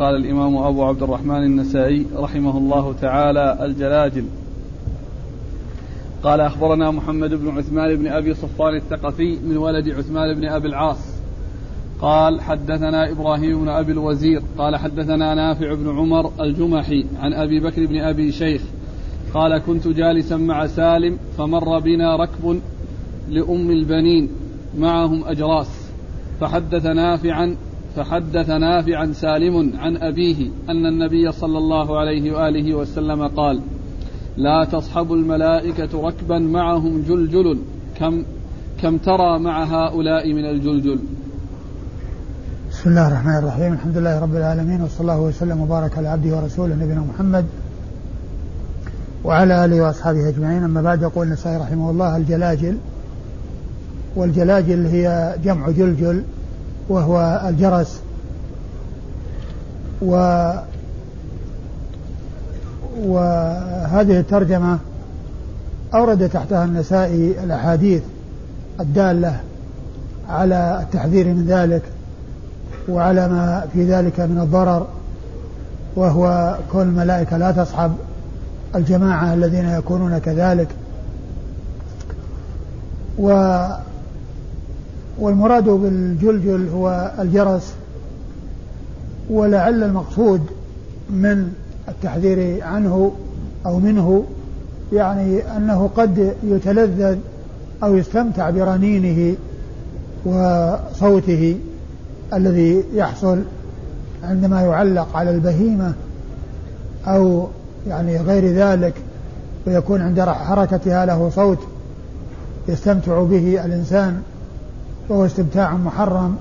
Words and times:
قال 0.00 0.16
الإمام 0.16 0.56
أبو 0.56 0.84
عبد 0.84 1.02
الرحمن 1.02 1.42
النسائي 1.42 2.06
رحمه 2.16 2.58
الله 2.58 2.94
تعالى 3.00 3.58
الجلاجل. 3.62 4.24
قال 6.22 6.40
أخبرنا 6.40 6.90
محمد 6.90 7.34
بن 7.34 7.58
عثمان 7.58 7.96
بن 7.96 8.06
أبي 8.06 8.34
صفان 8.34 8.76
الثقفي 8.76 9.38
من 9.44 9.56
ولد 9.56 9.88
عثمان 9.88 10.34
بن 10.34 10.44
أبي 10.48 10.68
العاص. 10.68 10.98
قال 12.00 12.40
حدثنا 12.40 13.10
إبراهيم 13.10 13.60
بن 13.60 13.68
أبي 13.68 13.92
الوزير. 13.92 14.42
قال 14.58 14.76
حدثنا 14.76 15.34
نافع 15.34 15.74
بن 15.74 15.88
عمر 15.88 16.32
الجمحي 16.40 17.04
عن 17.20 17.32
أبي 17.32 17.60
بكر 17.60 17.86
بن 17.86 18.00
أبي 18.00 18.32
شيخ. 18.32 18.62
قال 19.34 19.58
كنت 19.58 19.88
جالسا 19.88 20.36
مع 20.36 20.66
سالم 20.66 21.18
فمر 21.38 21.78
بنا 21.78 22.16
ركب 22.16 22.60
لأم 23.28 23.70
البنين 23.70 24.28
معهم 24.78 25.24
أجراس. 25.24 25.90
فحدث 26.40 26.86
نافعا 26.86 27.56
فحدث 27.96 28.50
نافعا 28.50 29.12
سالم 29.12 29.72
عن 29.78 29.96
أبيه 29.96 30.50
أن 30.68 30.86
النبي 30.86 31.32
صلى 31.32 31.58
الله 31.58 31.98
عليه 31.98 32.32
وآله 32.32 32.74
وسلم 32.74 33.28
قال 33.28 33.60
لا 34.36 34.64
تصحب 34.64 35.12
الملائكة 35.12 36.08
ركبا 36.08 36.38
معهم 36.38 37.02
جلجل 37.02 37.58
كم 37.98 38.24
كم 38.82 38.96
ترى 38.96 39.38
مع 39.38 39.64
هؤلاء 39.64 40.32
من 40.32 40.44
الجلجل. 40.44 40.98
بسم 42.70 42.90
الله 42.90 43.08
الرحمن 43.08 43.38
الرحيم. 43.38 43.72
الحمد 43.72 43.96
لله 43.98 44.20
رب 44.20 44.36
العالمين 44.36 44.82
وصلى 44.82 45.00
الله 45.00 45.20
وسلم 45.20 45.60
وبارك 45.60 45.98
على 45.98 46.08
عبده 46.08 46.36
ورسوله 46.36 46.74
نبينا 46.74 47.00
محمد 47.00 47.46
وعلى 49.24 49.64
آله 49.64 49.82
وأصحابه 49.82 50.28
أجمعين. 50.28 50.62
أما 50.62 50.82
بعد 50.82 51.02
يقول 51.02 51.26
النسائي 51.26 51.56
رحمه 51.56 51.90
الله 51.90 52.16
الجلاجل 52.16 52.78
والجلاجل 54.16 54.86
هي 54.86 55.34
جمع 55.44 55.70
جلجل 55.70 56.24
وهو 56.90 57.42
الجرس. 57.48 58.00
و 60.02 60.12
وهذه 63.06 64.20
الترجمة 64.20 64.78
أورد 65.94 66.28
تحتها 66.28 66.64
النسائي 66.64 67.44
الأحاديث 67.44 68.02
الدالة 68.80 69.40
على 70.28 70.80
التحذير 70.82 71.26
من 71.26 71.46
ذلك 71.46 71.82
وعلى 72.88 73.28
ما 73.28 73.66
في 73.72 73.84
ذلك 73.84 74.20
من 74.20 74.40
الضرر 74.40 74.86
وهو 75.96 76.56
كون 76.72 76.82
الملائكة 76.82 77.36
لا 77.36 77.50
تصحب 77.50 77.92
الجماعة 78.74 79.34
الذين 79.34 79.68
يكونون 79.68 80.18
كذلك. 80.18 80.68
و 83.18 83.30
والمراد 85.20 85.64
بالجلجل 85.68 86.68
هو 86.68 87.12
الجرس 87.18 87.74
ولعل 89.30 89.82
المقصود 89.82 90.40
من 91.10 91.52
التحذير 91.88 92.64
عنه 92.64 93.12
أو 93.66 93.78
منه 93.78 94.24
يعني 94.92 95.56
أنه 95.56 95.90
قد 95.96 96.34
يتلذذ 96.44 97.18
أو 97.82 97.96
يستمتع 97.96 98.50
برنينه 98.50 99.36
وصوته 100.24 101.56
الذي 102.32 102.84
يحصل 102.94 103.42
عندما 104.24 104.62
يعلق 104.62 105.16
على 105.16 105.30
البهيمة 105.30 105.92
أو 107.06 107.48
يعني 107.88 108.16
غير 108.16 108.52
ذلك 108.52 108.94
ويكون 109.66 110.02
عند 110.02 110.20
حركتها 110.20 111.06
له 111.06 111.30
صوت 111.34 111.58
يستمتع 112.68 113.22
به 113.22 113.64
الإنسان. 113.64 114.22
وهو 115.10 115.26
استمتاع 115.26 115.76
محرم 115.76 116.36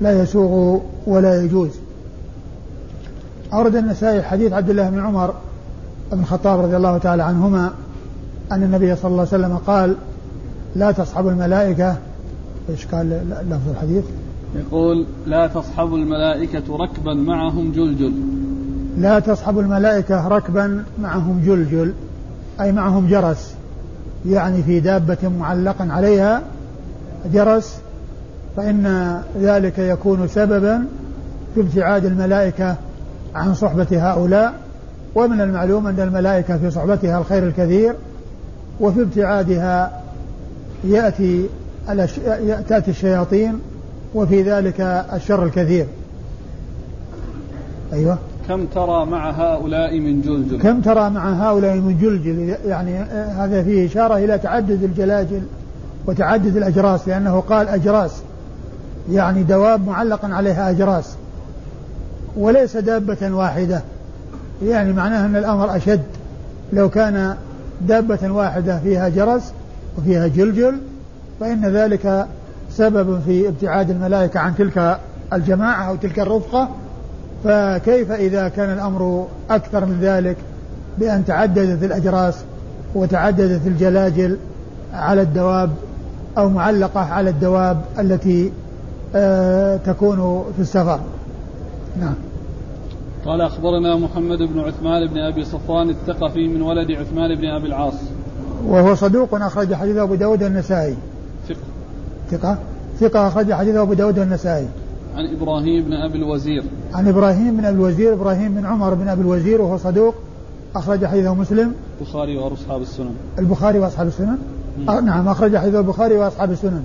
لا 0.00 0.22
يسوغ 0.22 0.80
ولا 1.06 1.42
يجوز 1.42 1.70
أورد 3.52 3.76
النسائي 3.76 4.22
حديث 4.22 4.52
عبد 4.52 4.70
الله 4.70 4.90
بن 4.90 5.00
عمر 5.00 5.34
بن 6.12 6.20
الخطاب 6.20 6.60
رضي 6.60 6.76
الله 6.76 6.98
تعالى 6.98 7.22
عنهما 7.22 7.72
أن 8.52 8.62
النبي 8.62 8.96
صلى 8.96 9.10
الله 9.10 9.26
عليه 9.32 9.44
وسلم 9.44 9.56
قال 9.56 9.96
لا 10.76 10.92
تصحب 10.92 11.28
الملائكة 11.28 11.96
إيش 12.70 12.86
قال 12.86 13.08
لفظ 13.50 13.70
الحديث؟ 13.70 14.04
يقول 14.56 15.06
لا 15.26 15.46
تصحب 15.46 15.94
الملائكة 15.94 16.76
ركبا 16.76 17.14
معهم 17.14 17.72
جلجل 17.72 18.12
لا 18.98 19.18
تصحب 19.18 19.58
الملائكة 19.58 20.28
ركبا 20.28 20.84
معهم 21.02 21.42
جلجل 21.44 21.92
أي 22.60 22.72
معهم 22.72 23.06
جرس 23.06 23.54
يعني 24.26 24.62
في 24.62 24.80
دابة 24.80 25.28
معلق 25.38 25.76
عليها 25.80 26.42
جرس 27.32 27.78
فإن 28.56 29.14
ذلك 29.40 29.78
يكون 29.78 30.28
سببا 30.28 30.84
في 31.54 31.60
ابتعاد 31.60 32.04
الملائكة 32.04 32.76
عن 33.34 33.54
صحبة 33.54 33.86
هؤلاء 33.92 34.54
ومن 35.14 35.40
المعلوم 35.40 35.86
أن 35.86 36.00
الملائكة 36.00 36.58
في 36.58 36.70
صحبتها 36.70 37.18
الخير 37.18 37.46
الكثير 37.46 37.94
وفي 38.80 39.02
ابتعادها 39.02 40.00
يأتي 40.84 41.46
تأتي 42.68 42.90
الشياطين 42.90 43.58
وفي 44.14 44.42
ذلك 44.42 44.80
الشر 45.14 45.44
الكثير. 45.44 45.86
أيوة. 47.92 48.18
كم 48.48 48.66
ترى 48.66 49.06
مع 49.06 49.30
هؤلاء 49.30 50.00
من 50.00 50.20
جلجل 50.20 50.58
كم 50.58 50.80
ترى 50.80 51.10
مع 51.10 51.32
هؤلاء 51.32 51.74
من 51.74 51.98
جلجل 51.98 52.56
يعني 52.66 52.96
هذا 53.38 53.62
فيه 53.62 53.86
إشارة 53.86 54.16
إلى 54.16 54.38
تعدد 54.38 54.82
الجلاجل 54.82 55.42
وتعدد 56.06 56.56
الأجراس 56.56 57.08
لأنه 57.08 57.40
قال 57.40 57.68
أجراس. 57.68 58.22
يعني 59.10 59.42
دواب 59.42 59.86
معلقا 59.86 60.28
عليها 60.28 60.70
أجراس 60.70 61.14
وليس 62.36 62.76
دابة 62.76 63.30
واحدة. 63.30 63.82
يعني 64.64 64.92
معناه 64.92 65.26
أن 65.26 65.36
الأمر 65.36 65.76
أشد. 65.76 66.02
لو 66.72 66.88
كان 66.88 67.36
دابة 67.80 68.30
واحدة 68.30 68.78
فيها 68.78 69.08
جرس 69.08 69.52
وفيها 69.98 70.26
جلجل 70.26 70.74
فإن 71.40 71.66
ذلك 71.66 72.26
سبب 72.70 73.20
في 73.26 73.48
ابتعاد 73.48 73.90
الملائكة 73.90 74.40
عن 74.40 74.56
تلك 74.56 74.98
الجماعة 75.32 75.88
أو 75.88 75.96
تلك 75.96 76.18
الرفقة. 76.18 76.68
فكيف 77.44 78.12
إذا 78.12 78.48
كان 78.48 78.72
الأمر 78.72 79.26
أكثر 79.50 79.84
من 79.84 79.98
ذلك 80.00 80.36
بأن 80.98 81.24
تعددت 81.24 81.82
الأجراس 81.82 82.34
وتعددت 82.94 83.66
الجلاجل 83.66 84.38
على 84.94 85.22
الدواب 85.22 85.70
أو 86.38 86.48
معلقة 86.48 87.00
على 87.00 87.30
الدواب 87.30 87.80
التي 87.98 88.52
تكون 89.86 90.44
في 90.56 90.62
السفر. 90.62 91.00
نعم. 92.00 92.14
قال 93.26 93.40
أخبرنا 93.40 93.96
محمد 93.96 94.38
بن 94.38 94.60
عثمان 94.60 95.06
بن 95.06 95.18
أبي 95.18 95.44
صفوان 95.44 95.90
الثقفي 95.90 96.48
من 96.48 96.62
ولد 96.62 96.90
عثمان 96.90 97.34
بن 97.34 97.44
أبي 97.44 97.66
العاص. 97.66 97.94
وهو 98.66 98.94
صدوق 98.94 99.34
أخرج 99.34 99.74
حديث 99.74 99.96
أبو 99.96 100.14
داود 100.14 100.42
النسائي. 100.42 100.96
ثقة. 101.48 101.56
ثقة؟ 102.30 102.58
ثقة 103.00 103.28
أخرج 103.28 103.52
حديث 103.52 103.74
أبو 103.74 103.92
داود 103.92 104.18
النسائي. 104.18 104.68
عن 105.16 105.26
إبراهيم 105.26 105.84
بن 105.84 105.92
أبي 105.92 106.18
الوزير. 106.18 106.64
عن 106.94 107.08
إبراهيم 107.08 107.56
بن 107.56 107.64
أبي 107.64 107.76
الوزير 107.76 108.12
إبراهيم 108.12 108.54
بن 108.54 108.66
عمر 108.66 108.94
بن 108.94 109.08
أبي 109.08 109.20
الوزير 109.20 109.62
وهو 109.62 109.78
صدوق 109.78 110.14
أخرج 110.76 111.06
حديثه 111.06 111.34
مسلم. 111.34 111.72
البخاري 112.00 112.36
وأصحاب 112.36 112.82
السنن. 112.82 113.14
البخاري 113.38 113.78
وأصحاب 113.78 114.06
السنن؟ 114.06 114.38
آه 114.88 115.00
نعم 115.00 115.28
أخرج 115.28 115.56
حديث 115.56 115.74
البخاري 115.74 116.16
وأصحاب 116.16 116.50
السنن. 116.50 116.84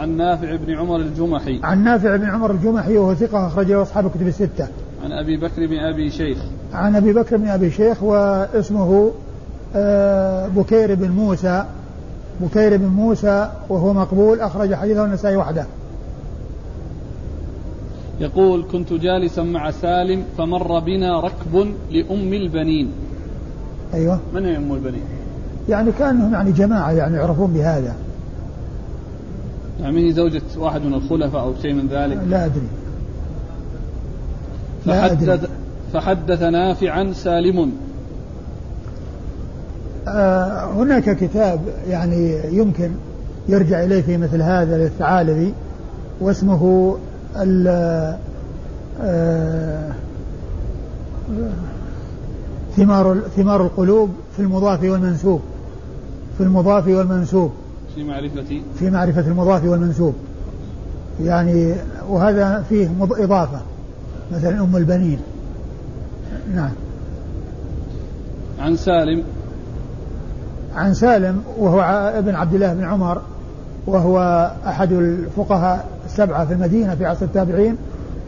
عن 0.00 0.16
نافع 0.16 0.56
بن 0.56 0.74
عمر 0.74 0.96
الجمحي. 0.96 1.60
عن 1.62 1.84
نافع 1.84 2.16
بن 2.16 2.24
عمر 2.24 2.50
الجمحي 2.50 2.98
وهو 2.98 3.14
ثقة 3.14 3.46
أخرجه 3.46 3.82
أصحاب 3.82 4.06
الكتب 4.06 4.26
الستة. 4.26 4.68
عن 5.04 5.12
أبي 5.12 5.36
بكر 5.36 5.66
بن 5.66 5.78
أبي 5.78 6.10
شيخ. 6.10 6.38
عن 6.72 6.96
أبي 6.96 7.12
بكر 7.12 7.36
بن 7.36 7.48
أبي 7.48 7.70
شيخ 7.70 8.02
واسمه 8.02 9.10
آه، 9.76 10.48
بكير 10.48 10.94
بن 10.94 11.10
موسى. 11.10 11.64
بكير 12.40 12.76
بن 12.76 12.86
موسى 12.86 13.50
وهو 13.68 13.92
مقبول 13.92 14.40
أخرج 14.40 14.74
حديثه 14.74 15.04
النسائي 15.04 15.36
وحده. 15.36 15.66
يقول 18.20 18.64
كنت 18.72 18.92
جالسا 18.92 19.42
مع 19.42 19.70
سالم 19.70 20.24
فمر 20.38 20.78
بنا 20.78 21.20
ركب 21.20 21.74
لأم 21.90 22.32
البنين. 22.32 22.92
أيوة. 23.94 24.18
من 24.34 24.44
هي 24.44 24.56
أم 24.56 24.72
البنين؟ 24.72 25.02
يعني 25.68 25.92
كأنهم 25.98 26.32
يعني 26.32 26.52
جماعة 26.52 26.90
يعني 26.90 27.16
يعرفون 27.16 27.52
بهذا. 27.52 27.94
يعني 29.80 30.12
زوجة 30.12 30.42
واحد 30.56 30.82
من 30.82 30.94
الخلفاء 30.94 31.42
أو 31.42 31.54
شيء 31.62 31.72
من 31.72 31.88
ذلك؟ 31.88 32.18
لا 32.28 32.44
أدري. 32.44 32.66
فحدث 34.86 35.50
فحدث 35.92 36.42
نافعا 36.42 37.12
سالم. 37.12 37.72
آه 40.08 40.64
هناك 40.64 41.16
كتاب 41.16 41.60
يعني 41.88 42.38
يمكن 42.56 42.90
يرجع 43.48 43.84
إليه 43.84 44.02
في 44.02 44.16
مثل 44.16 44.42
هذا 44.42 44.78
للثعالبي 44.78 45.54
واسمه 46.20 46.96
ال 47.36 47.68
آه 49.02 49.92
ثمار 52.76 53.20
ثمار 53.36 53.62
القلوب 53.62 54.10
في 54.36 54.42
المضاف 54.42 54.82
والمنسوب. 54.82 55.40
في 56.38 56.42
المضاف 56.44 56.88
والمنسوب. 56.88 57.52
في 57.94 58.04
معرفة 58.04 58.62
في 58.78 58.90
معرفة 58.90 59.20
المضاف 59.20 59.64
والمنسوب. 59.64 60.14
يعني 61.22 61.74
وهذا 62.08 62.64
فيه 62.68 62.90
إضافة. 63.02 63.60
مثلا 64.32 64.60
أم 64.60 64.76
البنين. 64.76 65.18
نعم. 66.54 66.70
عن 68.58 68.76
سالم. 68.76 69.22
عن 70.76 70.94
سالم 70.94 71.42
وهو 71.58 71.80
ابن 72.18 72.34
عبد 72.34 72.54
الله 72.54 72.74
بن 72.74 72.84
عمر 72.84 73.22
وهو 73.86 74.50
أحد 74.66 74.92
الفقهاء 74.92 75.88
السبعة 76.06 76.46
في 76.46 76.52
المدينة 76.52 76.94
في 76.94 77.06
عصر 77.06 77.24
التابعين 77.24 77.76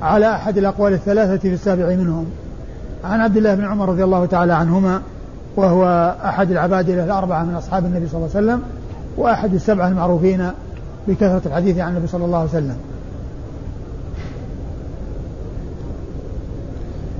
على 0.02 0.34
أحد 0.34 0.58
الأقوال 0.58 0.92
الثلاثة 0.92 1.36
في 1.36 1.54
السابع 1.54 1.88
منهم. 1.88 2.26
عن 3.04 3.20
عبد 3.20 3.36
الله 3.36 3.54
بن 3.54 3.64
عمر 3.64 3.88
رضي 3.88 4.04
الله 4.04 4.26
تعالى 4.26 4.52
عنهما 4.52 5.02
وهو 5.56 6.14
أحد 6.24 6.50
العبادلة 6.50 7.04
الأربعة 7.04 7.44
من 7.44 7.54
أصحاب 7.54 7.84
النبي 7.84 8.08
صلى 8.08 8.16
الله 8.16 8.36
عليه 8.36 8.46
وسلم 8.46 8.62
وأحد 9.16 9.54
السبعة 9.54 9.88
المعروفين 9.88 10.50
بكثرة 11.08 11.42
الحديث 11.46 11.78
عن 11.78 11.92
النبي 11.92 12.06
صلى 12.06 12.24
الله 12.24 12.38
عليه 12.38 12.48
وسلم. 12.48 12.76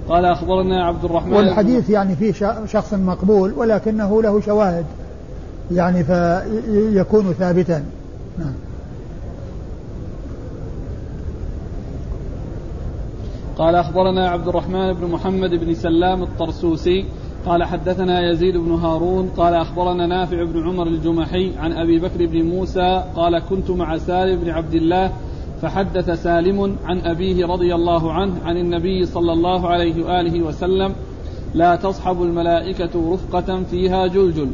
قال 0.08 0.24
أخبرنا 0.24 0.84
عبد 0.84 1.04
الرحمن. 1.04 1.32
والحديث 1.32 1.90
يعني 1.90 2.16
فيه 2.16 2.32
شخص 2.66 2.94
مقبول 2.94 3.52
ولكنه 3.52 4.22
له 4.22 4.40
شواهد 4.40 4.84
يعني 5.72 6.04
فيكون 6.04 7.32
ثابتا. 7.32 7.84
نعم. 8.38 8.54
قال 13.58 13.74
أخبرنا 13.74 14.28
عبد 14.28 14.48
الرحمن 14.48 14.92
بن 14.92 15.10
محمد 15.10 15.50
بن 15.50 15.74
سلام 15.74 16.22
الطرسوسي 16.22 17.04
قال 17.46 17.64
حدثنا 17.64 18.30
يزيد 18.30 18.56
بن 18.56 18.72
هارون 18.72 19.30
قال 19.36 19.54
أخبرنا 19.54 20.06
نافع 20.06 20.44
بن 20.44 20.68
عمر 20.68 20.86
الجمحي 20.86 21.52
عن 21.58 21.72
أبي 21.72 21.98
بكر 21.98 22.26
بن 22.26 22.42
موسى 22.42 23.04
قال 23.16 23.38
كنت 23.38 23.70
مع 23.70 23.98
سالم 23.98 24.40
بن 24.40 24.50
عبد 24.50 24.74
الله 24.74 25.12
فحدث 25.62 26.22
سالم 26.22 26.76
عن 26.84 27.00
أبيه 27.00 27.46
رضي 27.46 27.74
الله 27.74 28.12
عنه 28.12 28.34
عن 28.44 28.56
النبي 28.56 29.06
صلى 29.06 29.32
الله 29.32 29.68
عليه 29.68 30.04
وآله 30.04 30.42
وسلم 30.42 30.94
لا 31.54 31.76
تصحب 31.76 32.22
الملائكة 32.22 33.12
رفقة 33.12 33.62
فيها 33.70 34.06
جلجل. 34.06 34.50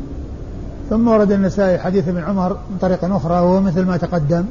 ثم 0.91 1.09
ورد 1.09 1.33
النسائي 1.33 1.79
حديث 1.79 2.09
ابن 2.09 2.23
عمر 2.23 2.53
من 2.71 2.79
طريق 2.81 3.05
أخرى 3.05 3.35
وهو 3.35 3.61
مثل 3.61 3.87
ما 3.87 3.97
تقدم. 3.97 4.45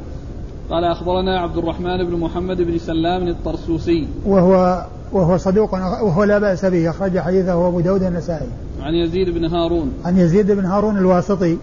قال 0.70 0.84
أخبرنا 0.84 1.40
عبد 1.40 1.56
الرحمن 1.56 2.04
بن 2.04 2.16
محمد 2.16 2.62
بن 2.62 2.78
سلام 2.78 3.28
الطرسوسي 3.28 4.08
وهو 4.26 4.84
وهو 5.12 5.36
صدوق 5.36 5.72
وهو 6.02 6.24
لا 6.24 6.38
بأس 6.38 6.64
به 6.64 6.90
أخرج 6.90 7.18
حديثه 7.18 7.68
أبو 7.68 7.80
داود 7.80 8.02
النسائي 8.02 8.48
عن 8.82 8.94
يزيد 8.94 9.30
بن 9.30 9.44
هارون 9.44 9.92
عن 10.04 10.18
يزيد 10.18 10.50
بن 10.52 10.64
هارون 10.64 10.98
الواسطي 10.98 11.56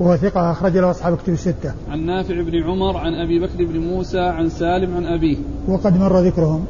وهو 0.00 0.16
ثقة 0.16 0.50
أخرج 0.50 0.76
له 0.76 0.90
أصحاب 0.90 1.16
كتب 1.16 1.32
الستة. 1.32 1.72
عن 1.90 2.06
نافع 2.06 2.42
بن 2.42 2.62
عمر 2.62 2.96
عن 2.96 3.14
أبي 3.14 3.40
بكر 3.40 3.64
بن 3.64 3.78
موسى 3.78 4.20
عن 4.20 4.48
سالم 4.48 4.96
عن 4.96 5.06
أبيه. 5.06 5.36
وقد 5.68 6.00
مر 6.00 6.20
ذكرهم. 6.20 6.64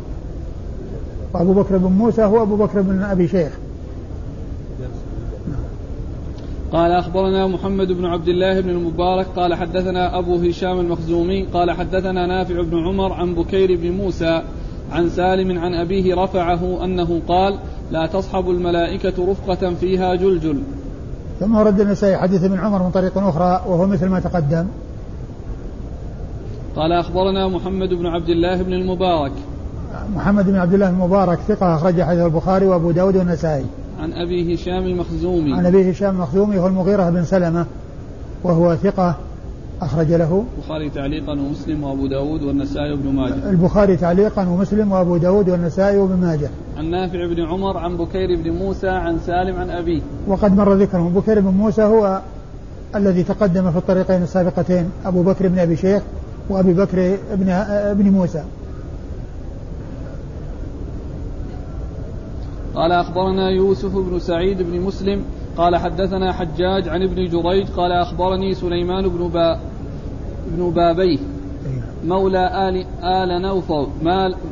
وأبو 1.34 1.52
بكر 1.52 1.78
بن 1.78 1.92
موسى 1.92 2.24
هو 2.24 2.42
أبو 2.42 2.56
بكر 2.56 2.80
بن 2.80 3.02
أبي 3.02 3.28
شيخ. 3.28 3.52
قال 6.72 6.92
أخبرنا 6.92 7.46
محمد 7.46 7.92
بن 7.92 8.04
عبد 8.04 8.28
الله 8.28 8.60
بن 8.60 8.70
المبارك 8.70 9.26
قال 9.36 9.54
حدثنا 9.54 10.18
أبو 10.18 10.36
هشام 10.36 10.80
المخزومي 10.80 11.42
قال 11.42 11.70
حدثنا 11.70 12.26
نافع 12.26 12.62
بن 12.62 12.78
عمر 12.78 13.12
عن 13.12 13.34
بكير 13.34 13.76
بن 13.76 13.90
موسى 13.90 14.42
عن 14.92 15.08
سالم 15.08 15.58
عن 15.58 15.74
أبيه 15.74 16.14
رفعه 16.14 16.84
أنه 16.84 17.20
قال 17.28 17.58
لا 17.90 18.06
تصحب 18.06 18.50
الملائكة 18.50 19.30
رفقة 19.30 19.74
فيها 19.74 20.14
جلجل. 20.14 20.62
ثم 21.40 21.56
ورد 21.56 21.80
النسائي 21.80 22.16
حديث 22.16 22.44
ابن 22.44 22.58
عمر 22.58 22.82
من 22.82 22.90
طريق 22.90 23.18
أخرى 23.18 23.62
وهو 23.66 23.86
مثل 23.86 24.08
ما 24.08 24.20
تقدم. 24.20 24.66
قال 26.76 26.92
أخبرنا 26.92 27.48
محمد 27.48 27.88
بن 27.88 28.06
عبد 28.06 28.28
الله 28.28 28.62
بن 28.62 28.72
المبارك. 28.72 29.32
محمد 30.14 30.46
بن 30.46 30.56
عبد 30.56 30.74
الله 30.74 30.88
المبارك 30.90 31.38
ثقة 31.38 31.74
أخرج 31.74 32.02
حديث 32.02 32.24
البخاري 32.24 32.66
وأبو 32.66 32.90
داود 32.90 33.16
والنسائي. 33.16 33.66
عن 33.98 34.12
أبي 34.12 34.54
هشام 34.54 34.86
المخزومي 34.86 35.52
عن 35.52 35.66
أبي 35.66 35.90
هشام 35.90 36.14
المخزومي 36.14 36.58
هو 36.58 36.66
المغيرة 36.66 37.10
بن 37.10 37.24
سلمة 37.24 37.66
وهو 38.44 38.76
ثقة 38.76 39.16
أخرج 39.82 40.12
له. 40.12 40.44
البخاري 40.58 40.90
تعليقا 40.90 41.32
ومسلم 41.32 41.84
وأبو 41.84 42.06
داود 42.06 42.42
والنسائي 42.42 42.92
وابن 42.92 43.12
ماجه. 43.12 43.50
البخاري 43.50 43.96
تعليقا 43.96 44.48
ومسلم 44.48 44.92
وأبو 44.92 45.16
داود 45.16 45.48
والنسائي 45.48 45.98
وابن 45.98 46.16
ماجه. 46.16 46.50
عن 46.78 46.90
نافع 46.90 47.26
بن 47.26 47.40
عمر 47.40 47.76
عن 47.76 47.96
بكير 47.96 48.36
بن 48.42 48.50
موسى 48.50 48.88
عن 48.88 49.18
سالم 49.26 49.56
عن 49.56 49.70
أبيه 49.70 50.00
وقد 50.26 50.56
مر 50.56 50.74
ذكرهم. 50.74 51.12
بكير 51.12 51.40
بن 51.40 51.50
موسى 51.50 51.82
هو 51.82 52.20
الذي 52.96 53.22
تقدم 53.22 53.70
في 53.70 53.78
الطريقين 53.78 54.22
السابقتين 54.22 54.90
أبو 55.04 55.22
بكر 55.22 55.48
بن 55.48 55.58
أبي 55.58 55.76
شيخ 55.76 56.02
وأبي 56.50 56.74
بكر 56.74 57.16
بن 57.34 57.48
ابن 57.50 58.10
موسى. 58.10 58.42
قال 62.78 62.92
أخبرنا 62.92 63.50
يوسف 63.50 63.96
بن 63.96 64.18
سعيد 64.18 64.62
بن 64.62 64.80
مسلم 64.80 65.24
قال 65.56 65.76
حدثنا 65.76 66.32
حجاج 66.32 66.88
عن 66.88 67.02
ابن 67.02 67.28
جريج 67.28 67.68
قال 67.68 67.92
أخبرني 67.92 68.54
سليمان 68.54 69.08
بن 69.08 69.28
با 69.28 69.60
بن 70.46 70.70
بابيه 70.70 71.18
مولى 72.04 72.68
آل 72.68 72.84
آل 73.04 73.42
نوفل 73.42 73.86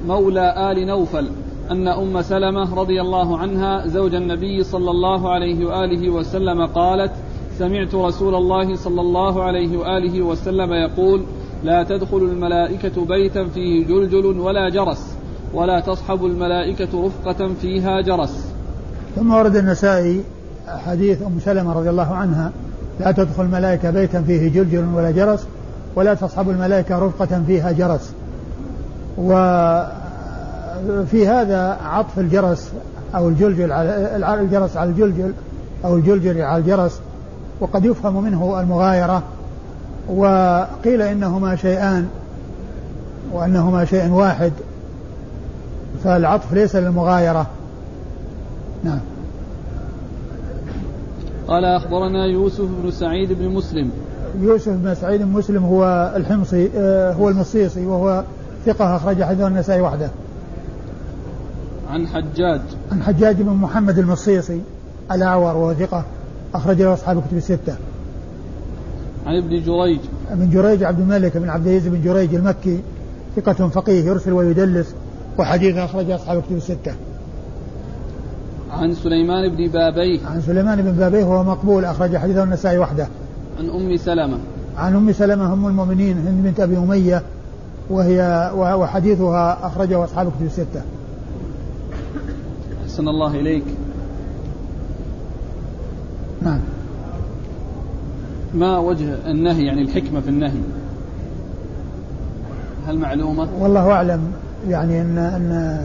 مولى 0.07 0.73
آل 0.73 0.87
نوفل 0.87 1.29
أن 1.71 1.89
أم 1.89 2.23
سلمة 2.23 2.75
رضي 2.75 3.01
الله 3.01 3.39
عنها 3.39 3.87
زوج 3.87 4.15
النبي 4.15 4.63
صلى 4.63 4.91
الله 4.91 5.31
عليه 5.31 5.67
وآله 5.67 6.11
وسلم 6.11 6.67
قالت 6.67 7.13
سمعت 7.59 7.95
رسول 7.95 8.35
الله 8.35 8.75
صلى 8.75 9.01
الله 9.01 9.43
عليه 9.43 9.77
وآله 9.77 10.23
وسلم 10.23 10.73
يقول 10.73 11.23
لا 11.65 11.83
تدخل 11.83 12.17
الملائكة 12.17 13.05
بيتا 13.05 13.45
فيه 13.45 13.87
جلجل 13.87 14.27
ولا 14.41 14.69
جرس. 14.69 15.16
ولا 15.55 15.81
تصحب 15.81 16.25
الملائكة 16.25 17.07
رفقة 17.07 17.51
فيها 17.61 18.01
جرس. 18.01 18.47
ثم 19.17 19.35
ورد 19.35 19.57
النسائي 19.57 20.21
حديث 20.69 21.23
أم 21.23 21.39
سلمة 21.45 21.73
رضي 21.73 21.91
الله 21.91 22.15
عنها 22.15 22.53
لا 23.01 23.13
تدخل 23.13 23.43
الملائكة 23.43 23.91
بيتا 23.91 24.23
فيه 24.23 24.49
جلجل 24.49 24.85
ولا 24.95 25.11
جرس 25.11 25.47
ولا 25.97 26.15
تصحب 26.15 26.51
الملائكة 26.51 26.99
رفقة 26.99 27.43
فيها 27.47 27.73
جرس. 27.73 28.13
وفي 29.19 29.89
هذا 31.29 31.79
عطف 31.85 32.19
الجرس 32.19 32.71
أو 33.15 33.29
الجلجل 33.29 33.73
على 33.73 34.41
الجرس 34.41 34.77
على 34.77 34.91
الجلجل 34.91 35.33
أو 35.85 35.97
الجلجل 35.97 36.43
على 36.43 36.63
الجرس 36.63 37.01
وقد 37.61 37.85
يفهم 37.85 38.23
منه 38.23 38.61
المغايرة. 38.61 39.23
وقيل 40.09 41.03
إنهما 41.03 41.57
شيئان 41.57 42.09
وأنهما 43.33 43.85
شيء 43.85 44.11
واحد. 44.11 44.53
فالعطف 46.05 46.53
ليس 46.53 46.77
للمغايرة. 46.77 47.47
نعم. 48.85 49.01
قال 51.49 51.65
أخبرنا 51.65 52.27
يوسف 52.27 52.65
بن 52.83 52.91
سعيد 52.91 53.33
بن 53.33 53.49
مسلم. 53.49 53.91
يوسف 54.41 54.73
بن 54.73 54.95
سعيد 54.95 55.23
بن 55.23 55.29
مسلم 55.29 55.65
هو 55.65 56.13
الحمصي 56.17 56.71
آه، 56.77 57.13
هو 57.13 57.29
المصيصي 57.29 57.87
وهو 57.87 58.25
ثقة 58.67 58.97
أخرج 58.97 59.23
حديث 59.23 59.47
النسائي 59.47 59.81
وحده. 59.81 60.11
عن 61.91 62.07
حجاج. 62.07 62.61
عن 62.93 63.03
حجاج 63.03 63.43
بن 63.43 63.53
محمد 63.53 63.99
المصيصي 63.99 64.61
الأعور 65.13 65.57
وهو 65.57 65.75
ثقة 65.75 66.05
أخرج 66.55 66.83
له 66.83 66.95
أصحاب 66.95 67.23
كتب 67.29 67.37
الستة. 67.37 67.77
عن 69.27 69.37
ابن 69.37 69.63
جريج. 69.63 70.01
ابن 70.31 70.51
جريج 70.51 70.85
عبد 70.85 71.01
الملك 71.01 71.37
بن 71.37 71.49
عبد 71.49 71.67
العزيز 71.67 71.89
بن 71.89 72.03
جريج 72.03 72.35
المكي 72.35 72.81
ثقة 73.37 73.69
فقيه 73.69 74.05
يرسل 74.05 74.33
ويدلس. 74.33 74.95
وحديث 75.39 75.77
أخرج 75.77 76.11
أصحاب 76.11 76.43
كتب 76.43 76.57
الستة. 76.57 76.95
عن 78.71 78.95
سليمان 78.95 79.57
بن 79.57 79.69
بابيه. 79.69 80.21
عن 80.27 80.41
سليمان 80.41 80.83
بن 80.83 80.93
بابيه 80.93 81.25
وهو 81.25 81.45
مقبول 81.45 81.85
أخرج 81.85 82.17
حديثه 82.17 82.43
النسائي 82.43 82.79
وحده. 82.79 83.09
عن 83.59 83.69
أم 83.71 83.97
سلمة. 83.97 84.39
عن 84.77 84.95
أم 84.95 85.13
سلمة 85.13 85.53
أم 85.53 85.67
المؤمنين 85.67 86.19
هند 86.19 86.45
بنت 86.45 86.61
أبي 86.61 86.77
أمية 86.77 87.23
وهي 87.91 88.51
وحديثها 88.55 89.67
أخرجه 89.67 90.05
أصحاب 90.05 90.33
كتب 90.37 90.47
الستة. 90.47 90.83
أحسن 92.85 93.09
الله 93.09 93.41
إليك. 93.41 93.65
نعم. 96.43 96.61
ما 98.55 98.79
وجه 98.79 99.31
النهي 99.31 99.65
يعني 99.65 99.83
الحكمة 99.83 100.21
في 100.21 100.29
النهي؟ 100.29 100.61
هل 102.87 102.99
معلومة؟ 102.99 103.49
والله 103.61 103.91
أعلم. 103.91 104.33
يعني 104.69 105.01
أن 105.01 105.19
أن 105.19 105.81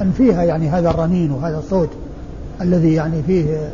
أن 0.00 0.12
فيها 0.12 0.42
يعني 0.42 0.68
هذا 0.68 0.90
الرنين 0.90 1.30
وهذا 1.30 1.58
الصوت 1.58 1.88
الذي 2.60 2.94
يعني 2.94 3.22
فيه 3.22 3.70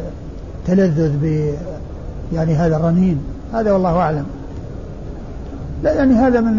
تلذذ 0.66 1.16
ب 1.22 1.54
يعني 2.32 2.54
هذا 2.54 2.76
الرنين. 2.76 3.18
هذا 3.52 3.72
والله 3.72 3.96
أعلم. 3.96 4.25
لا 5.82 5.92
يعني 5.92 6.14
هذا 6.14 6.40
من 6.40 6.56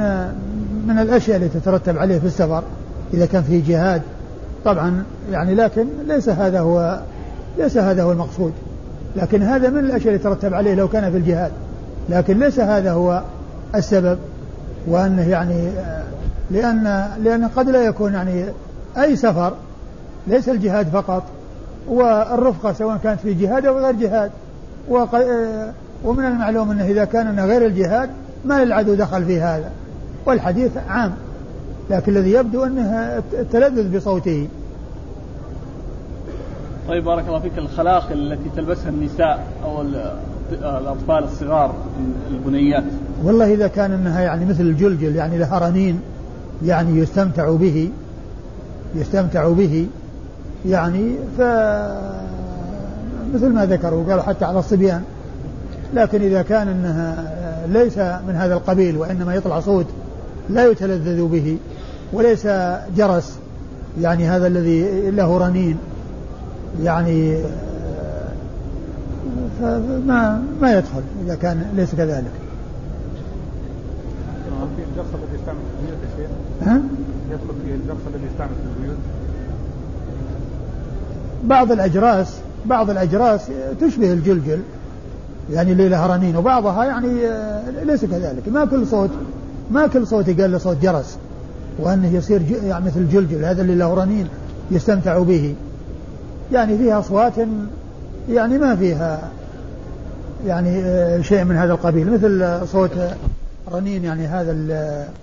من 0.87 0.99
الأشياء 0.99 1.37
التي 1.37 1.59
تترتب 1.59 1.97
عليه 1.97 2.19
في 2.19 2.25
السفر 2.25 2.63
إذا 3.13 3.25
كان 3.25 3.43
فيه 3.43 3.63
جهاد. 3.67 4.01
طبعا 4.65 5.03
يعني 5.31 5.55
لكن 5.55 5.85
ليس 6.07 6.29
هذا 6.29 6.59
هو 6.59 6.99
ليس 7.57 7.77
هذا 7.77 8.03
هو 8.03 8.11
المقصود. 8.11 8.53
لكن 9.15 9.43
هذا 9.43 9.69
من 9.69 9.79
الأشياء 9.79 10.07
اللي 10.07 10.23
ترتب 10.23 10.53
عليه 10.53 10.75
لو 10.75 10.87
كان 10.87 11.11
في 11.11 11.17
الجهاد. 11.17 11.51
لكن 12.09 12.39
ليس 12.39 12.59
هذا 12.59 12.91
هو 12.91 13.23
السبب 13.75 14.17
وأنه 14.87 15.29
يعني 15.29 15.69
لأن 16.51 17.07
لأن 17.23 17.47
قد 17.47 17.69
لا 17.69 17.83
يكون 17.83 18.13
يعني 18.13 18.45
أي 18.97 19.15
سفر 19.15 19.53
ليس 20.27 20.49
الجهاد 20.49 20.87
فقط 20.87 21.23
والرفقة 21.87 22.73
سواء 22.73 22.97
كانت 22.97 23.19
في 23.19 23.33
جهاد 23.33 23.65
أو 23.65 23.77
غير 23.79 23.95
جهاد. 23.95 24.31
ومن 26.03 26.25
المعلوم 26.25 26.71
أنه 26.71 26.85
إذا 26.85 27.05
كان 27.05 27.39
غير 27.39 27.65
الجهاد 27.65 28.09
ما 28.45 28.65
للعدو 28.65 28.93
دخل 28.93 29.25
في 29.25 29.41
هذا. 29.41 29.71
والحديث 30.25 30.71
عام 30.89 31.13
لكن 31.89 32.11
الذي 32.11 32.31
يبدو 32.31 32.63
أنه 32.63 33.21
التلذذ 33.33 33.97
بصوته. 33.97 34.47
طيب 36.87 37.03
بارك 37.03 37.27
الله 37.27 37.39
فيك. 37.39 37.57
الخلاخل 37.57 38.13
التي 38.13 38.49
تلبسها 38.55 38.89
النساء 38.89 39.47
أو 39.63 39.81
الأطفال 40.51 41.23
الصغار 41.23 41.73
البنيات. 42.31 42.83
والله 43.23 43.53
إذا 43.53 43.67
كان 43.67 43.91
أنها 43.91 44.21
يعني 44.21 44.45
مثل 44.45 44.63
الجلجل 44.63 45.15
يعني 45.15 45.37
لها 45.37 45.59
رنين 45.59 45.99
يعني 46.65 46.99
يستمتع 46.99 47.51
به 47.51 47.89
يستمتع 48.95 49.49
به 49.49 49.87
يعني 50.65 51.15
ف 51.37 51.41
مثل 53.33 53.49
ما 53.53 53.65
ذكروا 53.65 54.03
قالوا 54.09 54.23
حتى 54.23 54.45
على 54.45 54.59
الصبيان 54.59 55.01
لكن 55.93 56.21
إذا 56.21 56.41
كان 56.41 56.67
أنها 56.67 57.33
ليس 57.67 57.97
من 57.97 58.35
هذا 58.35 58.53
القبيل 58.53 58.97
وإنما 58.97 59.35
يطلع 59.35 59.59
صوت 59.59 59.85
لا 60.49 60.65
يتلذذ 60.65 61.27
به 61.27 61.57
وليس 62.13 62.47
جرس 62.97 63.37
يعني 64.01 64.29
هذا 64.29 64.47
الذي 64.47 65.11
له 65.11 65.37
رنين 65.37 65.77
يعني 66.83 67.37
فما 69.61 70.43
ما 70.61 70.77
يدخل 70.77 71.01
إذا 71.25 71.35
كان 71.35 71.65
ليس 71.75 71.95
كذلك. 71.95 72.31
الجرس 74.97 75.07
الذي 75.15 75.35
يستعمل 75.35 75.35
في 75.35 75.35
البيوت 75.35 75.45
يا 75.45 75.55
شيخ؟ 75.55 75.66
ها؟ 76.61 76.81
يدخل 77.31 77.53
فيه 77.65 77.75
الجرس 77.75 77.97
الذي 78.13 78.25
يستعمل 78.31 78.51
في 78.51 78.79
البيوت؟ 78.79 78.97
بعض 81.43 81.71
الأجراس 81.71 82.37
بعض 82.65 82.89
الأجراس 82.89 83.41
تشبه 83.81 84.13
الجلجل 84.13 84.59
يعني 85.51 85.71
اللي 85.71 85.89
لها 85.89 86.07
رنين 86.07 86.35
وبعضها 86.35 86.85
يعني 86.85 87.27
آه، 87.27 87.83
ليس 87.83 88.05
كذلك 88.05 88.49
ما 88.49 88.65
كل 88.65 88.87
صوت 88.87 89.09
ما 89.71 89.87
كل 89.87 90.07
صوت 90.07 90.27
يقال 90.27 90.51
له 90.51 90.57
صوت 90.57 90.77
جرس 90.81 91.17
وأنه 91.79 92.15
يصير 92.15 92.41
يعني 92.63 92.85
مثل 92.85 92.99
الجلجل 92.99 93.45
هذا 93.45 93.61
اللي 93.61 93.75
له 93.75 93.93
رنين 93.93 94.27
يستمتع 94.71 95.19
به 95.19 95.55
يعني 96.51 96.77
فيها 96.77 96.99
أصوات 96.99 97.33
يعني 98.29 98.57
ما 98.57 98.75
فيها 98.75 99.29
يعني 100.47 100.81
آه، 100.83 101.21
شيء 101.21 101.43
من 101.43 101.55
هذا 101.55 101.73
القبيل 101.73 102.13
مثل 102.13 102.67
صوت 102.67 102.91
رنين 103.73 104.03
يعني 104.03 104.27
هذا 104.27 104.51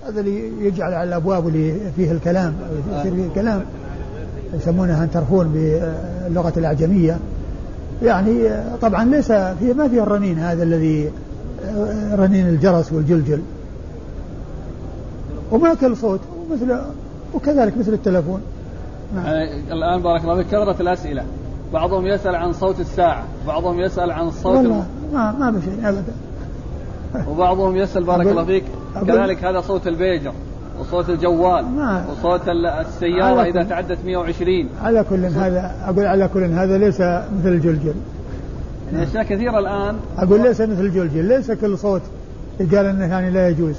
هذا 0.06 0.20
اللي 0.20 0.66
يجعل 0.66 0.94
على 0.94 1.08
الأبواب 1.08 1.48
اللي 1.48 1.74
فيه 1.96 2.12
الكلام 2.12 2.54
يصير 2.90 3.14
فيه 3.14 3.26
الكلام. 3.26 3.62
يسمونها 4.54 5.04
انترفون 5.04 5.48
باللغة 5.48 6.52
الأعجمية. 6.56 7.18
يعني 8.02 8.50
طبعا 8.82 9.04
ليس 9.04 9.32
فيه 9.32 9.72
ما 9.74 9.88
فيه 9.88 10.02
الرنين 10.02 10.38
هذا 10.38 10.62
الذي 10.62 11.10
رنين 12.12 12.48
الجرس 12.48 12.92
والجلجل. 12.92 13.42
وما 15.50 15.74
كل 15.74 15.96
صوت 15.96 16.20
مثل 16.52 16.78
وكذلك 17.34 17.78
مثل 17.78 17.92
التلفون. 17.92 18.40
نعم. 19.14 19.26
الآن 19.72 20.02
بارك 20.02 20.24
الله 20.24 20.36
فيك. 20.36 20.46
كثرة 20.46 20.76
الأسئلة. 20.80 21.24
بعضهم 21.72 22.06
يسأل 22.06 22.34
عن 22.34 22.52
صوت 22.52 22.80
الساعة 22.80 23.24
بعضهم 23.46 23.80
يسأل 23.80 24.10
عن 24.10 24.26
الصوت 24.26 24.56
والله 24.56 24.86
ما 25.12 25.32
ما 25.32 25.50
بشيء 25.50 25.88
ابدا. 25.88 26.12
وبعضهم 27.30 27.76
يسأل 27.76 28.04
بارك 28.04 28.26
الله 28.26 28.44
فيك. 28.44 28.64
كذلك 29.06 29.44
هذا 29.44 29.60
صوت 29.60 29.86
البيجر 29.86 30.32
وصوت 30.80 31.10
الجوال 31.10 31.64
وصوت 32.10 32.48
السيارة 32.48 33.42
إذا 33.42 33.62
تعدت 33.62 33.98
120 34.04 34.68
على 34.82 35.04
كل 35.10 35.24
هذا 35.24 35.74
أقول 35.84 36.04
على 36.06 36.28
كل 36.28 36.44
هذا 36.44 36.78
ليس 36.78 37.00
مثل 37.00 37.48
الجلجل. 37.48 37.94
يعني 38.92 39.06
أشياء 39.06 39.22
كثيرة 39.22 39.58
الآن. 39.58 39.96
أقول 40.18 40.42
ليس 40.42 40.60
مثل 40.60 40.80
الجلجل 40.80 41.24
ليس 41.24 41.50
كل 41.50 41.78
صوت 41.78 42.02
قال 42.58 42.86
أنه 42.86 43.04
يعني 43.04 43.30
لا 43.30 43.48
يجوز. 43.48 43.76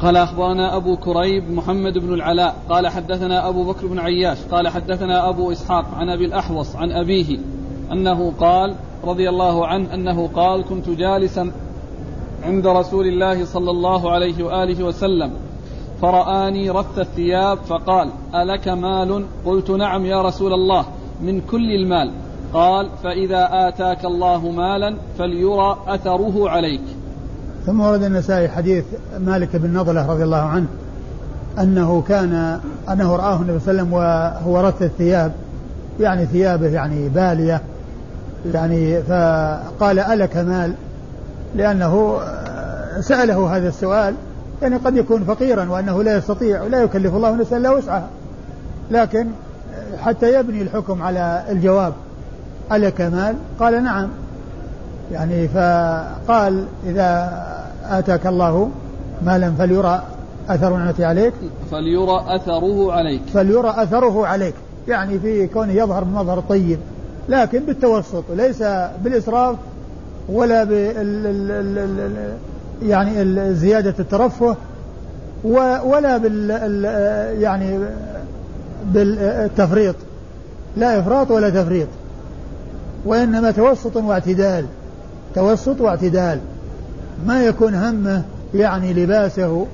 قال 0.00 0.16
أخبرنا 0.16 0.76
أبو 0.76 0.96
كريب 0.96 1.50
محمد 1.50 1.98
بن 1.98 2.14
العلاء 2.14 2.54
قال 2.68 2.88
حدثنا 2.88 3.48
أبو 3.48 3.64
بكر 3.64 3.86
بن 3.86 3.98
عياش 3.98 4.38
قال 4.50 4.68
حدثنا 4.68 5.28
أبو 5.28 5.52
إسحاق 5.52 5.94
عن 5.94 6.08
أبي 6.08 6.24
الأحوص 6.24 6.76
عن 6.76 6.92
أبيه 6.92 7.38
أنه 7.92 8.32
قال 8.38 8.74
رضي 9.04 9.28
الله 9.28 9.66
عنه 9.66 9.94
أنه 9.94 10.28
قال 10.34 10.64
كنت 10.64 10.88
جالسا 10.88 11.52
عند 12.44 12.66
رسول 12.66 13.06
الله 13.06 13.44
صلى 13.44 13.70
الله 13.70 14.10
عليه 14.10 14.44
وآله 14.44 14.84
وسلم 14.84 15.30
فرآني 16.02 16.70
رث 16.70 16.98
الثياب 16.98 17.58
فقال 17.58 18.08
ألك 18.34 18.68
مال؟ 18.68 19.24
قلت 19.46 19.70
نعم 19.70 20.06
يا 20.06 20.22
رسول 20.22 20.52
الله 20.52 20.84
من 21.22 21.40
كل 21.40 21.70
المال. 21.70 22.10
قال 22.52 22.88
فإذا 23.02 23.48
آتاك 23.68 24.04
الله 24.04 24.50
مالا 24.50 24.96
فليرى 25.18 25.78
أثره 25.86 26.50
عليك. 26.50 26.82
ثم 27.66 27.80
ورد 27.80 28.02
النسائي 28.02 28.48
حديث 28.48 28.84
مالك 29.18 29.56
بن 29.56 29.72
نضلة 29.78 30.12
رضي 30.12 30.24
الله 30.24 30.36
عنه 30.36 30.66
أنه 31.58 32.02
كان 32.08 32.60
أنه 32.88 33.16
رآه 33.16 33.36
النبي 33.36 33.58
صلى 33.58 33.72
الله 33.72 33.82
عليه 33.82 33.82
وسلم 33.82 33.92
وهو 33.92 34.60
رث 34.60 34.82
الثياب 34.82 35.32
يعني 36.00 36.26
ثيابه 36.26 36.66
يعني 36.66 37.08
بالية 37.08 37.62
يعني 38.54 39.02
فقال 39.02 39.98
ألك 39.98 40.36
مال؟ 40.36 40.74
لأنه 41.54 42.20
سأله 43.00 43.56
هذا 43.56 43.68
السؤال 43.68 44.14
يعني 44.62 44.76
قد 44.76 44.96
يكون 44.96 45.24
فقيرا 45.24 45.68
وأنه 45.70 46.02
لا 46.02 46.16
يستطيع 46.16 46.62
ولا 46.62 46.82
يكلف 46.82 47.14
الله 47.14 47.36
نفسا 47.36 47.56
إلا 47.56 47.70
وسعها. 47.70 48.08
لكن 48.90 49.26
حتى 49.98 50.34
يبني 50.34 50.62
الحكم 50.62 51.02
على 51.02 51.44
الجواب 51.48 51.92
ألك 52.72 53.00
مال؟ 53.00 53.34
قال 53.60 53.84
نعم. 53.84 54.08
يعني 55.12 55.48
فقال 55.48 56.64
إذا 56.86 57.32
آتاك 57.88 58.26
الله 58.26 58.70
مالا 59.24 59.52
فليرى 59.58 60.02
أثر 60.48 60.76
نعمته 60.76 61.06
عليك. 61.06 61.34
فليرى 61.70 62.24
أثره 62.26 62.92
عليك. 62.92 63.22
فليرى 63.34 63.74
أثره 63.76 64.26
عليك. 64.26 64.54
يعني 64.88 65.18
في 65.18 65.46
كونه 65.46 65.72
يظهر 65.72 66.04
بمظهر 66.04 66.38
الطيب 66.38 66.78
لكن 67.30 67.58
بالتوسط 67.58 68.24
ليس 68.36 68.62
بالإسراف 69.04 69.56
ولا 70.28 70.64
بال 70.64 72.36
يعني 72.82 73.54
زيادة 73.54 73.94
الترفه 73.98 74.56
ولا 75.84 76.16
بال 76.16 76.50
يعني 77.40 77.78
بالتفريط. 78.84 79.94
لا 80.76 80.98
إفراط 81.00 81.30
ولا 81.30 81.50
تفريط. 81.50 81.88
وإنما 83.04 83.50
توسط 83.50 83.96
واعتدال. 83.96 84.64
توسط 85.34 85.80
واعتدال. 85.80 86.38
ما 87.26 87.42
يكون 87.42 87.74
همه 87.74 88.22
يعني 88.54 88.92
لباسه 88.92 89.66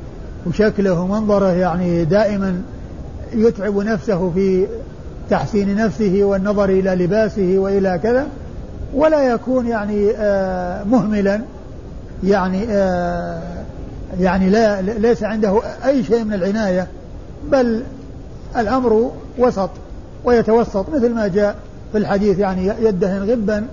وشكله 0.46 1.00
ومنظره 1.00 1.52
يعني 1.52 2.04
دائما 2.04 2.62
يتعب 3.34 3.76
نفسه 3.76 4.30
في 4.30 4.66
تحسين 5.30 5.76
نفسه 5.76 6.20
والنظر 6.22 6.68
إلى 6.68 6.90
لباسه 6.90 7.54
وإلى 7.58 8.00
كذا 8.02 8.26
ولا 8.94 9.22
يكون 9.22 9.66
يعني 9.66 10.10
آه 10.16 10.84
مهملا. 10.84 11.40
يعني 12.24 12.66
آه 12.70 13.42
يعني 14.20 14.50
لا 14.50 14.80
ليس 14.80 15.22
عنده 15.22 15.60
أي 15.84 16.04
شيء 16.04 16.24
من 16.24 16.32
العناية 16.32 16.86
بل 17.50 17.82
الأمر 18.56 19.10
وسط 19.38 19.70
ويتوسط 20.24 20.86
مثل 20.94 21.14
ما 21.14 21.28
جاء 21.28 21.56
في 21.92 21.98
الحديث 21.98 22.38
يعني 22.38 22.72
يدهن 22.80 23.30
غبا 23.30 23.66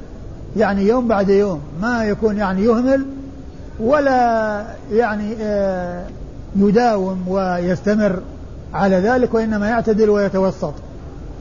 يعني 0.57 0.87
يوم 0.87 1.07
بعد 1.07 1.29
يوم 1.29 1.61
ما 1.81 2.05
يكون 2.05 2.37
يعني 2.37 2.63
يهمل 2.63 3.05
ولا 3.79 4.65
يعني 4.91 5.35
آه 5.41 6.03
يداوم 6.55 7.27
ويستمر 7.27 8.19
على 8.73 8.95
ذلك 8.95 9.33
وإنما 9.33 9.67
يعتدل 9.67 10.09
ويتوسط. 10.09 10.73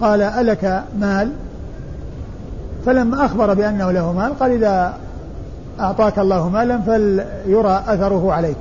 قال 0.03 0.23
ألك 0.23 0.85
مال؟ 0.99 1.33
فلما 2.87 3.25
أخبر 3.25 3.55
بأنه 3.55 3.91
له 3.91 4.13
مال 4.13 4.39
قال 4.39 4.51
إذا 4.51 4.99
أعطاك 5.81 6.19
الله 6.19 6.49
مالا 6.49 6.79
فليرى 6.81 7.85
أثره 7.87 8.33
عليك. 8.33 8.57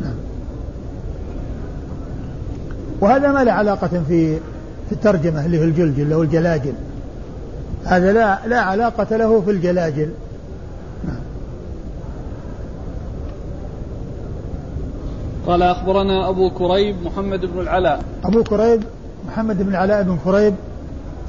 نعم. 0.00 0.14
وهذا 3.00 3.32
ما 3.32 3.44
له 3.44 3.52
علاقة 3.52 4.02
في 4.08 4.36
في 4.88 4.92
الترجمة 4.92 5.46
اللي 5.46 5.58
هو 5.58 5.62
الجلجل 5.62 6.12
أو 6.12 6.22
الجلاجل. 6.22 6.72
هذا 7.84 8.12
لا 8.12 8.38
لا 8.46 8.60
علاقة 8.60 9.16
له 9.16 9.40
في 9.40 9.50
الجلاجل. 9.50 10.10
نعم. 11.04 11.20
قال 15.46 15.62
أخبرنا 15.62 16.28
أبو 16.28 16.50
كريب 16.50 16.96
محمد 17.04 17.40
بن 17.40 17.60
العلاء. 17.60 18.02
أبو 18.24 18.42
كريب 18.42 18.82
محمد 19.28 19.62
بن 19.62 19.74
علاء 19.74 20.02
بن 20.02 20.18
كريب 20.24 20.54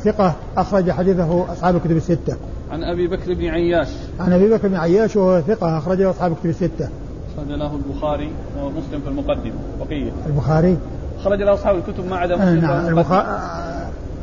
ثقة 0.03 0.35
أخرج 0.57 0.91
حديثه 0.91 1.53
أصحاب 1.53 1.75
الكتب 1.75 1.97
الستة. 1.97 2.35
عن 2.71 2.83
أبي 2.83 3.07
بكر 3.07 3.33
بن 3.33 3.45
عياش. 3.45 3.87
عن 4.19 4.33
أبي 4.33 4.49
بكر 4.49 4.67
بن 4.67 4.75
عياش 4.75 5.15
وهو 5.15 5.41
ثقة 5.41 5.77
أخرجه 5.77 6.09
أصحاب 6.09 6.31
الكتب 6.31 6.49
الستة. 6.49 6.89
أخرج 7.37 7.51
له 7.51 7.75
البخاري 7.75 8.31
ومسلم 8.63 9.01
في 9.01 9.07
المقدمة 9.07 9.53
بقية 9.79 10.11
البخاري. 10.27 10.77
خرج 11.23 11.41
له 11.41 11.53
أصحاب 11.53 11.75
الكتب 11.75 12.05
ما 12.09 12.17
عدا 12.17 12.35
مسلم 12.35 12.61
نعم 12.61 12.87
البخاري 12.87 13.27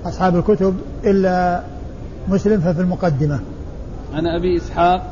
أصحاب 0.06 0.36
الكتب 0.36 0.76
إلا 1.04 1.62
مسلم 2.28 2.60
ففي 2.60 2.80
المقدمة. 2.80 3.40
عن 4.14 4.26
أبي 4.26 4.56
إسحاق. 4.56 5.02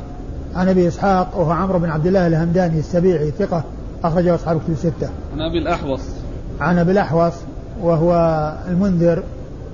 عن 0.55 0.69
أبي 0.69 0.87
إسحاق 0.87 1.37
وهو 1.37 1.51
عمرو 1.51 1.79
بن 1.79 1.89
عبد 1.89 2.07
الله 2.07 2.27
الهمداني 2.27 2.79
السبيعي 2.79 3.31
ثقة 3.31 3.63
أخرجه 4.03 4.35
أصحاب 4.35 4.57
الكتب 4.57 4.73
الستة. 4.73 5.09
عن 5.33 5.41
أبي 5.41 5.57
الأحوص. 5.57 6.01
عن 6.59 6.77
أبي 6.77 6.91
الأحوص. 6.91 7.33
وهو 7.85 8.13
المنذر 8.67 9.23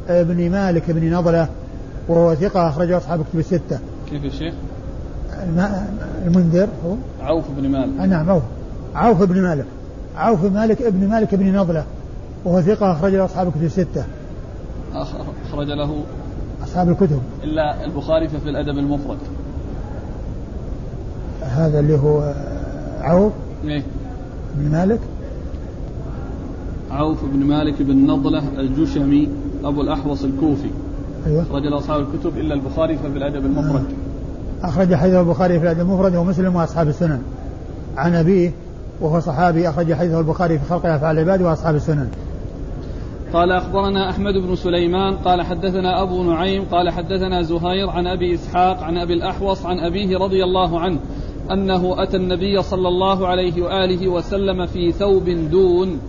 بن 0.09 0.51
مالك 0.51 0.91
بن 0.91 1.13
نضلة 1.13 1.47
وهو 2.07 2.35
ثقة 2.35 2.69
أخرجه 2.69 2.97
أصحاب 2.97 3.21
الكتب 3.21 3.39
الستة. 3.39 3.79
كيف 4.09 4.23
يا 4.23 4.29
شيخ؟ 4.29 4.53
المنذر 6.25 6.67
هو؟ 6.85 6.95
عوف 7.21 7.45
بن 7.57 7.69
مالك. 7.69 8.09
نعم 8.09 8.29
عوف. 8.29 8.43
عوف 8.95 9.23
بن 9.23 9.41
مالك. 9.41 9.65
عوف 10.15 10.45
بن 10.45 10.53
مالك 10.53 10.81
ابن 10.81 11.09
مالك 11.09 11.35
بن 11.35 11.55
نضلة 11.57 11.85
وهو 12.45 12.61
ثقة 12.61 12.91
أخرج 12.91 13.15
له 13.15 13.25
أصحاب 13.25 13.47
الكتب 13.47 13.63
الستة. 13.63 14.03
أخرج 15.49 15.67
له 15.67 16.03
أصحاب 16.63 16.89
الكتب. 16.89 17.21
إلا 17.43 17.85
البخاري 17.85 18.27
ففي 18.27 18.49
الأدب 18.49 18.77
المفرد. 18.77 19.17
هذا 21.41 21.79
اللي 21.79 21.99
هو 21.99 22.33
عوف 23.01 23.33
إيه؟ 23.63 23.83
بن 24.55 24.71
مالك؟ 24.71 24.99
عوف 26.91 27.25
بن 27.25 27.39
مالك 27.45 27.81
بن 27.81 28.11
نضلة 28.11 28.43
الجشمي 28.59 29.29
أبو 29.63 29.81
الأحوص 29.81 30.23
الكوفي. 30.23 30.69
أيوة. 31.27 31.41
أخرج 31.41 31.63
له 31.63 31.77
أصحاب 31.77 32.01
الكتب 32.01 32.37
إلا 32.37 32.53
البخاري 32.53 32.97
ففي 32.97 33.17
الأدب 33.17 33.45
المفرد. 33.45 33.85
آه. 34.63 34.67
أخرج 34.67 34.95
حديث 34.95 35.15
البخاري 35.15 35.59
في 35.59 35.65
الأدب 35.65 35.79
المفرد 35.79 36.15
ومسلم 36.15 36.55
وأصحاب 36.55 36.87
السنن. 36.87 37.21
عن 37.97 38.13
أبيه 38.15 38.51
وهو 39.01 39.19
صحابي 39.19 39.69
أخرج 39.69 39.93
حديثه 39.93 40.19
البخاري 40.19 40.59
في 40.59 40.65
خلق 40.65 40.85
أفعال 40.85 41.19
العباد 41.19 41.41
وأصحاب 41.41 41.75
السنن. 41.75 42.07
قال 43.33 43.51
أخبرنا 43.51 44.09
أحمد 44.09 44.33
بن 44.33 44.55
سليمان 44.55 45.15
قال 45.15 45.41
حدثنا 45.41 46.01
أبو 46.01 46.23
نعيم 46.23 46.63
قال 46.71 46.89
حدثنا 46.89 47.41
زهير 47.41 47.89
عن 47.89 48.07
أبي 48.07 48.33
إسحاق 48.33 48.83
عن 48.83 48.97
أبي 48.97 49.13
الأحوص 49.13 49.65
عن 49.65 49.79
أبيه 49.79 50.17
رضي 50.17 50.43
الله 50.43 50.79
عنه 50.79 50.99
أنه 51.51 52.03
أتى 52.03 52.17
النبي 52.17 52.61
صلى 52.61 52.87
الله 52.87 53.27
عليه 53.27 53.61
وآله 53.61 54.07
وسلم 54.07 54.65
في 54.65 54.91
ثوب 54.91 55.29
دون 55.51 55.99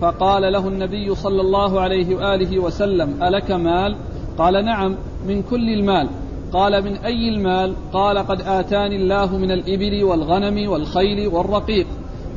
فقال 0.00 0.52
له 0.52 0.68
النبي 0.68 1.14
صلى 1.14 1.40
الله 1.40 1.80
عليه 1.80 2.16
وآله 2.16 2.58
وسلم 2.58 3.22
ألك 3.22 3.50
مال؟ 3.50 3.96
قال 4.38 4.64
نعم 4.64 4.96
من 5.28 5.42
كل 5.42 5.68
المال. 5.68 6.08
قال 6.52 6.84
من 6.84 6.96
أي 6.96 7.28
المال؟ 7.28 7.74
قال 7.92 8.18
قد 8.18 8.40
آتاني 8.40 8.96
الله 8.96 9.36
من 9.36 9.50
الإبل 9.50 10.04
والغنم 10.04 10.70
والخيل 10.70 11.28
والرقيق. 11.28 11.86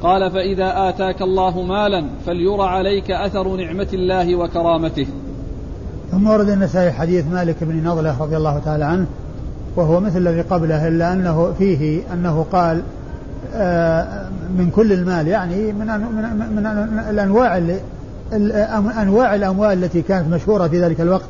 قال 0.01 0.31
فإذا 0.31 0.89
آتاك 0.89 1.21
الله 1.21 1.61
مالا 1.61 2.05
فليرى 2.25 2.63
عليك 2.63 3.11
أثر 3.11 3.55
نعمة 3.55 3.87
الله 3.93 4.35
وكرامته. 4.35 5.07
ثم 6.11 6.27
ورد 6.27 6.49
النسائي 6.49 6.91
حديث 6.91 7.27
مالك 7.27 7.63
بن 7.63 7.83
نضلة 7.83 8.23
رضي 8.23 8.37
الله 8.37 8.59
تعالى 8.59 8.85
عنه 8.85 9.05
وهو 9.75 9.99
مثل 9.99 10.17
الذي 10.17 10.41
قبله 10.41 10.87
إلا 10.87 11.13
أنه 11.13 11.53
فيه 11.53 12.01
أنه 12.13 12.45
قال 12.51 12.83
من 14.57 14.71
كل 14.75 14.93
المال 14.93 15.27
يعني 15.27 15.71
من 15.71 15.87
من 16.55 16.67
الأنواع 17.09 17.61
أنواع 19.01 19.35
الأموال 19.35 19.83
التي 19.83 20.01
كانت 20.01 20.33
مشهورة 20.33 20.67
في 20.67 20.81
ذلك 20.81 21.01
الوقت 21.01 21.29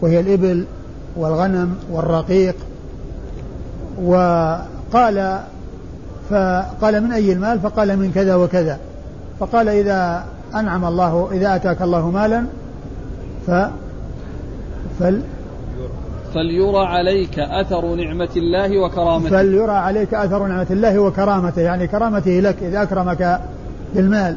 وهي 0.00 0.20
الإبل 0.20 0.64
والغنم 1.16 1.74
والرقيق. 1.92 2.54
وقال 4.02 5.40
فقال 6.30 7.00
من 7.00 7.12
أي 7.12 7.32
المال؟ 7.32 7.60
فقال 7.60 7.96
من 7.96 8.12
كذا 8.14 8.34
وكذا. 8.34 8.78
فقال 9.40 9.68
إذا 9.68 10.24
أنعم 10.54 10.84
الله 10.84 11.28
إذا 11.32 11.54
أتاك 11.54 11.82
الله 11.82 12.10
مالا 12.10 12.44
ف 13.46 13.50
فل 15.00 15.20
فليرى 16.34 16.86
عليك 16.86 17.38
أثر 17.38 17.94
نعمة 17.94 18.28
الله 18.36 18.78
وكرامته. 18.78 19.30
فليرى 19.30 19.72
عليك 19.72 20.14
أثر 20.14 20.46
نعمة 20.46 20.66
الله 20.70 20.98
وكرامته 20.98 21.62
يعني 21.62 21.86
كرامته 21.86 22.30
لك 22.30 22.62
إذا 22.62 22.82
أكرمك 22.82 23.40
بالمال. 23.94 24.36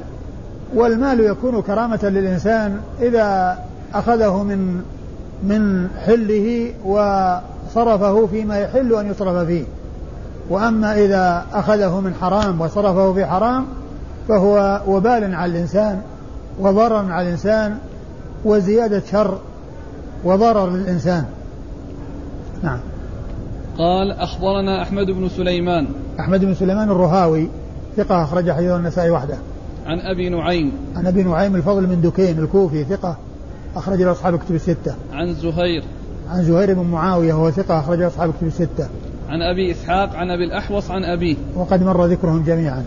والمال 0.75 1.19
يكون 1.19 1.61
كرامة 1.61 1.99
للإنسان 2.03 2.79
إذا 3.01 3.59
أخذه 3.93 4.43
من 4.43 4.81
من 5.43 5.89
حله 6.05 6.73
وصرفه 6.85 8.25
فيما 8.27 8.59
يحل 8.59 8.93
أن 8.93 9.11
يصرف 9.11 9.47
فيه. 9.47 9.63
وأما 10.49 10.95
إذا 10.95 11.45
أخذه 11.53 11.99
من 11.99 12.13
حرام 12.21 12.61
وصرفه 12.61 13.13
في 13.13 13.25
حرام 13.25 13.65
فهو 14.27 14.81
وبال 14.87 15.35
على 15.35 15.51
الإنسان 15.51 16.01
وضرر 16.59 17.11
على 17.11 17.27
الإنسان 17.27 17.77
وزيادة 18.45 19.01
شر 19.11 19.37
وضرر 20.23 20.69
للإنسان. 20.69 21.25
نعم. 22.63 22.79
قال 23.77 24.11
أخبرنا 24.11 24.81
أحمد 24.81 25.05
بن 25.05 25.29
سليمان. 25.29 25.87
أحمد 26.19 26.45
بن 26.45 26.53
سليمان 26.53 26.89
الرهاوي 26.89 27.47
ثقة 27.97 28.23
أخرج 28.23 28.51
حديث 28.51 28.71
النسائي 28.71 29.09
وحده. 29.09 29.37
عن 29.85 29.99
أبي 29.99 30.29
نعيم. 30.29 30.71
عن 30.95 31.07
أبي 31.07 31.23
نعيم 31.23 31.55
الفضل 31.55 31.87
من 31.87 32.01
دكين 32.01 32.39
الكوفي 32.39 32.83
ثقة 32.83 33.17
أخرج 33.75 34.01
له 34.01 34.11
أصحاب 34.11 34.33
الكتب 34.33 34.55
الستة. 34.55 34.95
عن 35.13 35.33
زهير. 35.33 35.83
عن 36.29 36.43
زهير 36.43 36.73
بن 36.73 36.87
معاوية 36.87 37.33
وهو 37.33 37.51
ثقة 37.51 37.79
أخرج 37.79 37.99
له 37.99 38.07
أصحاب 38.07 38.29
الكتب 38.29 38.47
الستة. 38.47 38.87
عن 39.29 39.41
أبي 39.41 39.71
إسحاق 39.71 40.15
عن 40.15 40.29
أبي 40.29 40.43
الأحوص 40.43 40.91
عن 40.91 41.03
أبيه. 41.03 41.35
وقد 41.55 41.83
مر 41.83 42.05
ذكرهم 42.05 42.43
جميعا. 42.43 42.83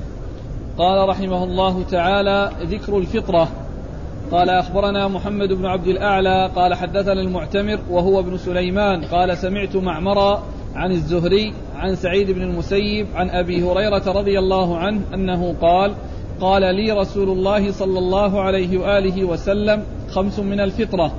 قال 0.79 1.09
رحمه 1.09 1.45
الله 1.45 1.83
تعالى 1.91 2.51
ذكر 2.63 2.99
الفطرة. 2.99 3.49
قال 4.31 4.51
أخبرنا 4.51 5.09
محمد 5.09 5.53
بن 5.53 5.67
عبد 5.67 5.87
الأعلى 5.87 6.51
قال 6.57 6.75
حدثنا 6.75 7.21
المعتمر 7.21 7.79
وهو 7.91 8.21
ابن 8.21 8.37
سليمان 8.37 9.05
قال 9.05 9.39
سمعت 9.39 9.77
معمرا 9.77 10.43
عن 10.75 10.93
الزهري 10.93 11.55
عن 11.77 11.95
سعيد 11.95 12.31
بن 12.31 12.43
المسيب 12.43 13.07
عن 13.15 13.31
أبي 13.31 13.63
هريرة 13.63 14.13
رضي 14.13 14.39
الله 14.39 14.79
عنه 14.79 15.01
أنه 15.15 15.55
قال 15.61 15.95
قال 16.41 16.75
لي 16.75 16.93
رسول 16.93 17.29
الله 17.29 17.73
صلى 17.73 17.99
الله 17.99 18.41
عليه 18.41 18.79
وآله 18.79 19.25
وسلم 19.25 19.83
خمس 20.11 20.39
من 20.39 20.61
الفطرة 20.61 21.13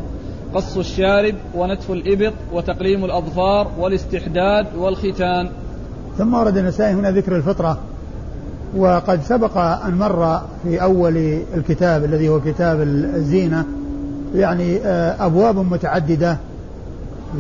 قص 0.54 0.78
الشارب 0.78 1.36
ونتف 1.56 1.92
الإبط 1.92 2.34
وتقليم 2.54 3.06
الأظفار 3.06 3.72
والاستحداد 3.80 4.76
والختان. 4.76 5.50
ثم 6.18 6.34
ورد 6.34 6.58
النسائي 6.58 6.94
هنا 6.94 7.12
ذكر 7.12 7.36
الفطرة. 7.36 7.80
وقد 8.78 9.24
سبق 9.24 9.58
أن 9.58 9.98
مر 9.98 10.42
في 10.64 10.82
أول 10.82 11.42
الكتاب 11.54 12.04
الذي 12.04 12.30
هو 12.30 12.42
كتاب 12.42 12.82
الزينة 13.16 13.66
يعني 14.36 14.78
آه، 14.78 15.26
أبواب 15.26 15.58
متعددة. 15.58 16.38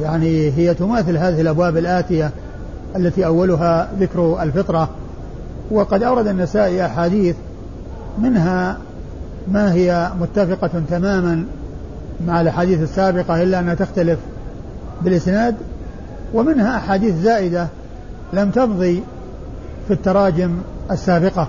يعني 0.02 0.52
هي 0.52 0.74
تماثل 0.74 1.18
هذه 1.18 1.42
الأبواب 1.42 1.78
الآتية 1.78 2.32
التي 2.96 3.26
أولها 3.26 3.90
ذكر 4.00 4.44
الفطرة. 4.44 4.90
وقد 5.72 6.04
أورد 6.04 6.28
النسائي 6.28 6.86
أحاديث 6.86 7.36
منها 8.22 8.78
ما 9.52 9.74
هي 9.74 10.12
متفقة 10.22 10.72
تماما 10.90 11.46
مع 12.28 12.42
الأحاديث 12.42 12.82
السابقة 12.82 13.44
إلا 13.44 13.60
أنها 13.60 13.74
تختلف 13.74 14.20
بالإسناد. 15.02 15.56
ومنها 16.34 16.78
أحاديث 16.78 17.16
زائدة 17.16 17.68
لم 18.34 18.50
تمضي 18.50 19.04
في 19.88 19.94
التراجم 19.94 20.52
السابقة. 20.92 21.48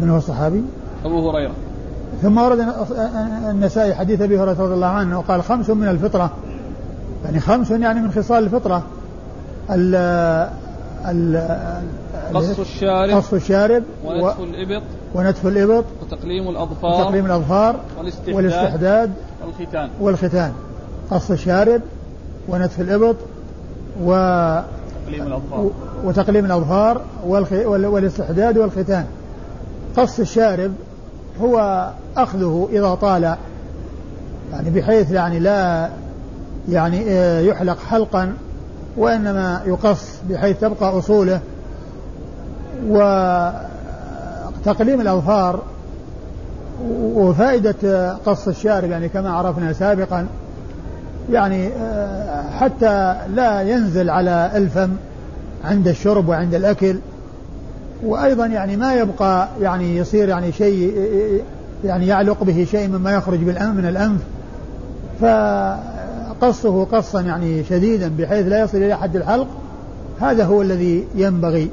من 0.00 0.10
هو 0.10 0.16
الصحابي؟ 0.16 0.62
أبو 1.04 1.30
هريرة. 1.30 1.52
ثم 2.22 2.38
ورد 2.38 2.66
النسائي 3.50 3.94
حديث 3.94 4.20
أبي 4.20 4.38
هريرة 4.38 4.62
رضي 4.62 4.74
الله 4.74 4.86
عنه 4.86 5.18
وقال 5.18 5.42
خمس 5.42 5.70
من 5.70 5.88
الفطرة. 5.88 6.30
يعني 7.24 7.40
خمس 7.40 7.70
يعني 7.70 8.00
من 8.00 8.10
خصال 8.12 8.44
الفطرة. 8.44 8.82
ال 9.70 11.40
قص 12.34 12.58
الشارب 12.58 13.16
قص 13.16 13.32
الشارب 13.32 13.82
ونتف 14.04 14.40
و 14.40 14.44
الإبط 14.44 14.82
ونتف 15.14 15.46
الإبط 15.46 15.84
وتقليم 16.02 16.48
الأظفار 16.48 17.00
وتقليم 17.00 17.26
الأظفار 17.26 17.76
والاستحداد, 17.98 18.34
والاستحداد 18.34 19.10
والختان. 19.44 19.90
والختان. 20.00 20.52
قص 21.10 21.30
الشارب 21.30 21.80
ونتف 22.48 22.80
الإبط 22.80 23.16
و 24.04 24.12
تقليم 25.12 25.26
الأظفار. 25.26 25.70
وتقليم 26.04 26.44
الأظفار 26.44 27.00
والاستحداد 27.66 28.58
والختان. 28.58 29.04
قص 29.96 30.20
الشارب 30.20 30.72
هو 31.40 31.88
أخذه 32.16 32.68
إذا 32.72 32.94
طال 32.94 33.36
يعني 34.52 34.70
بحيث 34.70 35.10
يعني 35.10 35.38
لا 35.38 35.88
يعني 36.68 37.04
آه، 37.08 37.40
يحلق 37.40 37.78
حلقا 37.78 38.32
وإنما 38.96 39.62
يقص 39.66 40.08
بحيث 40.30 40.60
تبقى 40.60 40.98
أصوله. 40.98 41.40
وتقليم 42.88 43.70
الأظفار 45.00 45.60
وفائدة 47.14 48.12
قص 48.26 48.48
الشارب 48.48 48.90
يعني 48.90 49.08
كما 49.08 49.30
عرفنا 49.30 49.72
سابقا 49.72 50.26
يعني 51.30 51.68
آه، 51.68 52.50
حتى 52.50 53.16
لا 53.34 53.62
ينزل 53.62 54.10
على 54.10 54.50
الفم 54.54 54.90
عند 55.64 55.88
الشرب 55.88 56.28
وعند 56.28 56.54
الأكل. 56.54 56.96
وأيضا 58.04 58.46
يعني 58.46 58.76
ما 58.76 58.94
يبقى 58.94 59.48
يعني 59.60 59.96
يصير 59.96 60.28
يعني 60.28 60.52
شيء 60.52 60.94
يعني 61.84 62.06
يعلق 62.06 62.44
به 62.44 62.66
شيء 62.70 62.88
مما 62.88 63.12
يخرج 63.12 63.38
بالأنف 63.38 63.76
من 63.76 63.86
الأنف. 63.86 64.20
فقصه 65.20 66.84
قصا 66.84 67.20
يعني 67.20 67.64
شديدا 67.64 68.12
بحيث 68.18 68.46
لا 68.46 68.62
يصل 68.62 68.78
إلى 68.78 68.98
حد 68.98 69.16
الحلق. 69.16 69.46
هذا 70.20 70.44
هو 70.44 70.62
الذي 70.62 71.04
ينبغي. 71.14 71.70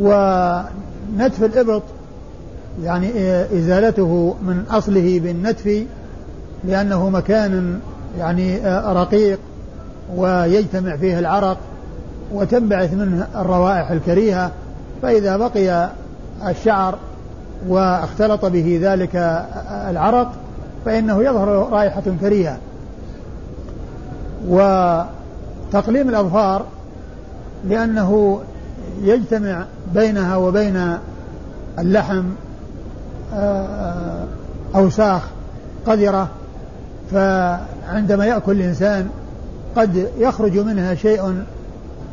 ونتف 0.00 1.44
الإبط 1.44 1.82
يعني 2.82 3.10
إزالته 3.58 4.34
من 4.42 4.64
أصله 4.70 5.20
بالنتف 5.20 5.84
لأنه 6.64 7.10
مكان 7.10 7.80
يعني 8.18 8.58
رقيق 8.92 9.38
ويجتمع 10.16 10.96
فيه 10.96 11.18
العرق 11.18 11.56
وتنبعث 12.32 12.94
منه 12.94 13.26
الروائح 13.36 13.90
الكريهة. 13.90 14.50
فإذا 15.02 15.36
بقي 15.36 15.90
الشعر 16.48 16.98
واختلط 17.68 18.44
به 18.44 18.78
ذلك 18.82 19.44
العرق 19.90 20.32
فإنه 20.84 21.22
يظهر 21.22 21.72
رائحة 21.72 22.02
كريهة. 22.20 22.58
وتقليم 24.48 26.08
الأظفار 26.08 26.64
لأنه 27.68 28.40
يجتمع 29.02 29.64
بينها 29.94 30.36
وبين 30.36 30.98
اللحم 31.78 32.24
آه، 33.34 34.24
أوساخ 34.74 35.22
قذرة 35.86 36.28
فعندما 37.12 38.26
يأكل 38.26 38.52
الإنسان 38.52 39.08
قد 39.76 40.08
يخرج 40.18 40.58
منها 40.58 40.94
شيء 40.94 41.42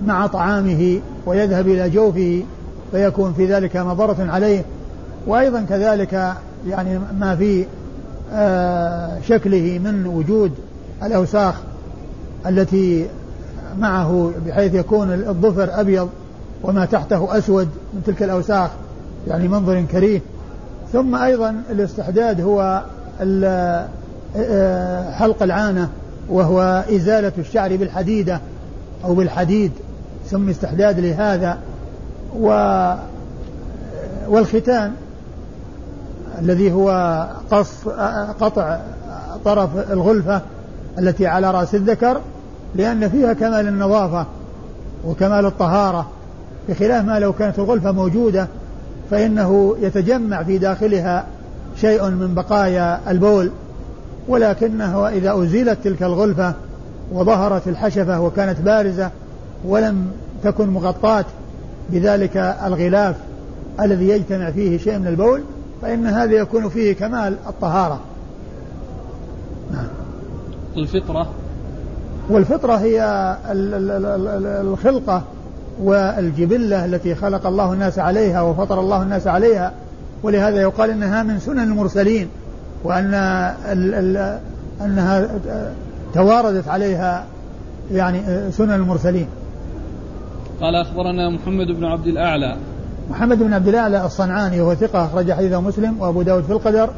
مع 0.05 0.27
طعامه 0.27 0.99
ويذهب 1.25 1.67
إلى 1.67 1.89
جوفه 1.89 2.43
فيكون 2.91 3.33
في 3.33 3.45
ذلك 3.45 3.77
مضرة 3.77 4.31
عليه. 4.31 4.63
وأيضا 5.27 5.61
كذلك 5.61 6.33
يعني 6.67 6.99
ما 7.19 7.35
في 7.35 7.65
آه، 8.33 9.17
شكله 9.27 9.79
من 9.83 10.05
وجود 10.07 10.51
الأوساخ 11.03 11.55
التي 12.47 13.07
معه 13.79 14.31
بحيث 14.47 14.73
يكون 14.73 15.13
الظفر 15.13 15.79
أبيض 15.79 16.09
وما 16.63 16.85
تحته 16.85 17.37
أسود 17.37 17.67
من 17.93 18.03
تلك 18.05 18.23
الأوساخ 18.23 18.69
يعني 19.27 19.47
منظر 19.47 19.81
كريه. 19.81 20.21
ثم 20.93 21.15
أيضا 21.15 21.55
الاستحداد 21.69 22.41
هو 22.41 22.83
حلق 25.13 25.43
العانة 25.43 25.89
وهو 26.29 26.83
إزالة 26.89 27.31
الشعر 27.37 27.75
بالحديدة 27.75 28.39
أو 29.05 29.13
بالحديد 29.13 29.71
سمي 30.29 30.51
استحداد 30.51 30.99
لهذا. 30.99 31.57
و 32.39 32.49
والختان 34.27 34.91
الذي 36.41 36.71
هو 36.71 37.27
قص 37.51 37.87
قطع 38.39 38.79
طرف 39.45 39.91
الغلفة 39.91 40.41
التي 40.99 41.27
على 41.27 41.51
رأس 41.51 41.75
الذكر 41.75 42.21
لأن 42.75 43.09
فيها 43.09 43.33
كمال 43.33 43.67
النظافة 43.67 44.25
وكمال 45.05 45.45
الطهارة 45.45 46.07
بخلاف 46.69 47.05
ما 47.05 47.19
لو 47.19 47.33
كانت 47.33 47.59
الغلفة 47.59 47.91
موجودة 47.91 48.47
فإنه 49.11 49.75
يتجمع 49.81 50.43
في 50.43 50.57
داخلها 50.57 51.25
شيء 51.75 52.09
من 52.09 52.33
بقايا 52.35 52.99
البول. 53.11 53.51
ولكنه 54.29 55.07
إذا 55.07 55.43
أزيلت 55.43 55.77
تلك 55.83 56.03
الغلفة 56.03 56.53
وظهرت 57.11 57.67
الحشفة 57.67 58.21
وكانت 58.21 58.61
بارزة 58.61 59.09
ولم 59.65 60.11
تكن 60.43 60.69
مغطاة 60.69 61.25
بذلك 61.89 62.37
الغلاف 62.37 63.15
الذي 63.81 64.09
يجتمع 64.09 64.51
فيه 64.51 64.77
شيء 64.77 64.99
من 64.99 65.07
البول 65.07 65.41
فإن 65.81 66.07
هذا 66.07 66.33
يكون 66.33 66.69
فيه 66.69 66.93
كمال 66.93 67.35
الطهارة. 67.47 67.99
نعم. 69.71 69.87
الفطرة 70.77 71.29
والفطرة 72.29 72.73
هي 72.73 73.37
الخلقة 74.61 75.23
والجبلة 75.81 76.85
التي 76.85 77.15
خلق 77.15 77.47
الله 77.47 77.73
الناس 77.73 77.99
عليها 77.99 78.41
وفطر 78.41 78.79
الله 78.79 79.01
الناس 79.01 79.27
عليها 79.27 79.73
ولهذا 80.23 80.61
يقال 80.61 80.89
إنها 80.89 81.23
من 81.23 81.39
سنن 81.39 81.59
المرسلين. 81.59 82.27
وأن 82.83 83.13
ال 83.13 83.93
ال 83.93 84.39
أنها 84.81 85.29
تواردت 86.13 86.67
عليها 86.67 87.25
يعني 87.91 88.51
سنن 88.51 88.71
المرسلين. 88.71 89.27
قال 90.61 90.75
أخبرنا 90.75 91.29
محمد 91.29 91.67
بن 91.67 91.85
عبد 91.85 92.07
الأعلى 92.07 92.57
محمد 93.09 93.39
بن 93.39 93.53
عبد 93.53 93.67
الأعلى 93.67 94.05
الصنعاني 94.05 94.61
وهو 94.61 94.75
ثقة 94.75 95.05
أخرج 95.05 95.31
حديثه 95.31 95.61
مسلم 95.61 95.99
وأبو 95.99 96.21
داود 96.21 96.43
في 96.43 96.51
القدر 96.51 96.89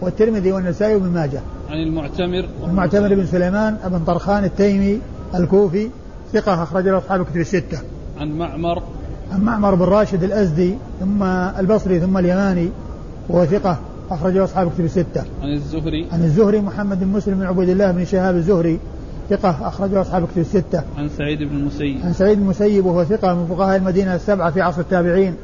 والترمذي 0.00 0.52
والنسائي 0.52 0.94
وابن 0.94 1.08
ماجه. 1.08 1.40
عن 1.70 1.76
المعتمر 1.76 2.48
المعتمر 2.64 3.14
بن 3.14 3.26
سليمان 3.26 3.76
بن 3.86 4.04
طرخان 4.04 4.44
التيمي 4.44 5.00
الكوفي 5.34 5.88
ثقة 6.32 6.62
أخرج 6.62 6.88
له 6.88 6.98
أصحاب 6.98 7.20
الكتب 7.20 7.36
الستة. 7.36 7.78
عن 8.20 8.28
معمر 8.28 8.82
عن 9.32 9.40
معمر 9.40 9.74
بن 9.74 9.84
راشد 9.84 10.22
الأزدي 10.22 10.74
ثم 11.00 11.22
البصري 11.22 12.00
ثم 12.00 12.18
اليماني 12.18 12.70
وهو 13.28 13.44
ثقة 13.44 13.78
أخرجه 14.10 14.44
أصحاب 14.44 14.66
الكتب 14.66 14.84
الستة. 14.84 15.24
عن 15.42 15.52
الزهري 15.52 16.06
عن 16.12 16.24
الزهري 16.24 16.60
محمد 16.60 17.00
بن 17.00 17.06
مسلم 17.06 17.34
بن 17.34 17.46
عبيد 17.46 17.68
الله 17.68 17.90
بن 17.90 18.04
شهاب 18.04 18.36
الزهري 18.36 18.78
ثقة 19.30 19.68
أخرجه 19.68 20.00
أصحاب 20.00 20.24
الكتب 20.24 20.38
الستة. 20.38 20.82
عن 20.98 21.08
سعيد 21.08 21.38
بن 21.38 21.56
المسيب. 21.56 22.00
عن 22.04 22.12
سعيد 22.12 22.38
بن 22.38 22.44
المسيب 22.44 22.86
وهو 22.86 23.04
ثقة 23.04 23.34
من 23.34 23.46
فقهاء 23.46 23.76
المدينة 23.76 24.14
السبعة 24.14 24.50
في 24.50 24.60
عصر 24.60 24.80
التابعين 24.80 25.34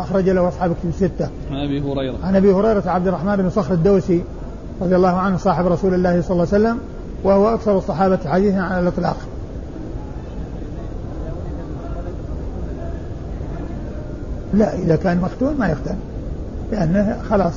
أخرج 0.00 0.28
له 0.28 0.48
أصحاب 0.48 0.70
الكتب 0.70 0.88
الستة. 0.88 1.28
عن 1.50 1.56
أبي 1.56 1.80
هريرة. 1.80 2.16
عن 2.22 2.36
أبي 2.36 2.52
هريرة 2.52 2.82
عبد 2.86 3.06
الرحمن 3.06 3.36
بن 3.36 3.50
صخر 3.50 3.74
الدوسي 3.74 4.22
رضي 4.80 4.96
الله 4.96 5.16
عنه 5.16 5.36
صاحب 5.36 5.66
رسول 5.66 5.94
الله 5.94 6.22
صلى 6.22 6.30
الله 6.30 6.48
عليه 6.52 6.64
وسلم 6.64 6.78
وهو 7.24 7.54
أكثر 7.54 7.78
الصحابة 7.78 8.18
حديثا 8.26 8.58
على 8.58 8.80
الإطلاق. 8.80 9.16
لا 14.54 14.74
إذا 14.74 14.96
كان 14.96 15.18
مختون 15.18 15.56
ما 15.58 15.68
يختن 15.68 15.96
لأنه 16.72 17.16
خلاص 17.30 17.52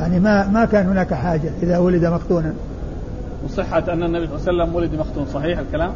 يعني 0.00 0.20
ما 0.20 0.48
ما 0.48 0.64
كان 0.64 0.86
هناك 0.86 1.14
حاجة 1.14 1.50
إذا 1.62 1.78
ولد 1.78 2.04
مختونا 2.04 2.54
وصحة 3.44 3.92
أن 3.92 4.02
النبي 4.02 4.26
صلى 4.26 4.36
الله 4.36 4.62
عليه 4.62 4.62
وسلم 4.62 4.74
ولد 4.74 4.94
مختون 4.94 5.26
صحيح 5.34 5.58
الكلام؟ 5.58 5.92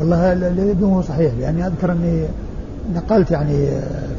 والله 0.00 0.32
الذي 0.32 0.84
هو 0.84 1.02
صحيح 1.02 1.32
لأني 1.40 1.66
أذكر 1.66 1.92
أني 1.92 2.24
نقلت 2.94 3.30
يعني 3.30 3.66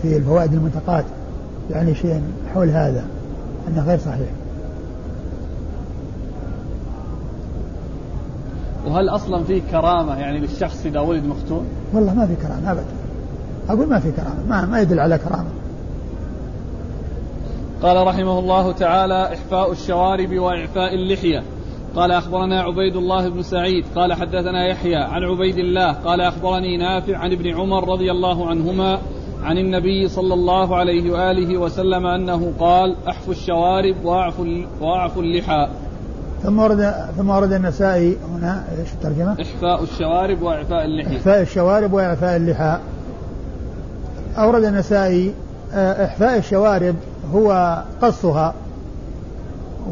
في 0.01 0.17
الفوائد 0.17 0.53
المنتقات 0.53 1.05
يعني 1.71 1.95
شيء 1.95 2.21
حول 2.53 2.69
هذا 2.69 3.03
أنه 3.67 3.87
غير 3.87 3.99
صحيح 3.99 4.27
وهل 8.85 9.09
أصلا 9.09 9.43
في 9.43 9.61
كرامة 9.71 10.19
يعني 10.19 10.39
للشخص 10.39 10.85
إذا 10.85 10.99
ولد 10.99 11.25
مختون؟ 11.25 11.65
والله 11.93 12.13
ما 12.13 12.25
في 12.25 12.35
كرامة 12.35 12.71
أبدا 12.71 12.83
أقول 13.69 13.89
ما 13.89 13.99
في 13.99 14.11
كرامة 14.11 14.47
ما, 14.49 14.65
ما 14.65 14.81
يدل 14.81 14.99
على 14.99 15.17
كرامة 15.17 15.49
قال 17.83 18.07
رحمه 18.07 18.39
الله 18.39 18.71
تعالى 18.71 19.33
إحفاء 19.33 19.71
الشوارب 19.71 20.37
وإعفاء 20.37 20.95
اللحية. 20.95 21.43
قال 21.95 22.11
أخبرنا 22.11 22.61
عبيد 22.61 22.95
الله 22.95 23.29
بن 23.29 23.41
سعيد 23.41 23.85
قال 23.95 24.13
حدثنا 24.13 24.67
يحيى 24.67 24.95
عن 24.95 25.23
عبيد 25.23 25.57
الله 25.57 25.91
قال 25.91 26.21
أخبرني 26.21 26.77
نافع 26.77 27.17
عن 27.17 27.31
ابن 27.31 27.53
عمر 27.53 27.89
رضي 27.89 28.11
الله 28.11 28.49
عنهما 28.49 28.99
عن 29.43 29.57
النبي 29.57 30.07
صلى 30.07 30.33
الله 30.33 30.75
عليه 30.75 31.11
وآله 31.11 31.57
وسلم 31.57 32.05
أنه 32.05 32.53
قال 32.59 32.95
أحفوا 33.07 33.33
الشوارب 33.33 33.95
وأعفوا 34.03 34.45
وأعفوا 34.81 35.21
اللحى. 35.21 35.67
ثم 36.43 36.59
ورد 36.59 36.93
ثم 37.17 37.29
ورد 37.29 37.51
النسائي 37.51 38.17
هنا 38.35 38.63
إيش 38.79 38.93
الترجمة؟ 38.93 39.41
إحفاء 39.41 39.83
الشوارب 39.83 40.41
وإعفاء 40.41 40.85
اللحى 40.85 41.17
إحفاء 41.17 41.41
الشوارب 41.41 41.93
وإعفاء 41.93 42.35
اللحى. 42.35 42.77
أورد 44.37 44.63
النسائي 44.63 45.33
آه، 45.73 46.05
إحفاء 46.05 46.37
الشوارب 46.37 46.95
هو 47.33 47.81
قصها 48.01 48.53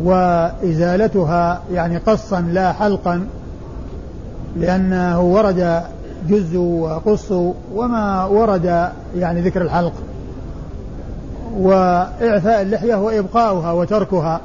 وإزالتها 0.04 1.62
يعني 1.73 1.97
قصا 1.97 2.41
لا 2.41 2.73
حلقا 2.73 3.27
لأنه 4.56 5.21
ورد 5.21 5.84
جز 6.27 6.56
وقص 6.56 7.32
وما 7.75 8.25
ورد 8.25 8.89
يعني 9.15 9.41
ذكر 9.41 9.62
الحلق. 9.62 9.93
وإعفاء 11.58 12.62
اللحية 12.62 12.95
هو 12.95 13.10
إبقاؤها 13.10 13.71
وتركها 13.71 14.41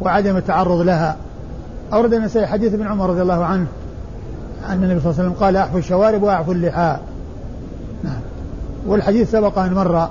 وعدم 0.00 0.36
التعرض 0.36 0.80
لها. 0.80 1.16
أورد 1.92 2.14
النسائي 2.14 2.46
حديث 2.46 2.74
ابن 2.74 2.86
عمر 2.86 3.10
رضي 3.10 3.22
الله 3.22 3.44
عنه 3.44 3.66
أن 4.68 4.84
النبي 4.84 5.00
صلى 5.00 5.10
الله 5.10 5.20
عليه 5.20 5.30
وسلم 5.30 5.44
قال 5.44 5.56
أحفوا 5.56 5.78
الشوارب 5.78 6.22
وأعفوا 6.22 6.54
اللحى 6.54 6.96
نعم. 8.04 8.20
والحديث 8.86 9.30
سبق 9.30 9.58
أن 9.58 9.74
مر. 9.74 10.08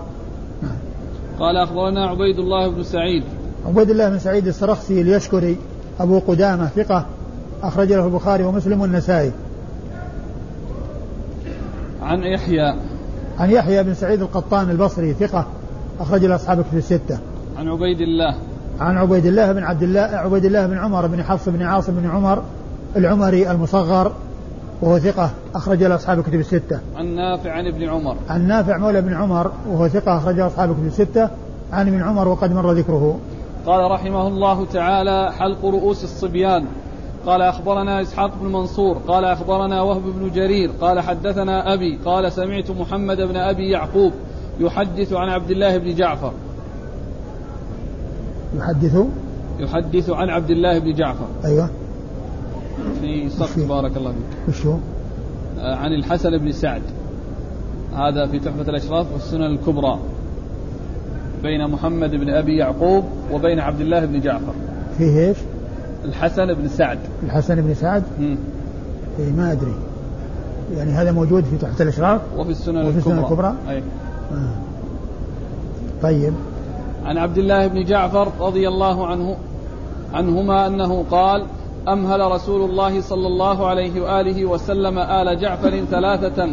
قال 1.40 1.58
أخبرنا 1.58 2.08
عبيد 2.08 2.40
الله 2.40 2.68
بن 2.68 2.84
سعيد. 2.84 3.24
عبيد 3.66 3.90
الله 3.90 4.10
بن 4.10 4.20
سعيد 4.20 4.48
السرخسي 4.48 5.02
اليشكري 5.02 5.58
أبو 6.00 6.20
قدامة 6.20 6.68
ثقة 6.68 7.06
أخرج 7.64 7.94
له 7.94 8.06
البخاري 8.06 8.44
ومسلم 8.44 8.82
والنسائي. 8.82 9.32
عن 12.02 12.24
يحيى. 12.24 12.76
عن 13.40 13.52
يحيى 13.52 13.84
بن 13.84 13.94
سعيد 13.94 14.22
القطان 14.22 14.70
البصري 14.70 15.14
ثقة 15.14 15.46
أخرج 16.00 16.26
له 16.26 16.36
أصحاب 16.36 16.62
كتب 16.62 16.78
الستة. 16.78 17.20
عن 17.58 17.68
عبيد 17.68 18.02
الله. 18.02 18.36
عن 18.80 18.98
عبيد 18.98 19.26
الله 19.26 19.52
بن 19.52 19.64
عبد 19.64 19.84
الله 19.84 20.02
عبيد 20.02 20.46
الله 20.46 20.68
بن 20.68 20.78
عمر 20.78 21.08
بن 21.08 21.24
حفص 21.24 21.50
بن 21.50 21.62
عاصم 21.62 21.94
بن 21.94 22.10
عمر 22.10 22.44
العمري 22.96 23.52
المصغر 23.52 24.12
وهو 24.82 25.00
ثقة 25.00 25.32
أخرج 25.56 25.84
له 25.84 25.96
أصحاب 25.96 26.22
كتب 26.22 26.40
الستة. 26.40 26.80
عن 26.96 27.16
نافع 27.16 27.52
عن 27.52 27.68
ابن 27.68 27.90
عمر. 27.90 28.16
عن 28.30 28.48
نافع 28.48 28.78
مولى 28.78 29.02
بن 29.02 29.14
عمر 29.14 29.52
وهو 29.70 29.88
ثقة 29.88 30.18
أخرج 30.18 30.36
له 30.36 30.48
أصحاب 30.48 30.74
كتب 30.74 30.86
الستة. 30.86 31.30
عن 31.74 31.88
ابن 31.88 32.04
عمر 32.04 32.28
وقد 32.28 32.54
مر 32.54 32.72
ذكره. 32.72 33.20
قال 33.66 33.92
رحمه 33.92 34.28
الله 34.28 34.66
تعالى 34.66 35.32
حلق 35.40 35.66
رؤوس 35.66 36.04
الصبيان. 36.04 36.66
قال 37.26 37.42
أخبرنا 37.42 38.02
إسحاق 38.02 38.32
بن 38.42 38.52
منصور. 38.52 38.98
قال 39.08 39.26
أخبرنا 39.26 39.82
وهب 39.82 40.02
بن 40.02 40.32
جرير. 40.32 40.72
قال 40.82 41.00
حدثنا 41.00 41.74
أبي. 41.74 42.00
قال 42.06 42.32
سمعت 42.32 42.72
محمد 42.72 43.18
بن 43.18 43.38
أبي 43.38 43.70
يعقوب 43.70 44.14
يحدث 44.60 45.14
عن 45.14 45.30
عبد 45.30 45.52
الله 45.52 45.78
بن 45.78 45.96
جعفر. 45.96 46.32
يحدث؟ 48.58 48.98
يحدث 49.60 50.10
عن 50.10 50.30
عبد 50.30 50.50
الله 50.50 50.80
بن 50.80 50.94
جعفر. 50.94 51.28
أيوه. 51.46 51.70
في 53.02 53.30
سقط 53.30 53.60
بارك 53.60 53.98
الله 53.98 54.12
فيك. 54.12 54.50
وشو؟ 54.50 54.76
آه، 55.60 55.76
عن 55.76 55.94
الحسن 55.94 56.38
بن 56.38 56.52
سعد. 56.52 56.82
هذا 57.96 58.28
في 58.28 58.40
تحفة 58.40 58.70
الأشراف 58.70 59.14
والسنن 59.14 59.46
الكبرى. 59.46 60.00
بين 61.44 61.68
محمد 61.68 62.12
بن 62.12 62.30
أبي 62.30 62.58
يعقوب 62.58 63.04
وبين 63.32 63.60
عبد 63.60 63.82
الله 63.82 64.06
بن 64.06 64.20
جعفر. 64.20 64.54
فيه 64.98 65.28
إيش؟ 65.28 65.38
الحسن 66.06 66.54
بن 66.54 66.68
سعد. 66.68 67.00
الحسن 67.24 67.62
بن 67.62 67.74
سعد؟ 67.74 68.04
إيه 69.20 69.32
ما 69.32 69.52
أدري. 69.52 69.76
يعني 70.78 70.92
هذا 70.92 71.12
موجود 71.12 71.44
في 71.44 71.58
تحت 71.58 71.82
الأشراف 71.82 72.22
وفي 72.38 72.52
السنن 72.52 72.88
وفي 72.88 72.98
السنن 72.98 73.20
الكبرى, 73.20 73.56
أي. 73.70 73.78
آه. 74.32 74.54
طيب. 76.02 76.34
عن 77.06 77.18
عبد 77.18 77.38
الله 77.38 77.68
بن 77.68 77.84
جعفر 77.84 78.32
رضي 78.40 78.68
الله 78.68 79.08
عنه 79.08 79.38
عنهما 80.14 80.68
أنه 80.68 81.06
قال 81.12 81.46
أمهل 81.88 82.32
رسول 82.32 82.70
الله 82.70 83.02
صلى 83.02 83.28
الله 83.28 83.68
عليه 83.68 84.02
وآله 84.02 84.46
وسلم 84.46 85.00
آل 85.00 85.40
جعفر 85.40 85.86
ثلاثة 85.92 86.44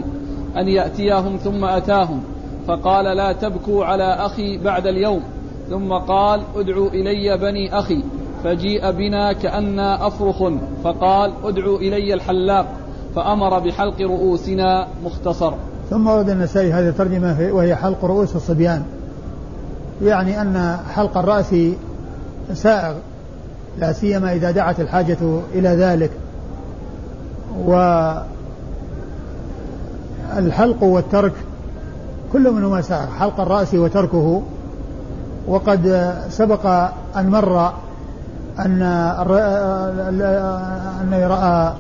أن 0.57 0.69
يأتيهم 0.69 1.37
ثم 1.37 1.65
أتاهم 1.65 2.21
فقال 2.67 3.17
لا 3.17 3.33
تبكوا 3.33 3.85
على 3.85 4.05
أخي 4.05 4.59
بعد 4.59 4.87
اليوم. 4.87 5.23
ثم 5.71 5.93
قال 5.93 6.43
ادعوا 6.57 6.89
إلي 6.89 7.39
بني 7.39 7.79
أخي 7.79 8.05
فجيء 8.45 8.91
بنا 8.91 9.33
كأنا 9.33 10.07
أفرخ 10.07 10.53
فقال 10.85 11.33
ادعوا 11.45 11.79
إلي 11.79 12.15
الحلاق 12.15 12.67
فأمر 13.17 13.59
بحلق 13.59 14.01
رؤوسنا 14.01 14.87
مختصر. 15.05 15.53
ثم 15.91 16.07
ورد 16.07 16.29
النسائي 16.29 16.73
هذه 16.73 16.89
الترجمة 16.89 17.49
وهي 17.53 17.77
حلق 17.77 18.05
رؤوس 18.05 18.37
الصبيان. 18.37 18.83
يعني 20.03 20.41
أن 20.41 20.79
حلق 20.95 21.19
الرأس 21.19 21.55
سائغ. 22.53 22.95
لا 23.79 23.93
سيما 23.93 24.33
إذا 24.33 24.51
دعت 24.51 24.81
الحاجة 24.81 25.19
إلى 25.55 25.69
ذلك. 25.69 26.11
والحلق 30.37 30.83
والترك 30.83 31.33
كل 32.33 32.51
منهما 32.51 32.81
سائغ 32.81 33.07
حلق 33.07 33.41
الرأس 33.41 33.75
وتركه. 33.75 34.43
وقد 35.49 36.15
سبق 36.31 36.67
أن 37.17 37.31
مر 37.31 37.73
أن 38.59 38.83
أن 41.03 41.15
رأى 41.15 41.73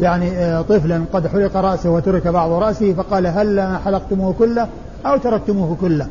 يعني 0.00 0.62
طفلا 0.62 1.04
قد 1.12 1.26
حلق 1.26 1.56
رأسه 1.56 1.90
وترك 1.90 2.28
بعض 2.28 2.50
رأسه 2.50 2.92
فقال 2.92 3.26
هل 3.26 3.78
حلقتموه 3.84 4.34
كله 4.38 4.68
أو 5.06 5.16
تركتموه 5.16 5.76
كله؟ 5.80 6.06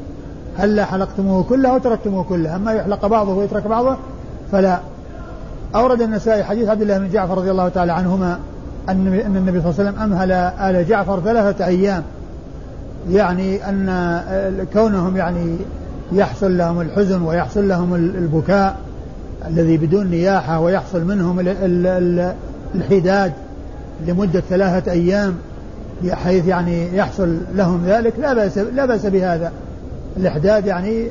هل 0.58 0.82
حلقتموه 0.82 1.44
كله 1.44 1.70
أو 1.70 1.78
تركتموه 1.78 2.24
كله؟ 2.24 2.56
أما 2.56 2.74
يحلق 2.74 3.06
بعضه 3.06 3.34
ويترك 3.34 3.68
بعضه 3.68 3.98
فلا. 4.52 4.80
أورد 5.76 6.02
النسائي 6.02 6.44
حديث 6.44 6.70
عبد 6.70 6.82
الله 6.82 6.98
بن 6.98 7.10
جعفر 7.10 7.38
رضي 7.38 7.52
الله 7.52 7.70
تعالى 7.70 7.94
عنهما 7.94 8.40
أن 8.90 9.08
النبي 9.08 9.62
صلى 9.62 9.70
الله 9.70 9.80
عليه 9.80 9.90
وسلم 9.90 10.02
أمهل 10.02 10.32
آل 10.32 10.88
جعفر 10.88 11.20
ثلاثة 11.20 11.66
أيام. 11.66 12.04
يعني 13.12 13.70
أن 13.70 14.66
كونهم 14.74 15.18
يعني 15.18 15.58
يحصل 16.12 16.58
لهم 16.58 16.82
الحزن 16.82 17.22
ويحصل 17.22 17.68
لهم 17.68 17.96
البكاء 17.96 18.78
الذي 19.48 19.78
بدون 19.78 20.08
نياحة 20.08 20.60
ويحصل 20.60 21.04
منهم 21.04 21.40
الحداد 22.76 23.34
لمدة 24.08 24.44
ثلاثة 24.50 24.92
أيام 24.92 25.36
بحيث 26.04 26.48
يعني 26.48 26.98
يحصل 26.98 27.38
لهم 27.56 27.84
ذلك 27.86 28.14
لا 28.20 28.34
بأس 28.34 28.58
لا 28.58 28.86
بأس 28.86 29.06
بهذا. 29.06 29.52
الإحداد 30.18 30.66
يعني 30.66 31.08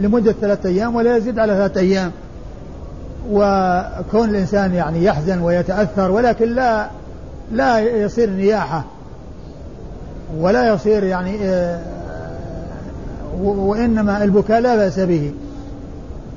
لمدة 0.00 0.32
ثلاثة 0.40 0.68
أيام 0.68 0.94
ولا 0.94 1.16
يزيد 1.16 1.38
على 1.38 1.52
ثلاثة 1.52 1.80
أيام. 1.80 2.10
وكون 3.30 4.28
الإنسان 4.28 4.74
يعني 4.74 5.04
يحزن 5.04 5.40
ويتأثر 5.40 6.10
ولكن 6.10 6.48
لا 6.54 6.86
لا 7.52 7.78
يصير 7.78 8.30
نياحة 8.30 8.84
ولا 10.38 10.74
يصير 10.74 11.04
يعني 11.04 11.38
آه، 11.42 11.80
وإنما 13.42 14.24
البكاء 14.24 14.60
لا 14.60 14.76
بأس 14.76 15.00
به. 15.00 15.32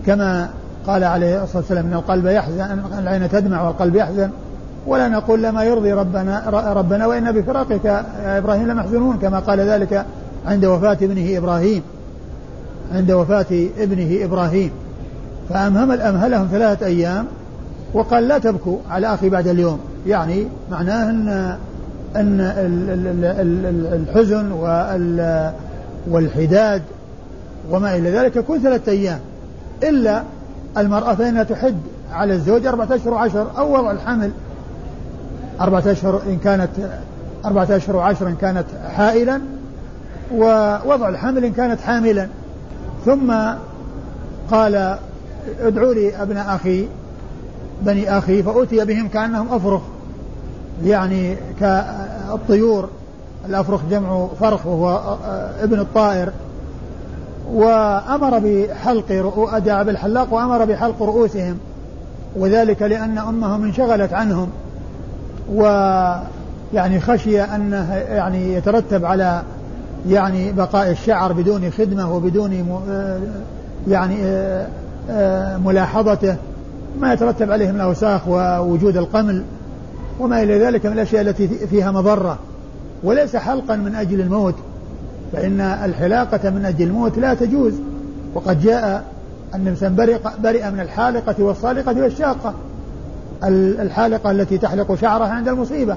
كما 0.05 0.49
قال 0.87 1.03
عليه 1.03 1.43
الصلاة 1.43 1.57
والسلام 1.57 1.85
إن 1.85 1.93
القلب 1.93 2.25
يحزن 2.25 2.79
العين 2.99 3.29
تدمع 3.29 3.67
والقلب 3.67 3.95
يحزن 3.95 4.29
ولا 4.87 5.07
نقول 5.07 5.43
لما 5.43 5.63
يرضي 5.63 5.93
ربنا 5.93 6.43
ربنا 6.75 7.05
وإن 7.05 7.31
بفراقك 7.31 7.85
يا 7.85 8.37
إبراهيم 8.37 8.67
لمحزونون 8.67 9.17
كما 9.17 9.39
قال 9.39 9.59
ذلك 9.59 10.05
عند 10.45 10.65
وفاة 10.65 10.97
ابنه 11.01 11.37
إبراهيم. 11.37 11.81
عند 12.93 13.11
وفاة 13.11 13.67
ابنه 13.79 14.25
إبراهيم. 14.25 14.71
فأمهم 15.49 15.91
أمهلهم 15.91 16.47
ثلاثة 16.51 16.85
أيام 16.85 17.25
وقال 17.93 18.27
لا 18.27 18.37
تبكوا 18.37 18.77
على 18.89 19.13
أخي 19.13 19.29
بعد 19.29 19.47
اليوم. 19.47 19.79
يعني 20.07 20.47
معناه 20.71 21.09
أن 21.09 21.57
أن 22.15 22.39
الحزن 23.93 24.51
والحداد 26.07 26.81
وما 27.71 27.95
إلى 27.95 28.11
ذلك 28.11 28.35
يكون 28.35 28.59
ثلاثة 28.59 28.91
أيام. 28.91 29.19
إلا 29.83 30.23
المرأة 30.77 31.15
فإنها 31.15 31.43
تحد 31.43 31.75
على 32.11 32.33
الزوج 32.33 32.65
أربعة 32.65 32.95
أشهر 32.95 33.13
وعشر. 33.13 33.47
أو 33.57 33.73
وضع 33.73 33.91
الحمل 33.91 34.31
أربعة 35.61 35.83
أشهر 35.85 36.21
إن 36.27 36.37
كانت 36.37 36.69
أربعة 37.45 37.67
أشهر 37.69 37.95
وعشر 37.95 38.27
إن 38.27 38.35
كانت 38.35 38.65
حائلا 38.95 39.41
ووضع 40.33 41.09
الحمل 41.09 41.45
إن 41.45 41.51
كانت 41.51 41.81
حاملا. 41.81 42.27
ثم 43.05 43.33
قال 44.51 44.97
ادعوا 45.61 45.93
لي 45.93 46.21
ابناء 46.21 46.55
أخي 46.55 46.87
بني 47.81 48.17
أخي 48.17 48.43
فاتي 48.43 48.85
بهم 48.85 49.07
كأنهم 49.07 49.53
أفرخ 49.53 49.81
يعني 50.83 51.35
كالطيور. 51.59 52.89
الأفرخ 53.49 53.81
جمع 53.91 54.27
فرخ 54.39 54.65
وهو 54.65 55.17
ابن 55.61 55.79
الطائر. 55.79 56.29
وأمر 57.51 58.39
بحلق 58.39 59.05
ادعى 59.53 59.83
بالحلاق 59.83 60.33
وأمر 60.33 60.65
بحلق 60.65 61.03
رؤوسهم. 61.03 61.57
وذلك 62.35 62.81
لأن 62.81 63.17
أمهم 63.17 63.63
انشغلت 63.63 64.13
عنهم. 64.13 64.49
ويعني 65.53 66.99
خشي 66.99 67.41
أنه 67.41 67.93
يعني 67.93 68.53
يترتب 68.53 69.05
على 69.05 69.41
يعني 70.09 70.51
بقاء 70.51 70.91
الشعر 70.91 71.33
بدون 71.33 71.71
خدمة 71.71 72.15
وبدون 72.15 72.81
يعني 73.87 74.15
آه، 74.23 74.67
ملاحظته 75.65 76.35
ما 76.99 77.13
يترتب 77.13 77.51
عليه 77.51 77.71
من 77.71 77.75
الأوساخ 77.75 78.27
ووجود 78.27 78.97
القمل 78.97 79.43
وما 80.19 80.43
إلى 80.43 80.59
ذلك 80.59 80.85
من 80.85 80.93
الأشياء 80.93 81.21
التي 81.21 81.47
فيها 81.47 81.91
مضرة. 81.91 82.37
وليس 83.03 83.35
حلقا 83.35 83.75
من 83.75 83.95
أجل 83.95 84.21
الموت 84.21 84.55
فإن 85.33 85.61
الحلاقة 85.61 86.49
من 86.49 86.65
أجل 86.65 86.87
الموت 86.87 87.17
لا 87.17 87.33
تجوز. 87.33 87.73
وقد 88.33 88.61
جاء 88.61 89.03
أن 89.55 89.61
الإنسان 89.61 89.95
برئ, 89.95 90.17
برئ 90.43 90.71
من 90.71 90.79
الحالقة 90.79 91.35
والصالقة 91.43 92.01
والشاقة 92.01 92.53
الحالقة 93.43 94.31
التي 94.31 94.57
تحلق 94.57 94.95
شعرها 94.95 95.27
عند 95.27 95.47
المصيبة. 95.47 95.95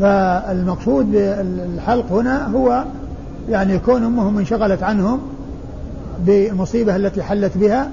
فالمقصود 0.00 1.12
بالحلق 1.12 2.12
هنا 2.12 2.46
هو 2.46 2.84
يعني 3.50 3.78
كون 3.78 4.04
أمهم 4.04 4.38
انشغلت 4.38 4.82
عنهم 4.82 5.20
بالمصيبة 6.26 6.96
التي 6.96 7.22
حلت 7.22 7.58
بها 7.58 7.90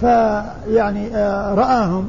فيعني 0.00 1.16
آه، 1.16 1.54
رآهم 1.54 2.08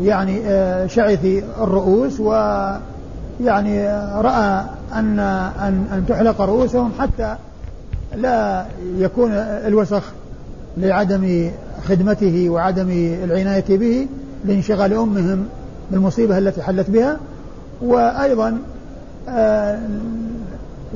يعني 0.00 0.40
آه، 0.46 0.86
شعثي 0.86 1.42
الرؤوس 1.60 2.20
ويعني 2.20 3.88
آه، 3.88 4.20
رأى 4.20 4.64
أن 4.94 5.18
أن 5.18 5.86
أن 5.92 6.04
تحلق 6.08 6.40
رؤوسهم 6.40 6.92
حتى 6.98 7.36
لا 8.16 8.66
يكون 8.98 9.32
الوسخ 9.32 10.02
لعدم 10.76 11.50
خدمته 11.88 12.50
وعدم 12.50 12.90
العناية 13.24 13.64
به 13.68 14.06
لانشغال 14.44 14.92
أمهم 14.92 15.48
بالمصيبة 15.90 16.38
التي 16.38 16.62
حلت 16.62 16.90
بها. 16.90 17.16
وأيضا 17.82 18.58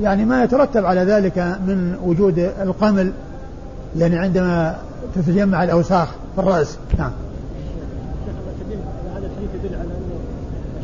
يعني 0.01 0.25
ما 0.25 0.43
يترتب 0.43 0.85
على 0.85 1.01
ذلك 1.01 1.37
من 1.37 1.95
وجود 2.03 2.39
القمل 2.61 3.11
يعني 3.97 4.17
عندما 4.17 4.75
تتجمع 5.15 5.63
الأوساخ 5.63 6.07
في 6.35 6.41
الرأس 6.41 6.77
نعم. 6.97 7.11
هذا 9.15 9.25
الحديث 9.25 9.49
يدل 9.63 9.75
على 9.75 9.83
أن 9.83 10.19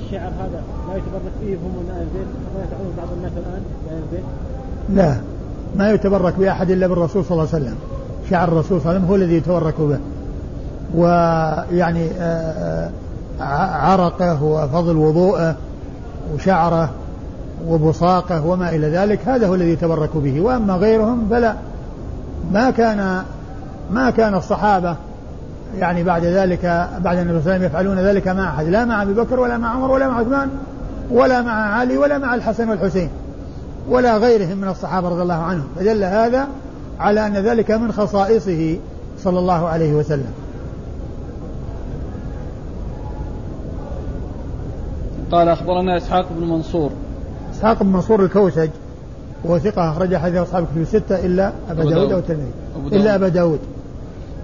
الشعر 0.06 0.28
هذا 0.28 0.64
لا 0.90 0.96
يتبرك 0.96 1.32
فيه 1.42 1.56
هم 1.56 1.72
من 1.72 1.90
آل 1.90 2.02
البيت 2.02 2.28
كما 2.54 2.64
يفعلون 2.64 2.94
بعض 2.98 3.08
الناس 3.18 3.32
الآن 3.32 3.62
بآل 3.88 4.04
البيت 4.04 4.24
لا 4.90 5.22
ما 5.76 5.92
يتبرك 5.92 6.34
بأحد 6.40 6.72
إلا 6.72 6.88
بالرسول 6.88 7.26
صلى 7.26 7.32
الله 7.32 7.48
عليه 7.54 7.66
وسلم. 7.66 7.76
شعر 8.30 8.48
الرسول 8.48 8.82
صلى 8.82 8.90
الله 8.90 8.90
عليه 8.90 9.00
وسلم 9.00 9.10
هو 9.10 9.16
الذي 9.16 9.36
يتبرك 9.36 9.82
به. 9.82 10.00
ويعني 10.96 12.08
آه، 12.20 12.90
آه، 13.40 13.76
عرقه 13.76 14.44
وفضل 14.44 14.98
وضوءه 14.98 15.56
وشعره 16.36 16.90
وبصاقه 17.68 18.46
وما 18.46 18.70
إلى 18.70 18.90
ذلك 18.90 19.28
هذا 19.28 19.48
هو 19.48 19.56
الذي 19.56 19.70
يتبرك 19.70 20.18
به. 20.18 20.42
وأما 20.42 20.74
غيرهم 20.74 21.28
فلا. 21.30 21.56
ما 22.52 22.72
كان 22.72 23.24
ما 23.92 24.10
كان 24.10 24.36
الصحابة 24.36 24.96
يعني 25.78 26.04
بعد 26.04 26.26
ذلك 26.26 26.90
بعد 27.00 27.18
النبي 27.18 27.40
صلى 27.40 27.40
الله 27.40 27.54
عليه 27.54 27.56
وسلم 27.56 27.64
يفعلون 27.64 28.00
ذلك 28.00 28.28
مع 28.28 28.50
أحد 28.50 28.66
لا 28.66 28.86
مع 28.86 29.02
أبي 29.02 29.14
بكر 29.14 29.40
ولا 29.40 29.58
مع 29.58 29.70
عمر 29.70 29.92
ولا 29.92 30.08
مع 30.08 30.20
عثمان 30.20 30.50
ولا 31.12 31.42
مع 31.42 31.52
علي 31.52 31.98
ولا 31.98 32.18
مع 32.18 32.36
الحسن 32.36 32.70
والحسين 32.70 33.10
ولا 33.90 34.18
غيرهم 34.18 34.58
من 34.58 34.68
الصحابة 34.68 35.10
رضي 35.10 35.22
الله 35.22 35.44
عنهم. 35.44 35.68
فدل 35.76 36.04
هذا 36.04 36.48
على 37.00 37.28
أن 37.28 37.34
ذلك 37.34 37.72
من 37.72 37.92
خصائصه 37.92 38.78
صلى 39.24 39.40
الله 39.40 39.68
عليه 39.68 39.94
وسلم. 39.94 40.32
قال 45.32 45.50
أخبرنا 45.50 45.98
إسحاق 45.98 46.26
بن 46.38 46.48
منصور. 46.48 46.92
إسحاق 47.54 47.84
بن 47.84 47.90
منصور 47.90 48.24
الكوسج. 48.24 48.70
وهو 49.44 49.60
ثقة 49.60 49.92
أخرج 49.92 50.16
حديث 50.16 50.38
أصحاب 50.38 50.64
الكتب 50.64 50.82
الستة 50.82 51.26
إلا 51.26 51.52
أبا 51.70 51.84
داود 51.84 52.12
أو 52.12 52.20
الترمذي. 52.20 52.52
إلا 52.92 53.16
أبا 53.16 53.28
داود. 53.28 53.60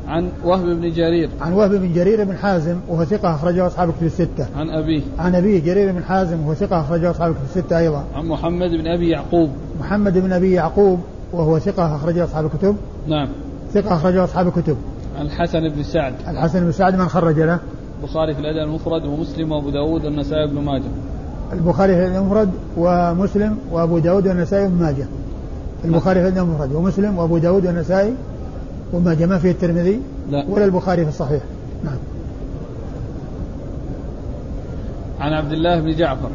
عن 0.08 0.30
وهب 0.44 0.66
بن 0.66 0.92
جرير. 0.92 1.30
عن 1.42 1.54
وهب 1.54 1.72
بن 1.72 1.94
جرير 1.94 2.24
بن 2.24 2.38
حازم 2.38 2.76
وهو 2.88 3.06
ثقة 3.06 3.36
أخرجه 3.36 3.68
أصحاب 3.68 3.90
الكتب 3.90 4.06
الستة. 4.06 4.48
عن 4.56 4.70
أبيه. 4.70 5.02
عن 5.20 5.36
أبيه 5.36 5.60
جرير 5.60 5.92
بن 5.92 6.04
حازم 6.04 6.40
وهو 6.46 6.54
ثقة 6.54 6.82
أخرجه 6.82 7.12
أصحاب 7.12 7.32
الكتب 7.32 7.46
الستة 7.46 7.80
أيضا. 7.80 8.04
عن 8.16 8.26
محمد 8.26 8.70
بن 8.70 8.88
أبي 8.88 9.10
يعقوب. 9.10 9.50
محمد 9.80 10.18
بن 10.18 10.34
أبي 10.34 10.54
يعقوب 10.54 11.00
وهو 11.34 11.60
ثقة 11.60 11.96
أخرجه 11.96 12.24
أصحاب 12.24 12.46
الكتب. 12.46 12.76
نعم. 13.08 13.28
ثقة 13.74 13.96
أخرجه 13.96 14.24
أصحاب 14.24 14.48
الكتب. 14.48 14.78
عن 15.20 15.26
الحسن 15.26 15.70
بن 15.70 15.84
سعد. 15.84 16.14
الحسن 16.28 16.60
بن 16.66 16.72
سعد 16.72 16.96
من 16.96 17.08
خرج 17.08 17.40
له. 17.40 17.60
البخاري 18.02 18.34
في 18.34 18.40
الأدب 18.40 18.70
المفرد 18.70 19.06
ومسلم 19.06 19.52
وأبو 19.52 19.70
داود 19.70 20.06
والنسائي 20.06 20.48
بن 20.48 20.62
ماجه. 20.62 20.84
البخاري 21.54 21.96
في 21.96 22.08
المفرد 22.08 22.50
ومسلم 22.78 23.58
وأبو 23.72 24.00
داود 24.00 24.28
والنسائي 24.28 24.68
بن 24.68 24.84
ماجه. 24.84 25.06
البخاري 25.86 26.32
في 26.32 26.40
المفرد 26.40 26.74
ومسلم 26.74 27.18
وأبو 27.18 27.38
داود 27.38 27.66
والنسائي 27.66 28.14
وماجه 28.94 29.26
ما 29.26 29.40
فيه 29.40 29.52
الترمذي 29.52 30.02
لا. 30.30 30.46
ولا 30.50 30.66
البخاري 30.66 31.04
في 31.04 31.10
الصحيح. 31.10 31.44
نعم. 31.84 31.98
عن 35.20 35.34
عبد 35.34 35.52
الله 35.52 35.80
بن 35.80 35.96
جعفر. 35.96 36.30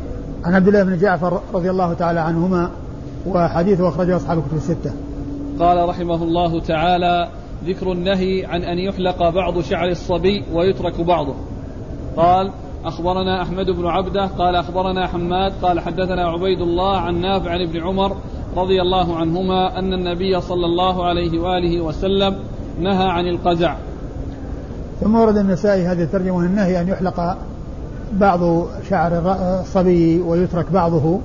عن 0.44 0.54
عبد 0.54 0.68
الله 0.68 0.82
بن 0.82 0.98
جعفر 0.98 1.40
رضي 1.54 1.70
الله 1.70 1.92
تعالى 1.94 2.20
عنهما 2.20 2.70
وحديثه 3.26 3.88
أخرجه 3.88 4.16
أصحاب 4.16 4.38
الكتب 4.38 4.56
الستة. 4.56 4.92
قال 5.58 5.88
رحمه 5.88 6.22
الله 6.22 6.60
تعالى 6.60 7.28
ذكر 7.66 7.92
النهي 7.92 8.46
عن 8.46 8.62
أن 8.62 8.78
يحلق 8.78 9.28
بعض 9.30 9.60
شعر 9.60 9.88
الصبي 9.88 10.44
ويترك 10.54 11.00
بعضه. 11.00 11.34
قال 12.16 12.50
أخبرنا 12.84 13.42
أحمد 13.42 13.66
بن 13.66 13.86
عبدة 13.86 14.26
قال 14.26 14.56
أخبرنا 14.56 15.06
حماد 15.06 15.52
قال 15.62 15.80
حدثنا 15.80 16.24
عبيد 16.28 16.60
الله 16.60 16.96
عن 16.96 17.20
نافع 17.20 17.50
عن 17.50 17.60
ابن 17.60 17.80
عمر 17.80 18.16
رضي 18.56 18.82
الله 18.82 19.16
عنهما 19.16 19.78
أن 19.78 19.92
النبي 19.92 20.40
صلى 20.40 20.66
الله 20.66 21.06
عليه 21.06 21.40
وآله 21.40 21.80
وسلم 21.80 22.36
نهى 22.80 23.08
عن 23.08 23.26
القزع. 23.26 23.74
ثم 25.00 25.14
ورد 25.14 25.36
النسائي 25.36 25.86
هذه 25.86 26.02
الترجمة 26.02 26.40
النهي 26.40 26.80
أن 26.80 26.88
يحلق 26.88 27.36
بعض 28.12 28.40
شعر 28.90 29.36
الصبي 29.60 30.20
ويترك 30.20 30.72
بعضه 30.72 31.20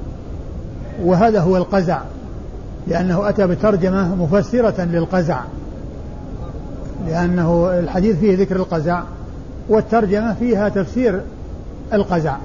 وهذا 1.04 1.40
هو 1.40 1.58
القزع 1.58 2.02
لأنه 2.88 3.30
أتى 3.30 3.48
بترجمة 3.48 4.16
مفسرة 4.16 4.82
للقزع 4.86 5.40
لأنه 7.08 7.80
الحديث 7.80 8.20
فيه 8.20 8.38
ذكر 8.38 8.56
القزع 8.56 9.04
والترجمة 9.70 10.34
فيها 10.34 10.70
تفسير 10.70 11.22
القزع 11.94 12.38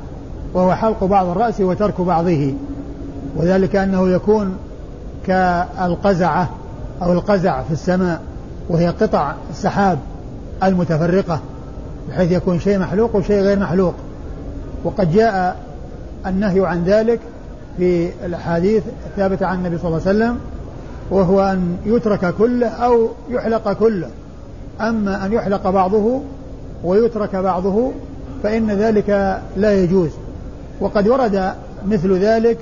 وهو 0.54 0.74
حلق 0.74 1.04
بعض 1.04 1.26
الرأس 1.26 1.60
وترك 1.60 2.00
بعضه 2.00 2.54
وذلك 3.36 3.76
أنه 3.76 4.08
يكون 4.08 4.56
كالقزعة 5.26 6.50
أو 7.02 7.12
القزع 7.12 7.62
في 7.62 7.72
السماء 7.72 8.20
وهي 8.68 8.88
قطع 8.88 9.34
السحاب 9.50 9.98
المتفرقة 10.62 11.40
بحيث 12.08 12.32
يكون 12.32 12.60
شيء 12.60 12.78
محلوق 12.78 13.16
وشيء 13.16 13.42
غير 13.42 13.58
محلوق. 13.58 13.94
وقد 14.84 15.12
جاء 15.12 15.56
النهي 16.26 16.66
عن 16.66 16.84
ذلك 16.84 17.20
في 17.76 18.10
الأحاديث 18.26 18.82
الثابتة 19.06 19.46
عن 19.46 19.58
النبي 19.58 19.78
صلى 19.78 19.88
الله 19.88 20.08
عليه 20.08 20.18
وسلم 20.18 20.38
وهو 21.10 21.40
أن 21.40 21.76
يترك 21.86 22.34
كله 22.34 22.68
أو 22.68 23.08
يحلق 23.28 23.72
كله. 23.72 24.08
أما 24.80 25.26
أن 25.26 25.32
يحلق 25.32 25.70
بعضه 25.70 26.20
ويترك 26.84 27.36
بعضه 27.36 27.92
فإن 28.42 28.70
ذلك 28.70 29.40
لا 29.56 29.72
يجوز. 29.72 30.10
وقد 30.80 31.08
ورد 31.08 31.52
مثل 31.86 32.18
ذلك 32.18 32.58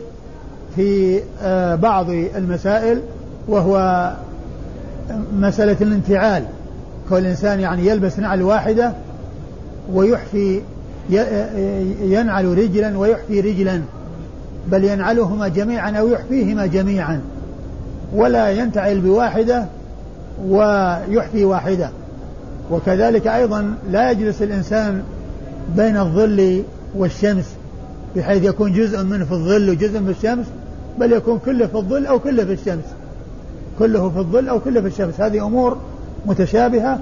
في 0.76 1.20
آه، 1.42 1.74
بعض 1.74 2.10
المسائل 2.10 3.00
وهو 3.48 4.12
مسألة 5.32 5.76
الانتعال 5.80 6.44
كل 7.10 7.26
إنسان 7.26 7.60
يعني 7.60 7.86
يلبس 7.86 8.18
نعل 8.18 8.42
واحدة 8.42 8.92
ويحفي 9.92 10.60
ينعل 12.02 12.58
رجلا 12.58 12.98
ويحفي 12.98 13.40
رجلا. 13.40 13.80
بل 14.70 14.84
ينعلهما 14.84 15.48
جميعا 15.48 15.90
أو 15.90 16.08
يحفيهما 16.08 16.66
جميعا. 16.66 17.20
ولا 18.14 18.50
ينتعل 18.50 19.00
بواحدة 19.00 19.64
ويحفي 20.48 21.44
واحدة. 21.44 21.90
وكذلك 22.70 23.26
أيضا 23.26 23.74
لا 23.90 24.10
يجلس 24.10 24.42
الإنسان 24.42 25.02
بين 25.76 25.96
الظل 25.96 26.62
والشمس 26.96 27.44
بحيث 28.16 28.44
يكون 28.44 28.72
جزء 28.72 29.02
منه 29.02 29.24
في 29.24 29.32
الظل 29.32 29.70
وجزء 29.70 30.04
في 30.04 30.10
الشمس 30.10 30.46
بل 30.98 31.12
يكون 31.12 31.38
كله 31.38 31.66
في 31.66 31.74
الظل 31.74 32.06
أو 32.06 32.18
كله 32.18 32.44
في 32.44 32.52
الشمس. 32.52 32.84
كله 33.78 34.10
في 34.10 34.18
الظل 34.18 34.48
أو 34.48 34.60
كله 34.60 34.80
في 34.80 34.86
الشمس. 34.86 35.20
هذه 35.20 35.46
أمور 35.46 35.76
متشابهة 36.26 36.98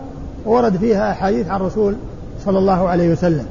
ورد 0.47 0.77
فيها 0.77 1.13
أحاديث 1.13 1.49
عن 1.49 1.61
الرسول 1.61 1.95
صلى 2.45 2.59
الله 2.59 2.89
عليه 2.89 3.13
وسلم. 3.13 3.47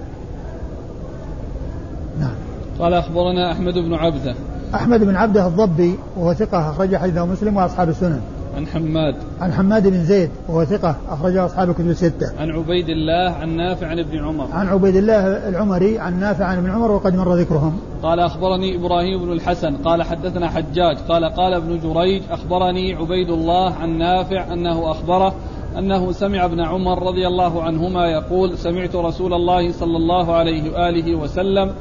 نعم. 2.19 2.33
قال 2.79 2.93
أخبرنا 2.93 3.51
أحمد 3.51 3.73
بن 3.73 3.93
عبده. 3.93 4.35
أحمد 4.75 5.03
بن 5.03 5.15
عبده 5.15 5.47
الضبي 5.47 5.95
وهو 6.17 6.33
ثقة 6.33 6.69
أخرج 6.69 6.95
حديثه 6.95 7.25
مسلم 7.25 7.57
وأصحاب 7.57 7.89
السنن. 7.89 8.21
عن 8.55 8.67
حماد. 8.67 9.15
عن 9.41 9.53
حماد 9.53 9.87
بن 9.87 10.03
زيد 10.03 10.29
وهو 10.47 10.65
ثقة 10.65 10.95
أخرجه 11.09 11.45
أصحاب 11.45 11.69
الكتب 11.69 11.89
الستة. 11.89 12.39
عن 12.39 12.51
عبيد 12.51 12.89
الله 12.89 13.31
عن 13.31 13.57
نافع 13.57 13.87
عن 13.87 13.99
ابن 13.99 14.25
عمر. 14.25 14.47
عن 14.51 14.67
عبيد 14.67 14.95
الله 14.95 15.49
العمري 15.49 15.99
عن 15.99 16.19
نافع 16.19 16.45
عن 16.45 16.57
ابن 16.57 16.69
عمر 16.69 16.91
وقد 16.91 17.15
مر 17.15 17.35
ذكرهم. 17.35 17.79
قال 18.03 18.19
أخبرني 18.19 18.75
إبراهيم 18.75 19.25
بن 19.25 19.31
الحسن 19.31 19.75
قال 19.75 20.03
حدثنا 20.03 20.49
حجاج 20.49 20.97
قال 21.09 21.25
قال 21.25 21.53
ابن 21.53 21.79
جريج 21.79 22.23
أخبرني 22.31 22.93
عبيد 22.93 23.29
الله 23.29 23.73
عن 23.73 23.97
نافع 23.97 24.53
أنه 24.53 24.91
أخبره 24.91 25.33
أنه 25.77 26.11
سمع 26.11 26.45
ابن 26.45 26.59
عمر 26.59 27.03
رضي 27.07 27.27
الله 27.27 27.63
عنهما 27.63 28.05
يقول 28.05 28.57
سمعت 28.57 28.95
رسول 28.95 29.33
الله 29.33 29.71
صلى 29.71 29.97
الله 29.97 30.35
عليه 30.35 30.71
وآله 30.71 31.15
وسلم 31.15 31.71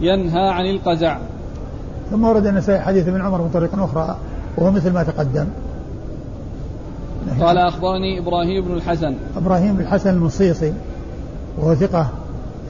ينهى 0.00 0.48
عن 0.48 0.66
القزع. 0.66 1.18
ثم 2.10 2.24
ورد 2.24 2.46
النسائي 2.46 2.80
حديث 2.80 3.08
ابن 3.08 3.20
عمر 3.20 3.42
من 3.42 3.50
طريق 3.50 3.70
أخرى 3.74 4.16
وهو 4.58 4.70
مثل 4.70 4.92
ما 4.92 5.02
تقدم. 5.02 5.46
قال 7.40 7.58
أخبرني 7.58 8.18
إبراهيم 8.18 8.64
بن 8.64 8.74
الحسن. 8.74 9.14
إبراهيم 9.36 9.74
بن 9.74 9.80
الحسن 9.80 10.10
المصيصي 10.10 10.72
وهو 11.58 11.74
ثقة 11.74 12.08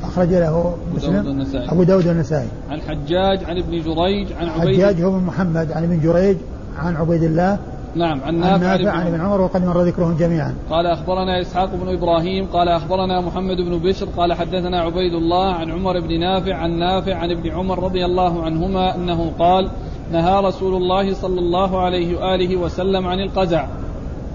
أخرج 0.03 0.29
له 0.29 0.75
مسلم. 0.95 1.47
أبو 1.69 1.83
داود 1.83 2.07
النسائي 2.07 2.49
عن 2.71 2.81
حجاج 2.81 3.45
عن 3.45 3.59
ابن 3.59 3.83
جريج 3.83 4.33
عن 4.33 4.49
عبيد 4.49 4.77
حجاج 4.77 5.03
هو 5.03 5.11
من 5.11 5.25
محمد 5.25 5.73
عن 5.73 5.85
ابن 5.85 6.01
جريج 6.01 6.37
عن 6.79 6.97
عبيد 6.97 7.23
الله. 7.23 7.59
نعم 7.95 8.21
عن 8.21 8.41
نافع, 8.41 8.91
عن, 8.91 9.01
عن 9.01 9.07
ابن 9.07 9.21
عمر 9.21 9.41
وقد 9.41 9.65
مر 9.65 9.83
ذكرهم 9.83 10.17
جميعا. 10.17 10.55
قال 10.71 10.87
أخبرنا 10.87 11.41
إسحاق 11.41 11.71
بن 11.75 11.89
إبراهيم 11.89 12.47
قال 12.47 12.69
أخبرنا 12.69 13.21
محمد 13.21 13.57
بن 13.57 13.79
بشر 13.79 14.07
قال 14.17 14.33
حدثنا 14.33 14.81
عبيد 14.81 15.15
الله 15.15 15.53
عن 15.53 15.71
عمر 15.71 16.01
بن 16.01 16.21
نافع 16.21 16.55
عن 16.55 16.79
نافع 16.79 17.15
عن 17.15 17.31
ابن 17.31 17.51
عمر 17.51 17.85
رضي 17.85 18.05
الله 18.05 18.45
عنهما 18.45 18.95
أنه 18.95 19.33
قال 19.39 19.71
نهى 20.13 20.45
رسول 20.45 20.75
الله 20.75 21.15
صلى 21.15 21.41
الله 21.41 21.81
عليه 21.81 22.19
وآله 22.19 22.57
وسلم 22.57 23.07
عن 23.07 23.21
القزع. 23.21 23.67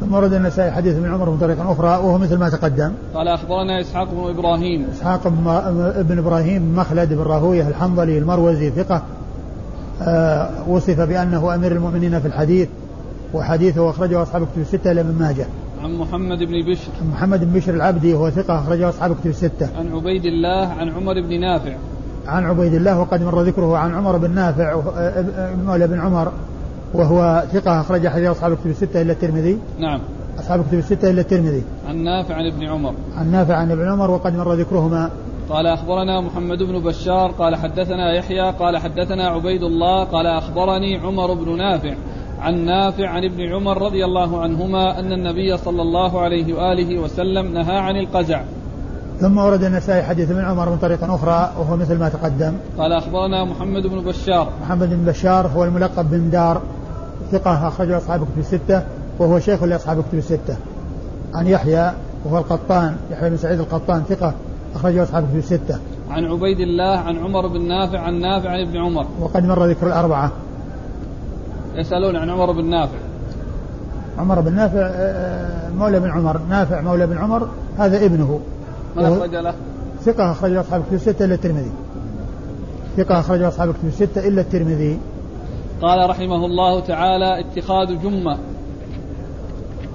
ثم 0.03 0.13
ورد 0.13 0.33
النسائي 0.33 0.71
حديث 0.71 0.95
ابن 0.95 1.13
عمر 1.13 1.29
من 1.29 1.37
طريق 1.37 1.61
أخرى 1.61 1.87
وهو 1.87 2.17
مثل 2.17 2.37
ما 2.37 2.49
تقدم. 2.49 2.91
قال 3.13 3.27
أخبرنا 3.27 3.81
إسحاق 3.81 4.07
بن 4.11 4.29
إبراهيم. 4.29 4.87
إسحاق 4.91 5.27
بن 5.97 6.17
إبراهيم 6.17 6.75
مخلد 6.75 7.13
بن 7.13 7.21
راهوية 7.21 7.67
الحنظلي 7.67 8.17
المروزي 8.17 8.69
ثقة. 8.69 9.03
آه 10.01 10.49
وصف 10.67 11.01
بأنه 11.01 11.55
أمير 11.55 11.71
المؤمنين 11.71 12.19
في 12.19 12.27
الحديث 12.27 12.67
وحديثه 13.33 13.89
أخرجه 13.89 14.23
أصحاب 14.23 14.41
كتب 14.41 14.61
الستة 14.61 14.91
إلى 14.91 15.01
ابن 15.01 15.15
ماجه. 15.19 15.45
عن 15.83 15.93
محمد 15.97 16.37
بن 16.37 16.71
بشر. 16.71 16.91
عن 17.01 17.09
محمد 17.11 17.39
بن 17.39 17.59
بشر 17.59 17.73
العبدي 17.73 18.13
وهو 18.13 18.29
ثقة 18.29 18.59
أخرجه 18.59 18.89
أصحاب 18.89 19.15
كتب 19.15 19.29
الستة. 19.29 19.67
عن 19.77 19.91
عبيد 19.93 20.25
الله 20.25 20.67
عن 20.67 20.89
عمر 20.89 21.13
بن 21.13 21.39
نافع. 21.39 21.75
عن 22.27 22.45
عبيد 22.45 22.73
الله 22.73 22.99
وقد 22.99 23.23
مر 23.23 23.41
ذكره 23.41 23.77
عن 23.77 23.95
عمر 23.95 24.17
بن 24.17 24.31
نافع 24.31 24.81
مولى 25.65 25.87
بن 25.87 25.99
عمر. 25.99 26.31
وهو 26.93 27.43
ثقة 27.53 27.81
أخرج 27.81 28.07
حديث 28.07 28.29
أصحاب 28.29 28.51
الكتب 28.51 28.69
الستة 28.69 29.01
إلا 29.01 29.13
الترمذي. 29.13 29.57
نعم. 29.79 29.99
أصحاب 30.39 30.59
الكتب 30.59 30.77
الستة 30.77 31.09
إلا 31.09 31.21
الترمذي. 31.21 31.63
عن 31.87 32.03
نافع 32.03 32.35
عن 32.35 32.45
ابن 32.45 32.65
عمر. 32.65 32.93
عن 33.17 33.31
نافع 33.31 33.55
عن 33.55 33.71
ابن 33.71 33.87
عمر 33.87 34.11
وقد 34.11 34.35
مر 34.35 34.53
ذكرهما. 34.53 35.09
قال 35.49 35.67
أخبرنا 35.67 36.21
محمد 36.21 36.63
بن 36.63 36.79
بشار 36.79 37.31
قال 37.31 37.55
حدثنا 37.55 38.13
يحيى 38.13 38.51
قال 38.51 38.77
حدثنا 38.77 39.27
عبيد 39.27 39.63
الله 39.63 40.03
قال 40.03 40.27
أخبرني 40.27 40.97
عمر 40.97 41.33
بن 41.33 41.57
نافع 41.57 41.93
عن 42.41 42.65
نافع 42.65 43.09
عن 43.09 43.23
ابن 43.23 43.53
عمر 43.53 43.81
رضي 43.81 44.05
الله 44.05 44.41
عنهما 44.41 44.99
أن 44.99 45.11
النبي 45.11 45.57
صلى 45.57 45.81
الله 45.81 46.21
عليه 46.21 46.53
وآله 46.53 46.99
وسلم 46.99 47.53
نهى 47.53 47.77
عن 47.77 47.95
القزع. 47.95 48.41
ثم 49.19 49.37
ورد 49.37 49.63
النسائي 49.63 50.03
حديث 50.03 50.31
ابن 50.31 50.45
عمر 50.45 50.69
من 50.69 50.77
طريق 50.77 51.03
أخرى 51.03 51.51
وهو 51.59 51.77
مثل 51.77 51.99
ما 51.99 52.09
تقدم. 52.09 52.53
قال 52.77 52.93
أخبرنا 52.93 53.45
محمد 53.45 53.87
بن 53.87 53.99
بشار. 53.99 54.49
محمد 54.61 54.89
بن 54.89 55.05
بشار 55.05 55.47
هو 55.47 55.63
الملقب 55.63 56.09
بن 56.09 56.29
دار. 56.29 56.61
ثقة 57.33 57.67
أخرجه 57.67 57.97
أصحاب 57.97 58.21
الكتب 58.21 58.39
الستة 58.39 58.83
وهو 59.19 59.39
شيخ 59.39 59.63
لأصحاب 59.63 59.99
الكتب 59.99 60.17
الستة. 60.17 60.55
عن 61.33 61.47
يحيى 61.47 61.91
وهو 62.25 62.37
القطان 62.37 62.95
يحيى 63.11 63.29
بن 63.29 63.37
سعيد 63.37 63.59
القطان 63.59 64.03
ثقة 64.09 64.33
أخرجه 64.75 65.03
أصحاب 65.03 65.23
الكتب 65.23 65.37
الستة. 65.37 65.79
عن 66.09 66.25
عبيد 66.25 66.59
الله 66.59 66.97
عن 66.97 67.17
عمر 67.17 67.47
بن 67.47 67.67
نافع 67.67 67.99
عن 67.99 68.21
نافع 68.21 68.49
عن 68.49 68.59
ابن 68.59 68.77
عمر. 68.77 69.05
وقد 69.21 69.45
مر 69.45 69.65
ذكر 69.65 69.87
الأربعة. 69.87 70.31
يسألون 71.75 72.15
عن 72.15 72.29
عمر 72.29 72.51
بن 72.51 72.65
نافع. 72.65 72.97
عمر 74.17 74.41
بن 74.41 74.55
نافع 74.55 74.79
آه، 74.79 74.87
آه، 74.87 75.69
مولى 75.69 75.99
بن 75.99 76.09
عمر. 76.09 76.39
نافع 76.49 76.81
مولى 76.81 77.07
بن 77.07 77.17
عمر 77.17 77.47
هذا 77.77 78.05
ابنه. 78.05 78.39
من 78.95 79.05
أخرج 79.05 79.35
له؟ 79.35 79.53
ثقة 80.05 80.31
أخرج 80.31 80.55
أصحاب 80.55 80.81
الكتب 80.81 80.93
الستة 80.93 81.25
إلا 81.25 81.35
الترمذي. 81.35 81.71
ثقة 82.97 83.19
أخرج 83.19 83.41
أصحاب 83.41 83.69
الكتب 83.69 83.87
الستة 83.87 84.27
إلا 84.27 84.41
الترمذي. 84.41 84.99
قال 85.83 86.09
رحمه 86.09 86.45
الله 86.45 86.79
تعالى 86.79 87.39
اتخاذ 87.39 88.01
جمة. 88.03 88.37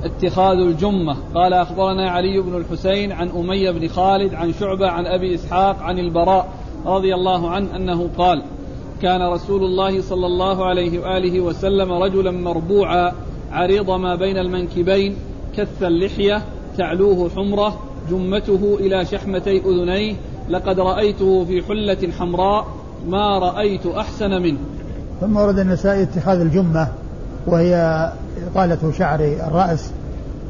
اتخاذ 0.05 0.59
الجمة. 0.59 1.17
قال 1.35 1.53
أخبرنا 1.53 2.11
علي 2.11 2.41
بن 2.41 2.57
الحسين 2.57 3.13
عن 3.13 3.29
أمية 3.29 3.71
بن 3.71 3.89
خالد 3.89 4.35
عن 4.35 4.53
شعبة 4.53 4.89
عن 4.89 5.07
أبي 5.07 5.35
إسحاق 5.35 5.83
عن 5.83 5.99
البراء 5.99 6.49
رضي 6.87 7.15
الله 7.15 7.51
عنه 7.51 7.77
أنه 7.77 8.09
قال 8.19 8.43
كان 9.03 9.23
رسول 9.23 9.65
الله 9.65 10.01
صلى 10.01 10.27
الله 10.27 10.65
عليه 10.65 10.99
وآله 10.99 11.41
وسلم 11.41 11.93
رجلا 11.93 12.31
مربوعا 12.31 13.13
عريض 13.53 13.91
ما 13.91 14.15
بين 14.15 14.39
المنكبين 14.39 15.17
كث 15.57 15.83
اللحية 15.83 16.43
تعلوه 16.79 17.31
حمرة 17.37 17.79
جمته 18.11 18.77
إلى 18.81 19.05
شحمتي 19.05 19.59
أذنيه 19.59 20.15
لقد 20.49 20.81
رأيته 20.81 21.45
في 21.45 21.63
حلة 21.63 22.13
حمراء 22.19 22.67
ما 23.07 23.39
رأيت 23.39 23.87
أحسن 23.87 24.43
منه. 24.43 24.59
ثم 25.21 25.37
ورد 25.37 25.59
النسائي 25.59 26.03
اتخاذ 26.03 26.41
الجمة 26.41 26.89
وهي 27.47 28.09
إطالة 28.51 28.93
شعر 28.99 29.21
الرأس 29.21 29.91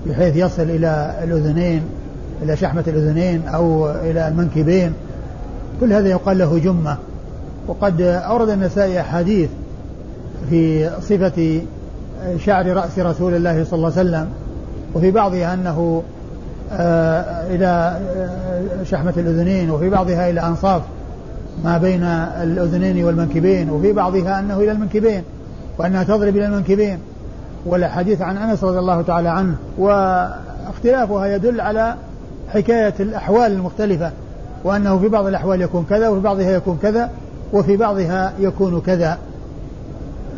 بحيث 0.07 0.37
يصل 0.37 0.63
إلى 0.63 1.15
الأذنين 1.25 1.83
إلى 2.43 2.57
شحمة 2.57 2.85
الأذنين 2.87 3.49
أو 3.49 3.91
إلى 3.91 4.29
المنكبين. 4.29 4.93
كل 5.81 5.93
هذا 5.93 6.09
يقال 6.09 6.39
له 6.39 6.59
جمة. 6.59 6.97
وقد 7.67 8.01
أورد 8.01 8.49
النسائي 8.49 9.01
أحاديث 9.01 9.49
في 10.51 10.91
صفة 11.01 11.61
شعر 12.39 12.67
رأس 12.67 12.99
رسول 12.99 13.35
الله 13.35 13.65
صلى 13.65 13.77
الله 13.77 13.99
عليه 13.99 14.09
وسلم 14.09 14.29
وفي 14.95 15.11
بعضها 15.11 15.55
أنه 15.55 16.03
آه، 16.73 17.47
إلى 17.55 17.67
آه، 17.67 18.83
شحمة 18.85 19.15
الأذنين 19.17 19.71
وفي 19.71 19.91
بعضها 19.91 20.31
إلى 20.31 20.41
أنصاف. 20.41 20.83
ما 21.65 21.79
بين 21.79 22.03
الأذنين 22.43 23.05
والمنكبين 23.05 23.71
وفي 23.71 23.93
بعضها 23.93 24.41
أنه 24.41 24.59
إلى 24.59 24.73
المنكبين 24.73 25.23
وأنها 25.79 26.05
تضرب 26.05 26.37
إلى 26.37 26.47
المنكبين. 26.47 26.99
والحديث 27.67 28.23
عن 28.23 28.37
أنس 28.37 28.65
رضي 28.65 28.79
الله 28.79 29.03
تعالى 29.03 29.29
عنه 29.29 29.57
واختلافها 29.79 31.27
يدل 31.27 31.61
على 31.61 31.95
حكاية 32.49 32.95
الأحوال 33.01 33.53
المختلفة 33.53 34.13
وأنه 34.65 34.99
في 34.99 35.09
بعض 35.09 35.27
الأحوال 35.27 35.63
يكون 35.63 35.87
كذا 35.91 36.09
وفي 36.09 36.21
بعضها 36.21 36.51
يكون 36.51 36.79
كذا 36.83 37.11
وفي 37.53 37.77
بعضها 37.77 38.33
يكون 38.39 38.81
كذا. 38.81 39.19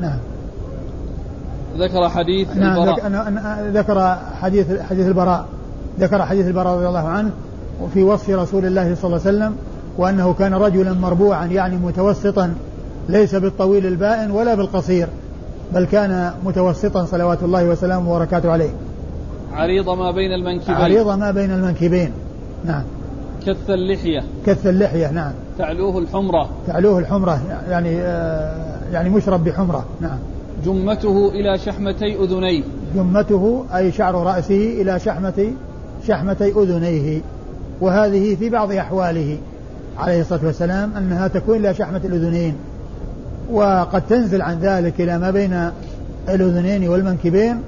نعم. 0.01 0.18
ذكر 1.79 2.09
حديث 2.09 2.57
نعم 2.57 2.89
البراء. 2.89 3.71
ذكر 3.73 4.16
حديث 4.43 4.81
حديث 4.81 5.07
البراء. 5.07 5.47
ذكر 6.01 6.27
حديث 6.27 6.47
البراء 6.47 6.77
رضي 6.77 6.89
الله 6.89 7.09
عنه 7.09 7.31
وفي 7.83 8.03
وصف 8.03 8.31
رسول 8.31 8.66
الله 8.66 8.95
صلى 8.95 9.05
الله 9.05 9.21
عليه 9.27 9.39
وسلم 9.39 9.57
وأنه 9.99 10.32
كان 10.32 10.55
رجلا 10.55 10.93
مربوعا 10.93 11.47
يعني 11.47 11.76
متوسطا 11.76 12.55
ليس 13.09 13.34
بالطويل 13.34 13.86
البائن 13.86 14.30
ولا 14.30 14.55
بالقصير 14.55 15.09
بل 15.74 15.84
كان 15.84 16.32
متوسطا 16.45 17.05
صلوات 17.05 17.43
الله 17.43 17.64
وسلامه 17.64 18.14
وبركاته 18.14 18.51
عليه. 18.51 18.70
عريض 19.53 19.91
ما 19.91 20.11
بين 20.11 20.32
المنكبين. 20.32 20.74
عريض 20.74 21.09
ما 21.09 21.30
بين 21.30 21.51
المنكبين. 21.51 22.12
نعم. 22.64 22.82
كث 23.47 23.70
اللحية. 23.70 24.22
كث 24.47 24.66
اللحية 24.66 25.11
نعم. 25.11 25.32
تعلوه 25.59 25.99
الحمرة. 25.99 26.49
تعلوه 26.66 26.99
الحمرة 26.99 27.41
يعني 27.68 28.01
آه 28.01 28.76
يعني 28.93 29.11
مشرب 29.11 29.45
بحمرة 29.45 29.84
نعم. 30.01 30.18
جمته 30.64 31.28
إلى 31.28 31.59
شحمتي 31.59 32.24
أذنيه. 32.24 32.62
جمته 32.95 33.64
أي 33.76 33.93
شعر 33.93 34.14
رأسه 34.14 34.82
إلى 34.82 35.01
شحمة 35.01 35.53
شحمتي 36.09 36.53
أذنيه. 36.53 37.20
وهذه 37.80 38.34
في 38.34 38.51
بعض 38.51 38.72
أحواله. 38.72 39.38
عليه 40.01 40.20
الصلاة 40.20 40.46
والسلام 40.46 40.96
أنها 40.96 41.28
تكون 41.28 41.57
إلى 41.57 41.74
شحمة 41.74 42.01
الأذنين 42.05 42.55
وقد 43.51 44.03
تنزل 44.07 44.42
عن 44.42 44.59
ذلك 44.59 45.01
إلى 45.01 45.18
ما 45.18 45.30
بين 45.30 45.70
الأذنين 46.28 46.88
والمنكبين 46.88 47.62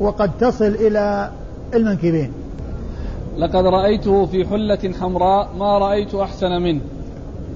وقد 0.00 0.30
تصل 0.40 0.64
إلى 0.64 1.30
المنكبين. 1.74 2.32
لقد 3.36 3.66
رأيته 3.66 4.26
في 4.26 4.46
حلة 4.46 4.92
حمراء 5.00 5.48
ما 5.58 5.78
رأيت 5.78 6.14
أحسن 6.14 6.62
منه. 6.62 6.80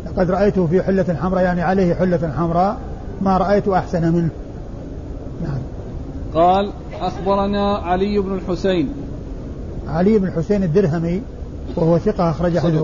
لقد 0.06 0.30
رأيته 0.30 0.66
في 0.66 0.82
حلة 0.82 1.16
حمراء 1.22 1.44
يعني 1.44 1.62
عليه 1.62 1.94
حلة 1.94 2.32
حمراء 2.36 2.76
ما 3.22 3.38
رأيت 3.38 3.68
أحسن 3.68 4.12
منه. 4.12 4.30
نعم. 5.42 5.58
قال 6.34 6.72
أخبرنا 7.00 7.76
علي 7.76 8.18
بن 8.18 8.34
الحسين. 8.34 8.88
علي 9.88 10.18
بن 10.18 10.26
الحسين 10.26 10.62
الدرهمي 10.62 11.22
وهو 11.76 11.98
ثقة 11.98 12.30
أخرج 12.30 12.58
حديث 12.58 12.82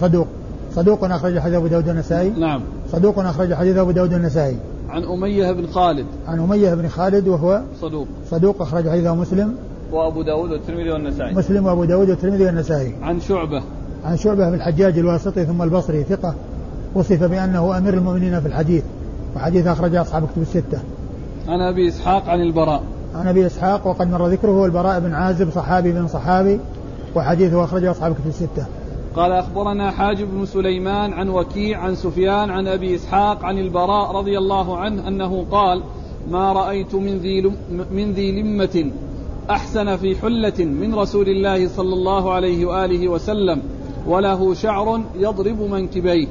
صدوق. 0.00 0.26
صدوق 0.74 1.04
أخرج 1.04 1.38
حديث 1.38 1.54
أبو 1.54 1.66
داود 1.66 1.88
النسائي 1.88 2.30
نعم. 2.30 2.60
صدوق 2.92 3.18
أخرج 3.18 3.54
حديث 3.54 3.76
أبو 3.76 3.90
داود 3.90 4.12
النسائي 4.12 4.56
عن 4.92 5.04
أمية 5.04 5.52
بن 5.52 5.66
خالد. 5.66 6.06
عن 6.28 6.40
أمية 6.40 6.74
بن 6.74 6.88
خالد 6.88 7.28
وهو 7.28 7.62
صدوق. 7.80 8.06
صدوق 8.30 8.62
أخرج 8.62 8.88
حديثه 8.88 9.14
مسلم. 9.14 9.54
وأبو 9.92 10.22
داود 10.22 10.50
والترمذي 10.50 10.90
والنسائي. 10.90 11.34
مسلم 11.34 11.66
وأبو 11.66 11.84
داود 11.84 12.10
والترمذي 12.10 12.44
والنسائي. 12.44 12.94
عن 13.02 13.20
شعبة. 13.20 13.62
عن 14.04 14.16
شعبة 14.16 14.48
بن 14.48 14.54
الحجاج 14.54 14.98
الواسطي 14.98 15.44
ثم 15.44 15.62
البصري 15.62 16.04
ثقة. 16.04 16.34
وصف 16.94 17.24
بأنه 17.24 17.78
أمير 17.78 17.94
المؤمنين 17.94 18.40
في 18.40 18.48
الحديث. 18.48 18.82
وحديث 19.36 19.66
أخرج 19.66 19.94
أصحاب 19.94 20.26
كتب 20.26 20.42
الستة. 20.42 20.78
عن 21.48 21.60
أبي 21.60 21.88
إسحاق 21.88 22.28
عن 22.28 22.40
البراء. 22.40 22.82
عن 23.14 23.28
أبي 23.28 23.46
إسحاق 23.46 23.86
وقد 23.86 24.10
مر 24.10 24.28
ذكره 24.28 24.64
البراء 24.64 25.00
بن 25.00 25.14
عازب 25.14 25.50
صحابي 25.50 25.92
بن 25.92 26.08
صحابي. 26.08 26.60
وحديثه 27.14 27.64
أخرجه 27.64 27.90
أصحاب 27.90 28.14
كتب 28.14 28.26
الستة. 28.26 28.66
قال 29.16 29.32
أخبرنا 29.32 29.90
حاجب 29.90 30.28
بن 30.30 30.46
سليمان 30.46 31.12
عن 31.12 31.28
وكيع 31.28 31.80
عن 31.80 31.94
سفيان 31.94 32.50
عن 32.50 32.66
أبي 32.68 32.94
إسحاق 32.94 33.44
عن 33.44 33.58
البراء 33.58 34.16
رضي 34.16 34.38
الله 34.38 34.78
عنه 34.78 35.08
أنه 35.08 35.46
قال 35.50 35.82
ما 36.30 36.52
رأيت 36.52 36.94
من 36.94 37.18
ذي, 37.18 37.52
من 37.92 38.12
ذي 38.12 38.42
لمة 38.42 38.90
أحسن 39.50 39.96
في 39.96 40.16
حلة 40.16 40.64
من 40.64 40.94
رسول 40.94 41.28
الله 41.28 41.68
صلى 41.68 41.94
الله 41.94 42.32
عليه 42.32 42.66
وآله 42.66 43.08
وسلم 43.08 43.62
وله 44.06 44.54
شعر 44.54 45.00
يضرب 45.16 45.60
منكبيه. 45.60 46.26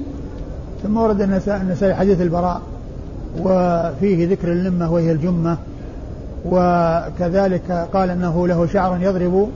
ثم 0.84 0.98
ورد 0.98 1.22
النسائي 1.22 1.96
حديث 1.96 2.22
البراء 2.22 2.62
وفيه 3.40 4.28
ذكر 4.28 4.52
اللمة 4.52 4.94
وهي 4.94 5.12
الجمة 5.12 5.58
وكذلك 6.46 7.88
قال 7.94 8.10
أنه 8.10 8.48
له 8.48 8.66
شعر 8.66 9.02
يضرب 9.02 9.50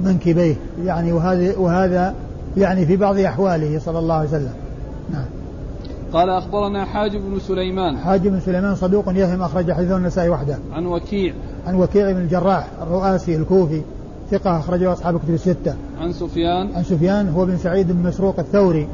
منكبيه. 0.00 0.54
يعني 0.84 1.12
وهذا 1.12 1.56
وهذا 1.56 2.14
يعني 2.56 2.86
في 2.86 2.96
بعض 2.96 3.18
أحواله 3.18 3.78
صلى 3.78 3.98
الله 3.98 4.14
عليه 4.14 4.28
وسلم. 4.28 4.52
نعم. 5.12 5.24
قال 6.12 6.30
أخبرنا 6.30 6.84
حاجب 6.84 7.20
بن 7.20 7.38
سليمان. 7.38 7.96
حاجب 7.96 8.30
بن 8.30 8.40
سليمان 8.40 8.74
صدوق 8.74 9.04
يهم 9.08 9.42
أخرج 9.42 9.72
حديثه 9.72 9.96
النسائي 9.96 10.28
وحده. 10.28 10.58
عن 10.72 10.86
وكيع. 10.86 11.34
عن 11.66 11.74
وكيع 11.74 12.12
بن 12.12 12.20
الجراح 12.20 12.68
الرؤاسي 12.82 13.36
الكوفي 13.36 13.82
ثقة 14.30 14.58
أخرجه 14.58 14.92
أصحاب 14.92 15.18
كتب 15.18 15.34
الستة. 15.34 15.74
عن 16.00 16.12
سفيان. 16.12 16.74
عن 16.74 16.82
سفيان 16.82 17.28
هو 17.28 17.46
بن 17.46 17.56
سعيد 17.56 17.92
بن 17.92 18.08
مسروق 18.08 18.38
الثوري 18.38 18.88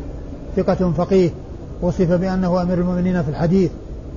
ثقة 0.57 0.93
فقيه 0.93 1.31
وصف 1.83 2.13
بأنه 2.13 2.63
أمير 2.63 2.79
المؤمنين 2.79 3.23
في 3.23 3.29
الحديث 3.29 3.71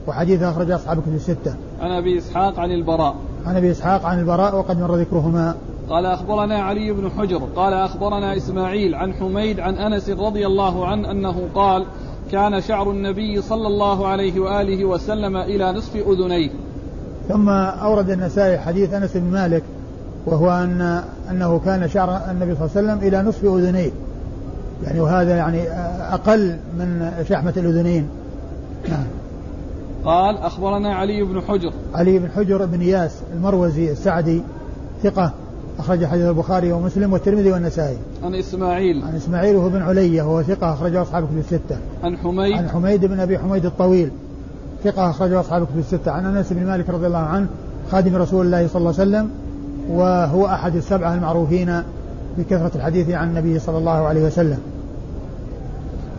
وحديث 0.08 0.44
أخرج 0.44 0.72
أصحاب 0.72 0.98
الكتب 0.98 1.14
الستة. 1.14 1.56
عن 1.80 1.92
أبي 1.92 2.18
إسحاق 2.18 2.60
عن 2.60 2.72
البراء. 2.72 3.16
عن 3.46 3.56
أبي 3.56 3.72
إسحاق 3.72 4.06
عن 4.06 4.20
البراء 4.20 4.56
وقد 4.56 4.80
مر 4.80 4.96
ذكرهما. 4.96 5.56
قال 5.92 6.06
أخبرنا 6.06 6.62
علي 6.64 6.92
بن 6.92 7.10
حجر 7.10 7.42
قال 7.56 7.74
أخبرنا 7.74 8.38
إسماعيل 8.38 8.96
عن 8.96 9.14
حميد 9.14 9.60
عن 9.60 9.76
أنس 9.76 10.10
رضي 10.10 10.48
الله 10.48 10.88
عنه 10.88 11.12
أنه 11.12 11.48
قال 11.56 11.86
كان 12.32 12.62
شعر 12.62 12.92
النبي 12.92 13.42
صلى 13.42 13.68
الله 13.68 14.08
عليه 14.08 14.39
وآله 14.39 14.86
وسلم 14.86 15.38
إلى 15.38 15.72
نصف 15.72 15.96
أذنيه. 15.96 16.50
ثم 17.30 17.50
أورد 17.50 18.10
النسائي 18.10 18.58
حديث 18.58 18.94
أنس 18.94 19.18
بن 19.18 19.32
مالك 19.32 19.64
وهو 20.26 20.52
أن 20.52 21.04
أنه 21.32 21.60
كان 21.66 21.89
شعر 21.89 22.32
النبي 22.32 22.56
صلى 22.56 22.66
الله 22.66 22.78
عليه 22.78 22.88
وسلم 22.88 23.08
إلى 23.08 23.30
نصف 23.30 23.46
أذنيه. 23.46 23.92
يعني 24.84 25.00
وهذا 25.00 25.38
يعني 25.38 25.62
أقل 26.14 26.58
من 26.78 27.12
شحمة 27.30 27.54
الأذنين. 27.58 28.10
نعم. 28.89 29.04
قال 30.06 30.38
أخبرنا 30.38 30.96
علي 30.96 31.24
بن 31.24 31.42
حجر. 31.42 31.74
علي 31.94 32.20
بن 32.20 32.30
حجر 32.32 32.66
بن 32.66 32.82
إياس 32.82 33.22
المروزي 33.34 33.92
السعدي 33.92 34.42
ثقة. 35.04 35.34
أخرج 35.80 36.05
حديث 36.05 36.26
البخاري 36.26 36.72
ومسلم 36.72 37.13
والترمذي 37.13 37.51
والنسائي. 37.51 37.97
عن 38.24 38.36
إسماعيل. 38.36 39.03
عن 39.03 39.15
إسماعيل 39.15 39.55
وهو 39.55 39.69
بن 39.69 39.82
علية 39.82 40.22
وهو 40.22 40.43
ثقة 40.43 40.74
أخرجه 40.74 41.01
أصحاب 41.01 41.26
كتب 41.26 41.38
الستة. 41.38 41.78
عن 42.03 42.17
حميد. 42.17 42.57
عن 42.57 42.69
حميد 42.69 43.05
بن 43.05 43.19
أبي 43.19 43.39
حميد 43.39 43.65
الطويل 43.65 44.11
ثقة 44.84 45.09
أخرجه 45.09 45.39
أصحاب 45.39 45.65
كتب 45.65 45.80
الستة. 45.80 46.11
عن 46.11 46.26
أنس 46.26 46.53
بن 46.53 46.65
مالك 46.65 46.89
رضي 46.89 47.07
الله 47.07 47.17
عنه 47.17 47.47
خادم 47.91 48.15
رسول 48.15 48.45
الله 48.45 48.67
صلى 48.67 48.80
الله 48.80 48.93
عليه 48.99 49.09
وسلم 49.09 49.30
وهو 49.89 50.45
أحد 50.45 50.76
السبعة 50.76 51.13
المعروفين 51.13 51.84
بكثرة 52.38 52.72
الحديث 52.76 53.09
عن 53.09 53.30
النبي 53.30 53.59
صلى 53.59 53.78
الله 53.78 53.91
عليه 54.07 54.26
وسلم. 54.26 54.59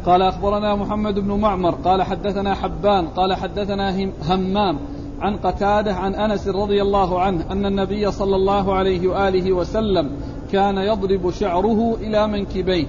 قال 0.06 0.22
أخبرنا 0.22 0.76
محمد 0.76 1.14
بن 1.14 1.32
معمر 1.40 1.74
قال 1.74 2.02
حدثنا 2.02 2.54
حبان 2.54 3.08
قال 3.08 3.34
حدثنا 3.34 4.08
همام 4.28 4.78
عن 5.22 5.36
قتاده 5.36 5.94
عن 5.94 6.14
أنس 6.14 6.48
رضي 6.48 6.82
الله 6.82 7.20
عنه 7.20 7.52
أن 7.52 7.66
النبي 7.66 8.10
صلى 8.10 8.36
الله 8.36 8.74
عليه 8.74 9.08
وآله 9.08 9.52
وسلم 9.52 10.10
كان 10.52 10.76
يضرب 10.76 11.30
شعره 11.30 11.96
إلى 12.00 12.28
منكبيه. 12.28 12.86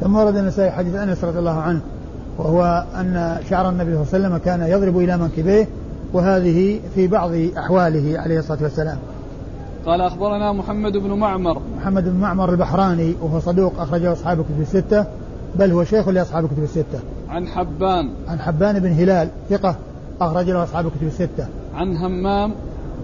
ثم 0.00 0.16
ورد 0.16 0.36
النسائي 0.36 0.70
حديث 0.70 0.94
أنس 0.94 1.24
رضي 1.24 1.38
الله 1.38 1.60
عنه 1.60 1.80
وهو 2.38 2.86
أن 2.94 3.38
شعر 3.50 3.68
النبي 3.68 3.84
صلى 3.84 4.02
الله 4.02 4.14
عليه 4.14 4.26
وسلم 4.26 4.36
كان 4.36 4.62
يضرب 4.62 4.98
إلى 4.98 5.16
منكبيه 5.16 5.68
وهذه 6.12 6.80
في 6.94 7.06
بعض 7.08 7.30
أحواله 7.58 8.20
عليه 8.20 8.38
الصلاة 8.38 8.62
والسلام. 8.62 8.98
قال 9.86 10.00
أخبرنا 10.00 10.52
محمد 10.52 10.96
بن 10.96 11.12
معمر 11.12 11.62
محمد 11.76 12.04
بن 12.04 12.16
معمر 12.16 12.50
البحراني 12.50 13.14
وهو 13.22 13.40
صدوق 13.40 13.80
أخرجه 13.80 14.12
أصحاب 14.12 14.40
الكتب 14.40 14.60
الستة 14.60 15.06
بل 15.56 15.72
هو 15.72 15.84
شيخ 15.84 16.08
لأصحاب 16.08 16.44
الكتب 16.44 16.62
الستة. 16.62 17.00
عن 17.28 17.46
حبان 17.46 18.10
عن 18.28 18.40
حبان 18.40 18.78
بن 18.78 18.92
هلال 18.92 19.28
ثقة 19.50 19.76
أخرج 20.20 20.50
له 20.50 20.62
أصحاب 20.62 20.86
الكتب 20.86 21.06
الستة. 21.06 21.46
عن 21.74 21.96
همام. 21.96 22.52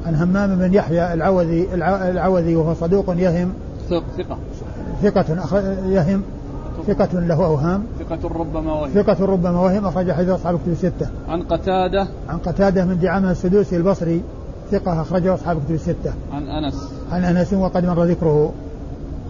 عن 0.07 0.15
همام 0.15 0.59
بن 0.59 0.75
يحيى 0.75 1.15
العوذي 1.15 1.75
العوذي 1.75 2.57
وهو 2.57 2.75
صدوق 2.75 3.15
يهم. 3.17 3.53
ثقة. 3.91 4.39
ثقة 5.03 5.59
يهم. 5.89 6.23
ثقة 6.87 7.21
له 7.21 7.45
أوهام 7.45 7.85
ثقة 7.99 8.29
ربما 8.29 8.73
وهم. 8.73 8.91
ثقة 8.91 9.25
ربما 9.25 9.61
وهم 9.61 9.87
أخرج 9.87 10.13
حديث 10.13 10.29
أصحاب 10.31 10.55
الكتب 10.55 10.73
الستة. 10.73 11.11
عن 11.29 11.43
قتادة. 11.43 12.09
عن 12.29 12.39
قتادة 12.39 12.85
من 12.85 12.99
دعامة 12.99 13.31
السدوسي 13.31 13.77
البصري. 13.77 14.23
ثقة 14.71 15.03
أخرجه 15.03 15.35
أصحاب 15.35 15.57
الكتب 15.57 15.75
الستة. 15.75 16.13
عن 16.33 16.43
أنس. 16.43 16.93
عن 17.13 17.25
أنس 17.25 17.53
وقد 17.53 17.87
مر 17.87 18.05
ذكره. 18.05 18.53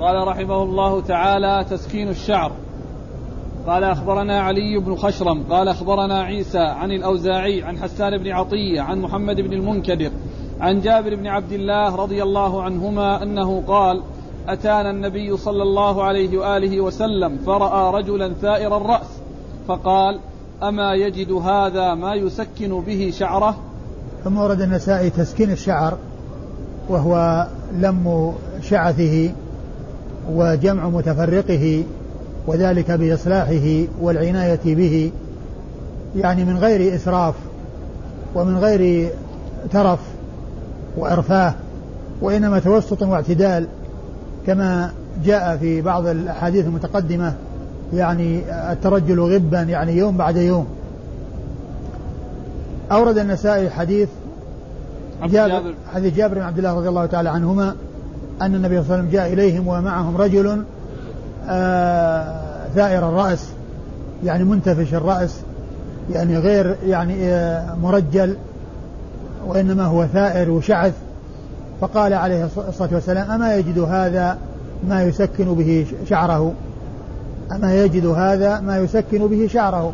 قال 0.00 0.28
رحمه 0.28 0.62
الله 0.62 1.00
تعالى 1.00 1.64
تسكين 1.70 2.08
الشعر. 2.08 2.52
قال 3.66 3.84
أخبرنا 3.84 4.40
علي 4.40 4.78
بن 4.78 4.96
خشرم 4.96 5.42
قال 5.50 5.68
أخبرنا 5.68 6.22
عيسى 6.22 6.58
عن 6.58 6.90
الأوزاعي 6.90 7.62
عن 7.62 7.78
حسان 7.78 8.18
بن 8.18 8.30
عطية 8.30 8.80
عن 8.80 9.00
محمد 9.00 9.40
بن 9.40 9.52
المنكدر 9.52 10.10
عن 10.60 10.80
جابر 10.80 11.14
بن 11.14 11.26
عبد 11.26 11.52
الله 11.52 11.96
رضي 11.96 12.22
الله 12.22 12.62
عنهما 12.62 13.22
أنه 13.22 13.62
قال 13.66 14.02
أتانا 14.48 14.90
النبي 14.90 15.36
صلى 15.36 15.62
الله 15.62 16.04
عليه 16.04 16.38
وآله 16.38 16.80
وسلم 16.80 17.38
فرأى 17.46 18.02
رجلا 18.02 18.32
ثائر 18.42 18.76
الرأس 18.76 19.06
فقال 19.68 20.18
أما 20.62 20.94
يجد 20.94 21.32
هذا 21.32 21.94
ما 21.94 22.14
يسكن 22.14 22.80
به 22.80 23.12
شعره؟ 23.18 23.56
ثم 24.24 24.38
ورد 24.38 24.60
النسائي 24.60 25.10
تسكين 25.10 25.50
الشعر 25.50 25.98
وهو 26.88 27.46
لم 27.72 28.32
شعثه 28.62 29.30
وجمع 30.30 30.88
متفرقه 30.88 31.84
وذلك 32.46 32.90
بإصلاحه 32.90 33.84
والعناية 34.00 34.60
به 34.64 35.12
يعني 36.16 36.44
من 36.44 36.56
غير 36.56 36.94
إسراف 36.94 37.34
ومن 38.34 38.58
غير 38.58 39.10
ترف 39.72 39.98
وإرفاه 40.96 41.54
وإنما 42.20 42.58
توسط 42.58 43.02
واعتدال 43.02 43.66
كما 44.46 44.92
جاء 45.24 45.56
في 45.56 45.82
بعض 45.82 46.06
الأحاديث 46.06 46.66
المتقدمة 46.66 47.34
يعني 47.94 48.40
الترجل 48.72 49.20
غبا 49.20 49.62
يعني 49.62 49.96
يوم 49.96 50.16
بعد 50.16 50.36
يوم. 50.36 50.66
أورد 52.92 53.18
النسائي 53.18 53.70
حديث 53.70 54.08
جابر. 55.24 55.74
حديث 55.94 56.16
جابر 56.16 56.34
بن 56.34 56.42
عبد 56.42 56.58
الله 56.58 56.74
رضي 56.74 56.88
الله 56.88 57.06
تعالى 57.06 57.28
عنهما 57.30 57.74
أن 58.42 58.54
النبي 58.54 58.74
صلى 58.74 58.84
الله 58.84 58.92
عليه 58.92 59.02
وسلم 59.02 59.10
جاء 59.10 59.32
إليهم 59.32 59.68
ومعهم 59.68 60.16
رجل 60.16 60.62
ثائر 62.74 63.08
الرأس 63.08 63.48
يعني 64.24 64.44
منتفش 64.44 64.94
الرأس 64.94 65.40
يعني 66.10 66.38
غير 66.38 66.76
يعني 66.86 67.28
آه، 67.28 67.74
مرجل 67.74 68.36
وإنما 69.46 69.84
هو 69.84 70.06
ثائر 70.06 70.50
وشعث. 70.50 70.94
فقال 71.80 72.14
عليه 72.14 72.44
الصلاة 72.68 72.88
والسلام 72.92 73.30
أما 73.30 73.56
يجد 73.56 73.78
هذا 73.78 74.38
ما 74.88 75.02
يسكن 75.02 75.54
به 75.54 75.86
شعره؟ 76.08 76.52
أما 77.52 77.74
يجد 77.74 78.06
هذا 78.06 78.60
ما 78.60 78.78
يسكن 78.78 79.26
به 79.26 79.46
شعره؟ 79.46 79.92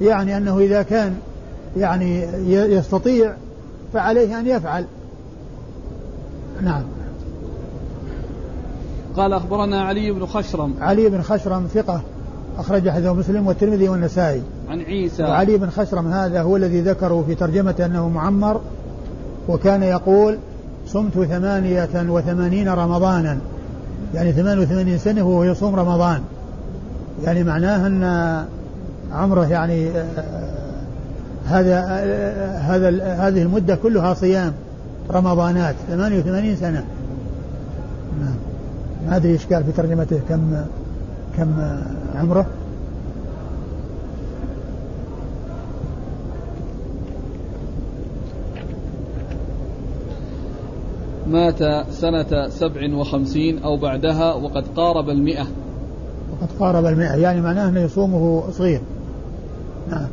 يعني 0.00 0.36
أنه 0.36 0.58
إذا 0.58 0.82
كان 0.82 1.14
يعني 1.76 2.22
يستطيع 2.46 3.32
فعليه 3.92 4.40
أن 4.40 4.46
يفعل. 4.46 4.84
نعم. 6.62 6.82
قال 9.16 9.32
أخبرنا 9.32 9.82
علي 9.82 10.10
بن 10.10 10.26
خشرم. 10.26 10.74
علي 10.80 11.08
بن 11.08 11.22
خشرم 11.22 11.66
ثقة 11.74 12.00
أخرج 12.58 12.90
حديث 12.90 13.06
مسلم 13.06 13.46
والترمذي 13.46 13.88
والنسائي. 13.88 14.42
عن 14.70 14.80
عيسى. 14.80 15.22
وعلي 15.22 15.56
بن 15.58 15.70
خشرم 15.70 16.06
هذا 16.06 16.42
هو 16.42 16.56
الذي 16.56 16.80
ذكروا 16.80 17.22
في 17.22 17.34
ترجمته 17.34 17.86
أنه 17.86 18.08
معمر 18.08 18.60
وكان 19.48 19.82
يقول 19.82 20.38
صمت 20.86 21.18
ثمانية 21.18 21.88
وثمانين 22.08 22.68
رمضانا. 22.68 23.38
يعني 24.14 24.32
ثمان 24.32 24.58
وثمانين 24.58 24.98
سنة 24.98 25.22
وهو 25.22 25.44
يصوم 25.44 25.76
رمضان. 25.76 26.20
يعني 27.24 27.44
معناه 27.44 27.86
أن 27.86 28.46
عمره 29.12 29.46
يعني 29.46 29.90
آه، 29.90 30.06
هذا 31.46 31.84
آه، 31.88 32.58
هذا 32.58 32.88
هذه 33.28 33.42
المدة 33.42 33.76
كلها 33.76 34.14
صيام 34.14 34.52
رمضانات 35.10 35.74
88 35.88 36.56
سنة. 36.56 36.84
نعم. 38.20 38.45
ما 39.06 39.16
أدري 39.16 39.32
إيش 39.32 39.46
قال 39.46 39.64
في 39.64 39.72
ترجمته 39.72 40.20
كم 40.28 40.64
كم 41.36 41.80
عمره. 42.14 42.46
مات 51.26 51.58
سنة 51.90 52.48
سبع 52.48 52.94
وخمسين 52.94 53.58
أو 53.58 53.76
بعدها 53.76 54.34
وقد 54.34 54.64
قارب 54.76 55.08
المئة. 55.08 55.46
وقد 56.32 56.48
قارب 56.58 56.86
المئة 56.86 57.14
يعني 57.14 57.40
معناه 57.40 57.68
أنه 57.68 57.80
يصومه 57.80 58.50
صغير. 58.50 58.80
نعم. 59.90 60.08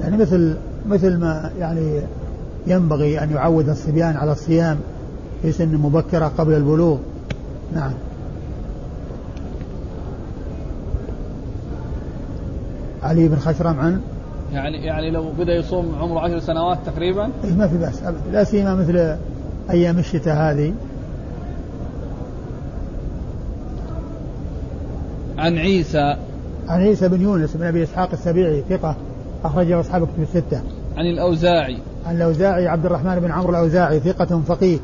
يعني 0.00 0.16
مثل 0.16 0.56
مثل 0.88 1.16
ما 1.16 1.50
يعني 1.58 2.00
ينبغي 2.66 3.22
أن 3.22 3.30
يعود 3.30 3.68
الصبيان 3.68 4.16
على 4.16 4.32
الصيام 4.32 4.78
في 5.42 5.52
سن 5.52 5.76
مبكرة 5.76 6.32
قبل 6.38 6.52
البلوغ. 6.52 6.98
نعم. 7.74 7.92
علي 13.02 13.28
بن 13.28 13.36
خشرم 13.36 13.80
عن؟ 13.80 14.00
يعني 14.52 14.76
يعني 14.76 15.10
لو 15.10 15.32
بدا 15.38 15.54
يصوم 15.54 15.94
عمره 16.00 16.20
عشر 16.20 16.38
سنوات 16.38 16.78
تقريبا؟ 16.86 17.30
إيه 17.44 17.52
ما 17.52 17.68
في 17.68 17.78
بأس 17.78 18.02
أبدا. 18.02 18.20
لا 18.32 18.44
سيما 18.44 18.74
مثل 18.74 19.16
أيام 19.70 19.98
الشتاء 19.98 20.36
هذه. 20.36 20.72
عن 25.38 25.58
عيسى. 25.58 26.16
عن 26.68 26.80
عيسى 26.80 27.08
بن 27.08 27.20
يونس 27.20 27.56
بن 27.56 27.66
أبي 27.66 27.82
إسحاق 27.82 28.08
السبيعي 28.12 28.64
ثقة 28.68 28.96
أخرجه 29.44 29.80
أصحاب 29.80 30.06
كتب 30.06 30.22
الستة. 30.22 30.62
عن 30.96 31.06
الأوزاعي. 31.06 31.78
عن 32.06 32.16
الأوزاعي 32.16 32.68
عبد 32.68 32.86
الرحمن 32.86 33.20
بن 33.20 33.30
عمرو 33.30 33.50
الأوزاعي 33.50 34.00
ثقة 34.00 34.40
فقيه 34.48 34.78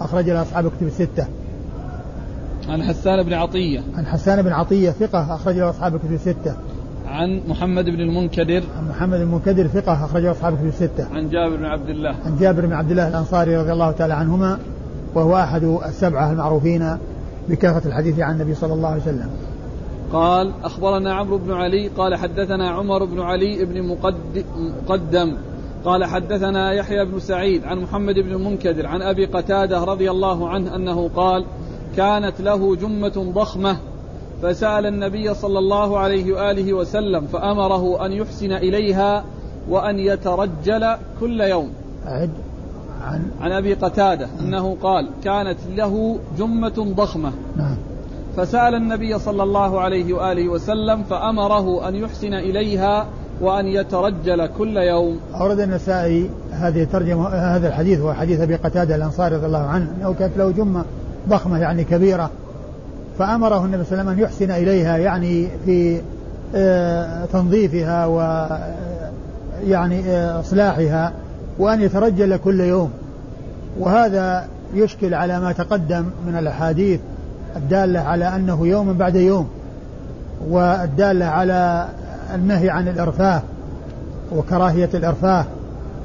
أخرج 0.00 0.30
له 0.30 0.42
أصحاب 0.42 0.68
كتب 0.68 0.86
الستة. 0.86 1.26
عن 2.68 2.82
حسان 2.82 3.22
بن 3.22 3.32
عطية. 3.32 3.80
عن 3.96 4.06
حسان 4.06 4.42
بن 4.42 4.52
عطية 4.52 4.90
ثقة 4.90 5.34
أخرج 5.34 5.56
له 5.56 5.70
أصحاب 5.70 5.94
الكتب 5.94 6.12
الستة. 6.12 6.56
عن 7.06 7.40
محمد 7.48 7.84
بن 7.84 8.00
المنكدر. 8.00 8.62
عن 8.78 8.88
محمد 8.88 9.18
بن 9.18 9.22
المنكدر 9.22 9.66
ثقة 9.66 10.04
أخرجه 10.04 10.30
أصحاب 10.30 10.56
كتب 10.56 10.66
الستة. 10.66 11.06
عن 11.14 11.28
جابر 11.28 11.56
بن 11.56 11.64
عبد 11.64 11.88
الله. 11.88 12.14
عن 12.26 12.36
جابر 12.40 12.66
بن 12.66 12.72
عبد 12.72 12.90
الله 12.90 13.08
الأنصاري 13.08 13.56
رضي 13.56 13.72
الله 13.72 13.90
تعالى 13.90 14.14
عنهما 14.14 14.58
وهو 15.14 15.36
أحد 15.36 15.64
السبعة 15.64 16.32
المعروفين 16.32 16.98
بكثرة 17.48 17.88
الحديث 17.88 18.20
عن 18.20 18.34
النبي 18.34 18.54
صلى 18.54 18.72
الله 18.74 18.88
عليه 18.88 19.02
وسلم. 19.02 19.30
قال 20.12 20.52
أخبرنا 20.64 21.14
عمرو 21.14 21.38
بن 21.38 21.52
علي 21.52 21.88
قال 21.88 22.16
حدثنا 22.16 22.70
عمر 22.70 23.04
بن 23.04 23.20
علي 23.20 23.64
بن 23.64 23.96
مقدم. 24.88 25.36
قال 25.84 26.04
حدثنا 26.04 26.72
يحيى 26.72 27.04
بن 27.04 27.18
سعيد 27.18 27.64
عن 27.64 27.78
محمد 27.78 28.14
بن 28.14 28.32
المنكدر 28.32 28.86
عن 28.86 29.02
أبي 29.02 29.24
قتادة 29.24 29.84
رضي 29.84 30.10
الله 30.10 30.48
عنه 30.48 30.76
أنه 30.76 31.08
قال 31.08 31.44
كانت 31.98 32.40
له 32.40 32.76
جمة 32.76 33.32
ضخمة 33.34 33.76
فسأل 34.42 34.86
النبي 34.86 35.34
صلى 35.34 35.58
الله 35.58 35.98
عليه 35.98 36.32
وآله 36.32 36.72
وسلم 36.72 37.26
فأمره 37.26 38.06
أن 38.06 38.12
يحسن 38.12 38.52
إليها 38.52 39.24
وأن 39.68 39.98
يترجل 39.98 40.96
كل 41.20 41.40
يوم. 41.40 41.70
أعد 42.06 42.30
عن 43.02 43.22
عن 43.40 43.52
أبي 43.52 43.74
قتادة 43.74 44.28
أنه 44.40 44.76
قال 44.82 45.08
كانت 45.24 45.58
له 45.76 46.18
جمة 46.38 46.94
ضخمة. 46.96 47.32
نعم. 47.56 47.76
فسأل 48.36 48.74
النبي 48.74 49.18
صلى 49.18 49.42
الله 49.42 49.80
عليه 49.80 50.14
وآله 50.14 50.48
وسلم 50.48 51.02
فأمره 51.02 51.88
أن 51.88 51.94
يحسن 51.94 52.34
إليها 52.34 53.06
وأن 53.40 53.66
يترجل 53.66 54.46
كل 54.46 54.76
يوم. 54.76 55.20
أورد 55.40 55.60
النسائي 55.60 56.30
هذه 56.50 56.82
الترجمة 56.82 57.28
هذا 57.28 57.68
الحديث 57.68 58.00
هو 58.00 58.12
حديث 58.12 58.40
أبي 58.40 58.56
قتادة 58.56 58.96
الأنصاري 58.96 59.36
رضي 59.36 59.46
الله 59.46 59.66
عنه 59.66 59.92
أنه 60.00 60.14
كانت 60.14 60.36
له 60.36 60.50
جمة 60.50 60.84
ضخمة 61.28 61.58
يعني 61.58 61.84
كبيرة 61.84 62.30
فأمره 63.18 63.64
النبي 63.64 63.84
صلى 63.84 64.00
الله 64.00 64.00
عليه 64.00 64.02
وسلم 64.02 64.08
أن 64.08 64.18
يحسن 64.18 64.50
إليها 64.50 64.96
يعني 64.96 65.48
في 65.64 66.00
آه، 66.54 67.24
تنظيفها 67.24 68.06
و 68.06 68.20
آه، 68.20 68.74
يعني 69.66 70.00
آه، 70.00 70.40
إصلاحها 70.40 71.12
وأن 71.58 71.82
يترجل 71.82 72.36
كل 72.36 72.60
يوم. 72.60 72.90
وهذا 73.78 74.46
يشكل 74.74 75.14
على 75.14 75.40
ما 75.40 75.52
تقدم 75.52 76.04
من 76.26 76.36
الأحاديث 76.38 77.00
الدالة 77.56 78.00
على 78.00 78.36
أنه 78.36 78.66
يوم 78.66 78.92
بعد 78.92 79.14
يوم 79.14 79.48
والدالة 80.50 81.26
على 81.26 81.88
النهي 82.34 82.70
عن 82.70 82.88
الإرفاه 82.88 83.42
وكراهية 84.32 84.90
الإرفاه 84.94 85.44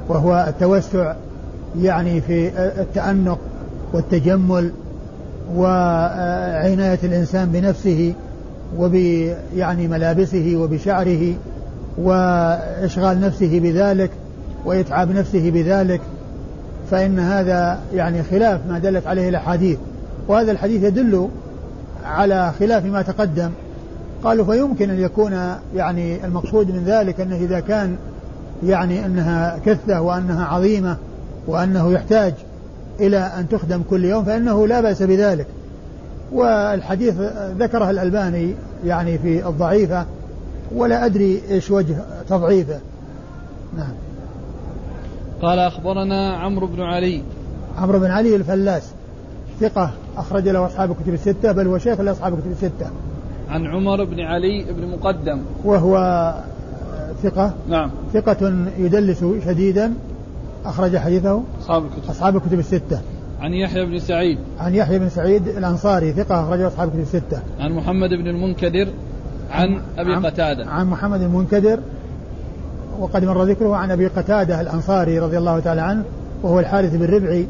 وهو 0.08 0.44
التوسع 0.48 1.14
يعني 1.80 2.20
في 2.20 2.48
التأنق 2.58 3.38
والتجمل 3.92 4.72
وعناية 5.54 6.98
الإنسان 7.04 7.48
بنفسه 7.48 8.12
وب 8.78 8.94
يعني 9.56 9.88
ملابسه 9.88 10.56
وبشعره 10.56 11.34
وإشغال 11.98 13.20
نفسه 13.20 13.60
بذلك 13.60 14.10
وإتعاب 14.64 15.10
نفسه 15.10 15.50
بذلك 15.50 16.00
فإن 16.90 17.18
هذا 17.18 17.78
يعني 17.94 18.22
خلاف 18.22 18.60
ما 18.68 18.78
دلت 18.78 19.06
عليه 19.06 19.28
الأحاديث. 19.28 19.78
وهذا 20.28 20.52
الحديث 20.52 20.82
يدل 20.82 21.28
على 22.04 22.52
خلاف 22.58 22.84
ما 22.84 23.02
تقدم. 23.02 23.50
قالوا 24.24 24.44
فيمكن 24.44 24.90
أن 24.90 25.00
يكون 25.00 25.32
يعني 25.76 26.24
المقصود 26.24 26.70
من 26.70 26.84
ذلك 26.84 27.20
أنه 27.20 27.36
إذا 27.36 27.60
كان 27.60 27.96
يعني 28.66 29.06
أنها 29.06 29.58
كثة 29.66 30.00
وأنها 30.00 30.44
عظيمة 30.44 30.96
وأنه 31.46 31.92
يحتاج 31.92 32.34
إلى 33.00 33.18
أن 33.18 33.48
تخدم 33.48 33.82
كل 33.90 34.04
يوم 34.04 34.24
فإنه 34.24 34.66
لا 34.66 34.80
بأس 34.80 35.02
بذلك. 35.02 35.46
والحديث 36.32 37.14
ذكره 37.58 37.90
الألباني 37.90 38.54
يعني 38.84 39.18
في 39.18 39.48
الضعيفة 39.48 40.06
ولا 40.74 41.06
أدري 41.06 41.42
إيش 41.50 41.70
وجه 41.70 41.96
تضعيفه. 42.28 42.78
نعم. 43.76 43.92
قال 45.42 45.58
أخبرنا 45.58 46.36
عمرو 46.36 46.66
بن 46.66 46.80
علي. 46.80 47.22
عمرو 47.78 47.98
بن 47.98 48.10
علي 48.10 48.36
الفلاس 48.36 48.82
ثقة 49.60 49.90
أخرج 50.16 50.48
له 50.48 50.66
أصحاب 50.66 50.90
الكتب 50.90 51.14
الستة 51.14 51.52
بل 51.52 51.66
هو 51.66 51.78
شيخ 51.78 52.00
لأصحاب 52.00 52.34
الكتب 52.34 52.50
الستة. 52.50 52.90
عن 53.50 53.66
عمر 53.66 54.04
بن 54.04 54.20
علي 54.20 54.64
بن 54.72 54.86
مقدم. 54.86 55.42
وهو 55.64 56.34
ثقة 57.22 57.54
نعم. 57.68 57.90
ثقة 58.12 58.54
يدلس 58.78 59.24
شديدا 59.46 59.94
أخرج 60.64 60.96
حديثه. 60.96 61.42
أصحاب 61.64 61.84
الكتب. 61.84 62.10
أصحاب 62.10 62.36
الكتب 62.36 62.58
الستة. 62.58 63.00
عن 63.40 63.54
يحيى 63.54 63.86
بن 63.86 63.98
سعيد. 63.98 64.38
عن 64.58 64.74
يحيى 64.74 64.98
بن 64.98 65.08
سعيد 65.08 65.48
الأنصاري 65.48 66.12
ثقة 66.12 66.44
أخرجه 66.44 66.66
أصحاب 66.66 66.88
الكتب 66.88 67.00
الستة. 67.00 67.42
عن 67.60 67.72
محمد 67.72 68.08
بن 68.10 68.26
المنكدر 68.28 68.88
عن 69.50 69.80
أبي 69.98 70.14
عن 70.14 70.26
قتادة. 70.26 70.66
عن 70.66 70.86
محمد 70.86 71.22
المنكدر 71.22 71.80
وقد 73.00 73.24
مر 73.24 73.44
ذكره 73.44 73.76
عن 73.76 73.90
أبي 73.90 74.06
قتادة 74.06 74.60
الأنصاري 74.60 75.18
رضي 75.18 75.38
الله 75.38 75.60
تعالى 75.60 75.80
عنه 75.80 76.04
وهو 76.42 76.60
الحارث 76.60 76.94
بن 76.96 77.04
ربعي 77.04 77.46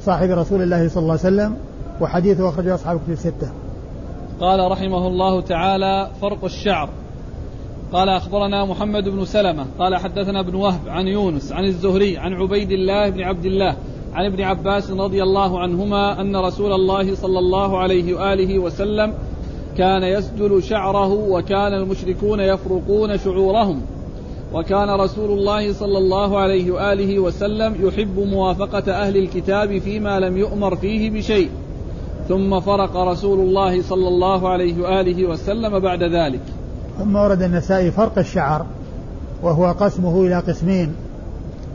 صاحب 0.00 0.30
رسول 0.30 0.62
الله 0.62 0.88
صلى 0.88 1.02
الله 1.02 1.18
عليه 1.24 1.34
وسلم 1.36 1.56
وحديثه 2.00 2.48
أخرجه 2.48 2.74
أصحاب 2.74 2.96
الكتب 2.96 3.12
الستة. 3.12 3.52
قال 4.40 4.70
رحمه 4.70 5.06
الله 5.06 5.40
تعالى 5.40 6.10
فرق 6.20 6.44
الشعر. 6.44 6.88
قال 7.92 8.08
أخبرنا 8.08 8.64
محمد 8.64 9.08
بن 9.08 9.24
سلمة 9.24 9.66
قال 9.78 9.96
حدثنا 9.96 10.40
ابن 10.40 10.54
وهب 10.54 10.80
عن 10.88 11.08
يونس 11.08 11.52
عن 11.52 11.64
الزهري 11.64 12.18
عن 12.18 12.32
عبيد 12.32 12.72
الله 12.72 13.10
بن 13.10 13.20
عبد 13.20 13.44
الله 13.44 13.76
عن 14.14 14.24
ابن 14.24 14.42
عباس 14.42 14.90
رضي 14.90 15.22
الله 15.22 15.58
عنهما 15.58 16.20
أن 16.20 16.36
رسول 16.36 16.72
الله 16.72 17.14
صلى 17.14 17.38
الله 17.38 17.78
عليه 17.78 18.14
وآله 18.14 18.58
وسلم 18.58 19.14
كان 19.78 20.02
يسدل 20.02 20.62
شعره 20.62 21.12
وكان 21.12 21.74
المشركون 21.74 22.40
يفرقون 22.40 23.18
شعورهم 23.18 23.82
وكان 24.54 24.90
رسول 24.90 25.38
الله 25.38 25.72
صلى 25.72 25.98
الله 25.98 26.38
عليه 26.38 26.70
وآله 26.70 27.18
وسلم 27.18 27.86
يحب 27.86 28.18
موافقة 28.18 28.92
أهل 28.92 29.16
الكتاب 29.16 29.78
فيما 29.78 30.20
لم 30.20 30.36
يؤمر 30.36 30.76
فيه 30.76 31.10
بشيء. 31.10 31.50
ثم 32.28 32.60
فرق 32.60 32.96
رسول 32.96 33.40
الله 33.40 33.82
صلى 33.82 34.08
الله 34.08 34.48
عليه 34.48 34.82
وآله 34.82 35.26
وسلم 35.26 35.78
بعد 35.78 36.02
ذلك. 36.02 36.40
ثم 36.98 37.16
ورد 37.16 37.42
النسائي 37.42 37.90
فرق 37.90 38.18
الشعر 38.18 38.66
وهو 39.42 39.72
قسمه 39.72 40.20
إلى 40.22 40.34
قسمين 40.34 40.94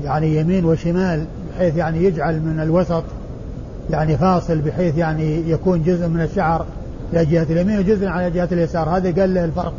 يعني 0.03 0.37
يمين 0.37 0.65
وشمال 0.65 1.25
بحيث 1.51 1.77
يعني 1.77 2.03
يجعل 2.03 2.41
من 2.41 2.59
الوسط 2.59 3.03
يعني 3.89 4.17
فاصل 4.17 4.57
بحيث 4.57 4.97
يعني 4.97 5.49
يكون 5.49 5.83
جزء 5.83 6.07
من 6.07 6.21
الشعر 6.21 6.65
إلى 7.13 7.25
جهة 7.25 7.43
اليمين 7.43 7.79
وجزء 7.79 8.07
على 8.07 8.31
جهة 8.31 8.47
اليسار. 8.51 8.89
هذا 8.89 9.21
قال 9.21 9.33
له 9.33 9.45
الفرق. 9.45 9.73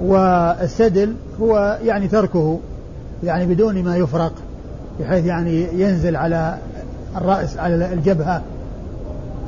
والسدل 0.00 1.14
هو 1.40 1.78
يعني 1.84 2.08
تركه 2.08 2.58
يعني 3.24 3.46
بدون 3.46 3.82
ما 3.82 3.96
يفرق 3.96 4.32
بحيث 5.00 5.24
يعني 5.24 5.66
ينزل 5.72 6.16
على 6.16 6.58
الرأس 7.16 7.58
على 7.58 7.92
الجبهة. 7.92 8.42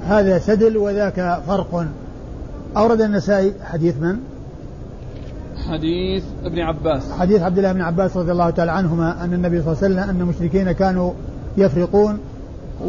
هذا 0.08 0.38
سدل 0.38 0.76
وذاك 0.76 1.40
فرق. 1.46 1.86
أورد 2.76 3.00
النسائي 3.00 3.52
حديث 3.64 3.94
من؟ 4.00 4.18
حديث 5.68 6.24
ابن 6.44 6.58
عباس. 6.58 7.12
حديث 7.12 7.42
عبد 7.42 7.58
الله 7.58 7.72
بن 7.72 7.80
عباس 7.80 8.16
رضي 8.16 8.32
الله 8.32 8.50
تعالى 8.50 8.72
عنهما 8.72 9.24
أن 9.24 9.34
النبي 9.34 9.62
صلى 9.62 9.72
الله 9.72 9.84
عليه 9.84 9.94
وسلم 9.94 10.10
أن 10.10 10.20
المشركين 10.20 10.72
كانوا 10.72 11.12
يفرقون 11.56 12.18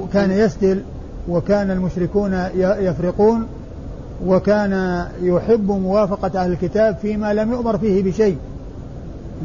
وكان 0.02 0.32
يسدل 0.32 0.82
وكان 1.30 1.72
المشركون 1.72 2.34
يفرقون 2.56 3.48
وكان 4.26 5.06
يحب 5.22 5.72
موافقة 5.72 6.44
أهل 6.44 6.52
الكتاب 6.52 6.96
فيما 6.96 7.34
لم 7.34 7.52
يؤمر 7.52 7.78
فيه 7.78 8.04
بشيء. 8.04 8.38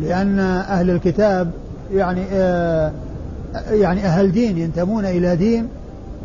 لأن 0.02 0.38
أهل 0.38 0.90
الكتاب 0.90 1.50
يعني 1.94 2.22
آه 2.32 2.92
يعني 3.70 4.04
أهل 4.04 4.32
دين 4.32 4.58
ينتمون 4.58 5.04
إلى 5.04 5.36
دين 5.36 5.68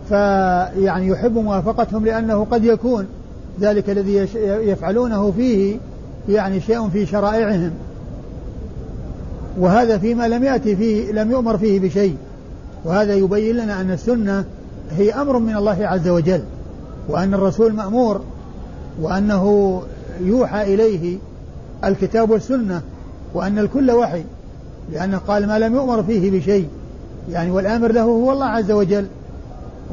فيعني 0.10 1.08
يحب 1.08 1.34
موافقتهم 1.34 2.06
لأنه 2.06 2.45
قد 2.52 2.64
يكون. 2.64 3.08
ذلك 3.62 3.89
الذي 3.89 4.16
يفعلونه 4.43 5.32
فيه 5.32 5.78
يعني 6.30 6.61
شيء 6.61 6.89
في 6.89 7.05
شرائعهم. 7.05 7.72
وهذا 9.59 9.97
فيما 9.97 10.28
لم 10.28 10.43
يأتي 10.43 10.76
فيه 10.76 11.11
لم 11.11 11.32
يؤمر 11.32 11.57
فيه 11.57 11.80
بشيء. 11.80 12.15
وهذا 12.86 13.13
يبين 13.13 13.55
لنا 13.55 13.82
أن 13.82 13.91
السنة 13.91 14.45
هي 14.97 15.13
أمر 15.13 15.39
من 15.39 15.55
الله 15.55 15.88
عز 15.88 16.07
وجل 16.07 16.41
وأن 17.09 17.34
الرسول 17.34 17.74
مأمور 17.74 18.22
وأنه 19.01 19.82
يوحى 20.22 20.74
إليه 20.74 21.17
الكتاب 21.84 22.30
والسنة 22.30 22.82
وأن 23.34 23.59
الكل 23.59 23.91
وحي 23.91 24.24
لأنه 24.93 25.17
قال 25.17 25.47
ما 25.47 25.59
لم 25.59 25.76
يؤمر 25.76 26.03
فيه 26.03 26.39
بشيء. 26.39 26.67
يعني 27.32 27.51
والآمر 27.51 27.91
له 27.91 28.01
هو 28.01 28.32
الله 28.32 28.45
عز 28.45 28.72
وجل. 28.72 29.05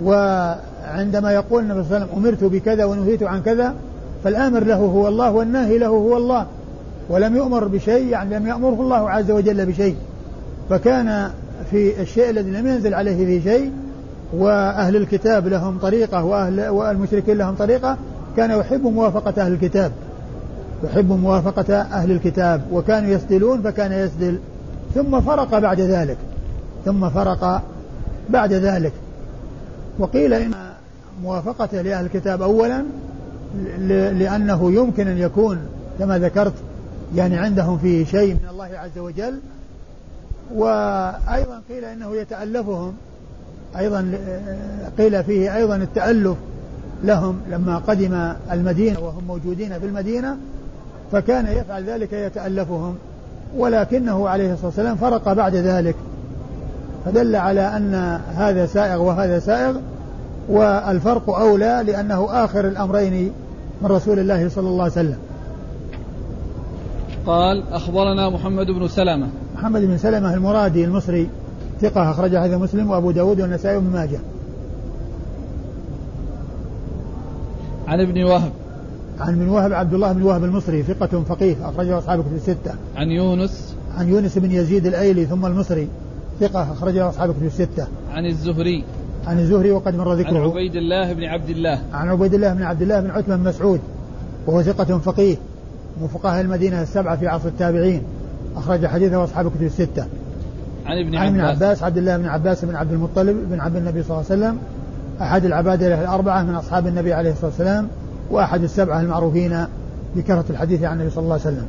وعندما 0.04 1.32
يقول 1.32 1.62
النبي 1.62 1.82
صلى 1.82 1.96
الله 1.96 1.96
عليه 1.96 2.06
وسلم 2.06 2.18
أمرت 2.18 2.44
بكذا 2.44 2.84
ونهيت 2.84 3.22
عن 3.22 3.42
كذا 3.42 3.74
فالآمر 4.24 4.64
له 4.64 4.76
هو 4.76 5.08
الله 5.08 5.30
والناهي 5.30 5.78
له 5.78 5.86
هو 5.86 6.16
الله. 6.16 6.46
ولم 7.08 7.36
يؤمر 7.36 7.68
بشيء 7.68 8.06
يعني 8.06 8.38
لم 8.38 8.46
يأمره 8.46 8.80
الله 8.80 9.10
عز 9.10 9.30
وجل 9.30 9.66
بشيء. 9.66 9.96
فكان 10.70 11.30
في 11.70 12.02
الشيء 12.02 12.30
الذي 12.30 12.50
لم 12.50 12.66
ينزل 12.66 12.94
عليه 12.94 13.26
فيه 13.26 13.50
شيء 13.50 13.72
وأهل 14.32 14.96
الكتاب 14.96 15.48
لهم 15.48 15.78
طريقة 15.78 16.24
وأهل 16.24 16.68
والمشركين 16.68 17.38
لهم 17.38 17.54
طريقة. 17.54 17.96
كان 18.36 18.50
يحب 18.50 18.82
موافقة 18.82 19.42
أهل 19.42 19.52
الكتاب. 19.52 19.92
يحب 20.84 21.12
موافقة 21.12 21.74
أهل 21.80 22.10
الكتاب. 22.10 22.62
وكانوا 22.72 23.10
يسدلون 23.10 23.62
فكان 23.62 23.92
يسدل 23.92 24.38
ثم 24.94 25.20
فرق 25.20 25.58
بعد 25.58 25.80
ذلك. 25.80 26.16
ثم 26.84 27.10
فرق 27.10 27.62
بعد 28.30 28.52
ذلك. 28.52 28.92
وقيل 29.98 30.34
إن 30.34 30.54
موافقته 31.22 31.82
لأهل 31.82 32.04
الكتاب 32.04 32.42
أولا 32.42 32.84
لأنه 34.18 34.72
يمكن 34.72 35.08
أن 35.08 35.18
يكون 35.18 35.58
كما 35.98 36.18
ذكرت 36.18 36.52
يعني 37.14 37.36
عندهم 37.36 37.78
فيه 37.78 38.04
شيء 38.04 38.34
من 38.34 38.48
الله 38.50 38.70
عز 38.74 38.98
وجل. 38.98 39.38
وأيضا 40.54 41.62
قيل 41.68 41.84
إنه 41.84 42.16
يتألفهم. 42.16 42.92
أيضا 43.78 44.12
قيل 44.98 45.24
فيه 45.24 45.56
أيضا 45.56 45.76
التألف 45.76 46.36
لهم 47.04 47.40
لما 47.50 47.78
قدم 47.78 48.32
المدينة 48.52 49.00
وهم 49.00 49.24
موجودين 49.24 49.78
في 49.78 49.86
المدينة 49.86 50.36
فكان 51.12 51.46
يفعل 51.46 51.84
ذلك 51.84 52.12
يتألفهم. 52.12 52.94
ولكنه 53.56 54.28
عليه 54.28 54.52
الصلاة 54.52 54.66
والسلام 54.66 54.96
فرق 54.96 55.32
بعد 55.32 55.54
ذلك. 55.54 55.94
فدل 57.04 57.36
على 57.36 57.60
أن 57.60 58.20
هذا 58.36 58.66
سائغ 58.66 59.02
وهذا 59.02 59.38
سائغ 59.38 59.76
والفرق 60.48 61.30
أولى 61.30 61.82
لأنه 61.86 62.44
آخر 62.44 62.68
الأمرين 62.68 63.32
من 63.82 63.88
رسول 63.88 64.18
الله 64.18 64.48
صلى 64.48 64.68
الله 64.68 64.82
عليه 64.82 64.92
وسلم. 64.92 65.18
قال 67.26 67.62
أخبرنا 67.72 68.30
محمد 68.30 68.66
بن 68.66 68.88
سلمة. 68.88 69.28
محمد 69.54 69.80
بن 69.80 69.98
سلمة 69.98 70.34
المرادي 70.34 70.84
المصري 70.84 71.28
ثقة 71.80 72.10
أخرج 72.10 72.36
هذا 72.36 72.56
مسلم 72.56 72.90
وأبو 72.90 73.10
داود 73.10 73.40
والنسائي 73.40 73.76
وابن 73.76 73.86
ماجه. 73.86 74.20
عن 77.88 78.00
ابن 78.00 78.24
وهب. 78.24 78.52
عن 79.20 79.34
ابن 79.34 79.48
وهب 79.48 79.72
عبد 79.72 79.94
الله 79.94 80.12
بن 80.12 80.22
وهب 80.22 80.44
المصري 80.44 80.82
ثقة 80.82 81.22
فقيه 81.28 81.68
أخرجه 81.68 81.98
أصحاب 81.98 82.20
كتب 82.20 82.34
الستة. 82.34 82.74
عن 82.96 83.10
يونس. 83.10 83.74
عن 83.98 84.08
يونس 84.08 84.38
بن 84.38 84.50
يزيد 84.50 84.86
الأيلي 84.86 85.26
ثم 85.26 85.46
المصري 85.46 85.88
ثقة 86.40 86.72
أخرجه 86.72 87.08
أصحاب 87.08 87.30
كتب 87.30 87.46
الستة. 87.46 87.86
عن 88.12 88.26
الزهري. 88.26 88.84
عن 89.28 89.38
الزهري 89.38 89.70
وقد 89.70 89.94
مر 89.94 90.14
ذكره. 90.14 90.38
عن 90.38 90.50
عبيد 90.50 90.76
الله 90.76 91.12
بن 91.12 91.24
عبد 91.24 91.50
الله. 91.50 91.78
عن 91.92 92.08
عبيد 92.08 92.34
الله 92.34 92.54
بن 92.54 92.62
عبد 92.62 92.82
الله 92.82 93.00
بن 93.00 93.10
عتبة 93.10 93.36
بن 93.36 93.44
مسعود 93.44 93.80
وهو 94.46 94.62
ثقة 94.62 94.98
فقيه 94.98 95.36
من 96.00 96.08
فقهاء 96.08 96.40
المدينة 96.40 96.82
السبعة 96.82 97.16
في 97.16 97.28
عصر 97.28 97.48
التابعين. 97.48 98.02
أخرج 98.56 98.86
حديثه 98.86 99.24
أصحاب 99.24 99.50
كتب 99.50 99.62
الستة. 99.62 100.06
عن 100.86 100.98
ابن 100.98 101.16
عن 101.16 101.26
ابن 101.26 101.40
عباس. 101.40 101.62
عباس 101.62 101.82
عبد 101.82 101.96
الله 101.96 102.16
بن 102.16 102.26
عباس 102.26 102.64
بن 102.64 102.74
عبد 102.74 102.92
المطلب 102.92 103.36
بن 103.50 103.60
عبد 103.60 103.76
النبي 103.76 104.02
صلى 104.02 104.10
الله 104.10 104.30
عليه 104.30 104.42
وسلم 104.42 104.58
أحد 105.20 105.44
العبادة 105.44 106.00
الأربعة 106.00 106.42
من 106.42 106.54
أصحاب 106.54 106.86
النبي 106.86 107.12
عليه 107.12 107.30
الصلاة 107.30 107.46
والسلام 107.46 107.88
وأحد 108.30 108.62
السبعة 108.62 109.00
المعروفين 109.00 109.64
بكثرة 110.16 110.44
الحديث 110.50 110.82
عن 110.82 110.96
النبي 110.96 111.10
صلى 111.10 111.24
الله 111.24 111.40
عليه 111.44 111.56
وسلم. 111.56 111.66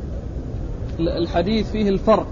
الحديث 1.00 1.72
فيه 1.72 1.90
الفرق. 1.90 2.28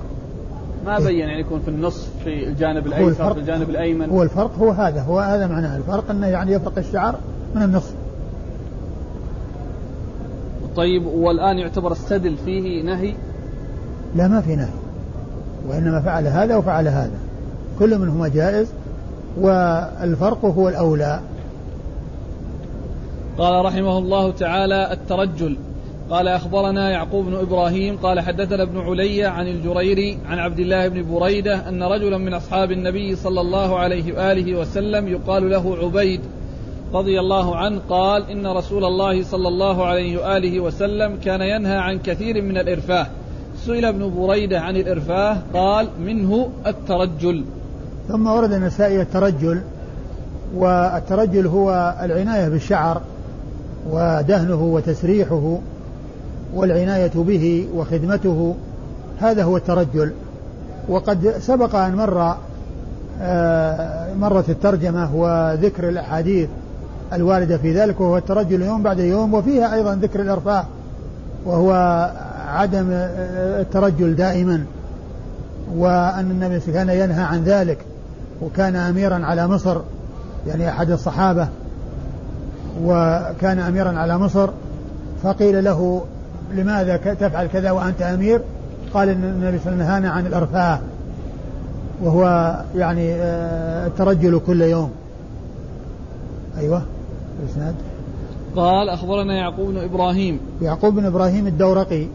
ما 0.87 0.99
بين 0.99 1.19
يعني 1.19 1.39
يكون 1.39 1.59
في 1.59 1.67
النصف 1.67 2.09
في 2.23 2.47
الجانب 2.47 2.87
الأيسر 2.87 3.33
في 3.33 3.39
الجانب 3.39 3.69
الأيمن. 3.69 4.09
هو 4.09 4.23
الفرق 4.23 4.51
هو 4.59 4.71
هذا 4.71 5.01
هو 5.01 5.19
هذا 5.19 5.47
معناه. 5.47 5.77
الفرق 5.77 6.11
إنه 6.11 6.27
يعني 6.27 6.51
يفرق 6.51 6.77
الشعر 6.77 7.15
من 7.55 7.63
النصف 7.63 7.93
طيب 10.75 11.05
والآن 11.05 11.57
يعتبر 11.57 11.91
السدل 11.91 12.37
فيه 12.45 12.83
نهي؟ 12.83 13.13
لا 14.15 14.27
ما 14.27 14.41
في 14.41 14.55
نهي. 14.55 14.69
وإنما 15.69 16.01
فعل 16.01 16.27
هذا 16.27 16.55
وفعل 16.55 16.87
هذا. 16.87 17.17
كل 17.79 17.99
منهما 17.99 18.27
جائز 18.27 18.67
والفرق 19.39 20.45
هو 20.45 20.69
الأولى. 20.69 21.19
قال 23.37 23.65
رحمه 23.65 23.97
الله 23.97 24.31
تعالى 24.31 24.93
الترجل. 24.93 25.57
قال 26.09 26.27
أخبرنا 26.27 26.89
يعقوب 26.89 27.25
بن 27.25 27.35
إبراهيم 27.35 27.97
قال 27.97 28.19
حدثنا 28.19 28.63
ابن 28.63 28.79
علي 28.79 29.25
عن 29.25 29.47
الجريري 29.47 30.17
عن 30.29 30.39
عبد 30.39 30.59
الله 30.59 30.87
بن 30.87 31.15
بريدة 31.15 31.69
أن 31.69 31.83
رجلا 31.83 32.17
من 32.17 32.33
أصحاب 32.33 32.71
النبي 32.71 33.15
صلى 33.15 33.41
الله 33.41 33.79
عليه 33.79 34.13
وآله 34.13 34.59
وسلم 34.59 35.07
يقال 35.07 35.49
له 35.49 35.77
عبيد 35.77 36.21
رضي 36.93 37.19
الله 37.19 37.55
عنه 37.55 37.81
قال 37.89 38.29
إن 38.31 38.47
رسول 38.47 38.85
الله 38.85 39.23
صلى 39.23 39.47
الله 39.47 39.85
عليه 39.85 40.17
وآله 40.17 40.59
وسلم 40.59 41.17
كان 41.25 41.41
ينهى 41.41 41.77
عن 41.77 41.99
كثير 41.99 42.41
من 42.41 42.57
الإرفاه. 42.57 43.07
سئل 43.65 43.85
ابن 43.85 44.13
بريدة 44.17 44.59
عن 44.59 44.75
الإرفاه 44.75 45.37
قال 45.53 45.87
منه 46.05 46.49
الترجل. 46.67 47.45
ثم 48.07 48.27
ورد 48.27 48.51
النسائي 48.51 49.01
الترجل 49.01 49.61
والترجل 50.55 51.47
هو 51.47 51.95
العناية 52.03 52.49
بالشعر 52.49 53.01
ودهنه 53.89 54.63
وتسريحه 54.63 55.57
والعناية 56.53 57.11
به 57.15 57.67
وخدمته 57.75 58.55
هذا 59.19 59.43
هو 59.43 59.57
الترجل. 59.57 60.11
وقد 60.89 61.33
سبق 61.39 61.75
أن 61.75 61.95
مر 61.95 62.35
آه، 63.21 64.13
مرت 64.13 64.49
الترجمة 64.49 65.15
وذكر 65.15 65.89
الأحاديث 65.89 66.49
الواردة 67.13 67.57
في 67.57 67.73
ذلك 67.73 68.01
وهو 68.01 68.17
الترجل 68.17 68.61
يوم 68.61 68.83
بعد 68.83 68.99
يوم 68.99 69.33
وفيها 69.33 69.75
أيضا 69.75 69.95
ذكر 69.95 70.21
الإرفاع 70.21 70.65
وهو 71.45 71.71
عدم 72.47 72.89
آه، 72.91 73.61
الترجل 73.61 74.15
دائما. 74.15 74.65
وأن 75.75 76.31
النبي 76.31 76.59
كان 76.59 76.89
ينهى 76.89 77.23
عن 77.23 77.43
ذلك 77.43 77.77
وكان 78.41 78.75
أميرا 78.75 79.25
على 79.25 79.47
مصر 79.47 79.77
يعني 80.47 80.69
أحد 80.69 80.91
الصحابة 80.91 81.47
وكان 82.83 83.59
أميرا 83.59 83.99
على 83.99 84.17
مصر 84.17 84.49
فقيل 85.23 85.63
له 85.63 86.01
لماذا 86.53 86.97
تفعل 86.97 87.47
كذا 87.47 87.71
وأنت 87.71 88.01
أمير؟ 88.01 88.41
قال 88.93 89.09
النبي 89.09 89.29
صلى 89.29 89.37
الله 89.39 89.47
عليه 89.47 89.59
وسلم 89.59 89.77
نهانا 89.77 90.09
عن 90.09 90.25
الإرفاع 90.25 90.79
وهو 92.03 92.55
يعني 92.75 93.13
آه، 93.13 93.87
الترجل 93.87 94.41
كل 94.47 94.61
يوم. 94.61 94.91
أيوة 96.57 96.81
الإسناد. 97.43 97.75
قال 98.55 98.89
أخبرنا 98.89 99.33
يعقوب 99.33 99.69
بن 99.69 99.77
إبراهيم. 99.77 100.39
يعقوب 100.61 100.95
بن 100.95 101.05
إبراهيم 101.05 101.47
الدورقي 101.47 102.05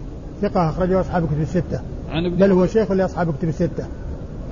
ثقة 0.43 0.69
أخرجه 0.69 1.01
أصحاب 1.01 1.27
كتب 1.27 1.41
الستة. 1.41 1.81
عن 2.11 2.27
ابن 2.27 2.37
بل 2.37 2.53
هو 2.53 2.67
شيخ 2.67 2.93
لأصحاب 2.93 3.35
كتب 3.39 3.49
الستة. 3.49 3.85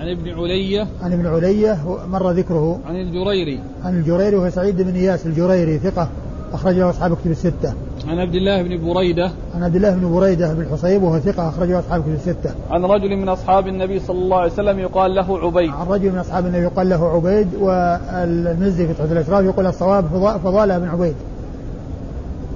عن 0.01 0.09
ابن 0.09 0.31
علية. 0.31 0.87
عن 1.03 1.13
ابن 1.13 1.27
علية 1.27 1.79
مر 2.11 2.31
ذكره. 2.31 2.81
عن 2.87 2.97
الجريري. 2.97 3.61
عن 3.85 3.99
الجريري 3.99 4.37
وهو 4.37 4.51
سعيد 4.51 4.83
بن 4.83 4.95
إياس 4.95 5.27
الجريري 5.27 5.79
ثقة. 5.79 6.09
أخرجه 6.53 6.91
أصحاب 6.91 7.17
كتب 7.17 7.31
الستة. 7.31 7.75
عن 8.09 8.19
عبد 8.19 8.35
الله 8.35 8.63
بن 8.63 8.93
بريدة. 8.95 9.31
عن 9.55 9.63
عبد 9.63 9.77
الله 9.77 9.91
بن 9.91 10.13
بريدة 10.13 10.55
بن 10.55 10.67
حصيب 10.73 11.03
وهو 11.03 11.19
ثقة 11.19 11.49
أخرجه 11.49 11.79
أصحاب 11.79 12.03
كتب 12.03 12.13
الستة. 12.13 12.51
عن 12.71 12.85
رجل 12.85 13.17
من 13.17 13.29
أصحاب 13.29 13.67
النبي 13.67 14.01
صلى 14.01 14.19
الله 14.19 14.37
عليه 14.37 14.53
وسلم 14.53 14.79
يقال 14.79 15.15
له 15.15 15.39
عبيد. 15.39 15.71
عن 15.71 15.87
رجل 15.87 16.13
من 16.13 16.19
أصحاب 16.19 16.47
النبي 16.47 16.63
يقال 16.63 16.89
له 16.89 17.09
عبيد 17.09 17.49
والمزي 17.61 18.87
في 18.87 18.95
تحفة 18.95 19.13
الأشراف 19.13 19.45
يقول 19.45 19.67
الصواب 19.67 20.05
فضالة 20.45 20.79
بن 20.79 20.89
عبيد. 20.89 21.15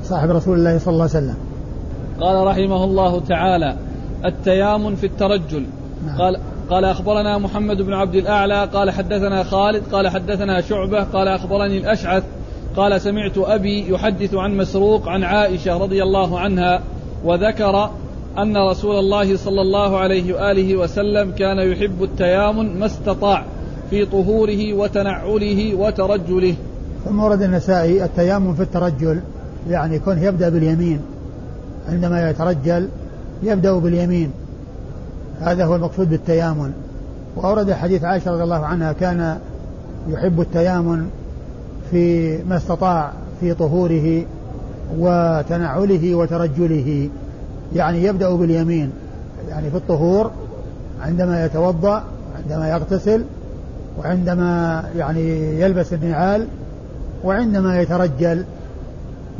صاحب 0.04 0.30
رسول 0.30 0.58
الله 0.58 0.78
صلى 0.78 0.92
الله 0.92 1.08
عليه 1.14 1.24
وسلم. 1.24 1.36
قال 2.20 2.46
رحمه 2.46 2.84
الله 2.84 3.20
تعالى 3.20 3.76
التيامن 4.24 4.94
في 4.94 5.06
الترجل 5.06 5.66
نعم. 6.06 6.18
قال 6.18 6.40
قال 6.70 6.84
أخبرنا 6.84 7.38
محمد 7.38 7.82
بن 7.82 7.92
عبد 7.92 8.14
الأعلى 8.14 8.64
قال 8.64 8.90
حدثنا 8.90 9.42
خالد 9.42 9.82
قال 9.92 10.08
حدثنا 10.08 10.60
شعبة 10.60 11.04
قال 11.04 11.28
أخبرني 11.28 11.78
الأشعث 11.78 12.22
قال 12.76 13.00
سمعت 13.00 13.38
أبي 13.38 13.92
يحدث 13.92 14.34
عن 14.34 14.56
مسروق 14.56 15.08
عن 15.08 15.22
عائشة 15.22 15.76
رضي 15.76 16.02
الله 16.02 16.40
عنها 16.40 16.80
وذكر 17.24 17.90
أن 18.38 18.56
رسول 18.56 18.98
الله 18.98 19.36
صلى 19.36 19.60
الله 19.60 19.98
عليه 19.98 20.34
وآله 20.34 20.76
وسلم 20.76 21.30
كان 21.30 21.58
يحب 21.58 22.02
التيامن 22.02 22.78
ما 22.78 22.86
استطاع 22.86 23.44
في 23.90 24.06
طهوره 24.06 24.72
وتنعله 24.72 25.74
وترجله. 25.74 26.54
ثم 27.04 27.20
ورد 27.20 27.42
النسائي 27.42 28.04
التيامن 28.04 28.54
في 28.54 28.62
الترجل 28.62 29.20
يعني 29.68 29.96
يكون 29.96 30.18
يبدأ 30.18 30.48
باليمين. 30.48 31.00
عندما 31.88 32.30
يترجل 32.30 32.88
يبدأ 33.42 33.78
باليمين. 33.78 34.30
هذا 35.40 35.64
هو 35.64 35.76
المقصود 35.76 36.10
بالتيامن. 36.10 36.72
وأورد 37.36 37.72
حديث 37.72 38.04
عائشة 38.04 38.30
رضي 38.30 38.42
الله 38.42 38.66
عنها 38.66 38.92
كان 38.92 39.38
يحب 40.08 40.40
التيامن 40.40 41.08
في 41.90 42.36
ما 42.42 42.56
استطاع 42.56 43.12
في 43.40 43.54
طهوره 43.54 44.24
وتنعله 44.98 46.14
وترجله. 46.14 47.08
يعني 47.74 48.04
يبدأ 48.04 48.30
باليمين 48.36 48.92
يعني 49.48 49.70
في 49.70 49.76
الطهور 49.76 50.30
عندما 51.02 51.44
يتوضأ 51.44 52.04
عندما 52.38 52.70
يغتسل 52.70 53.24
وعندما 53.98 54.84
يعني 54.96 55.60
يلبس 55.60 55.92
النعال 55.92 56.46
وعندما 57.24 57.80
يترجل. 57.80 58.44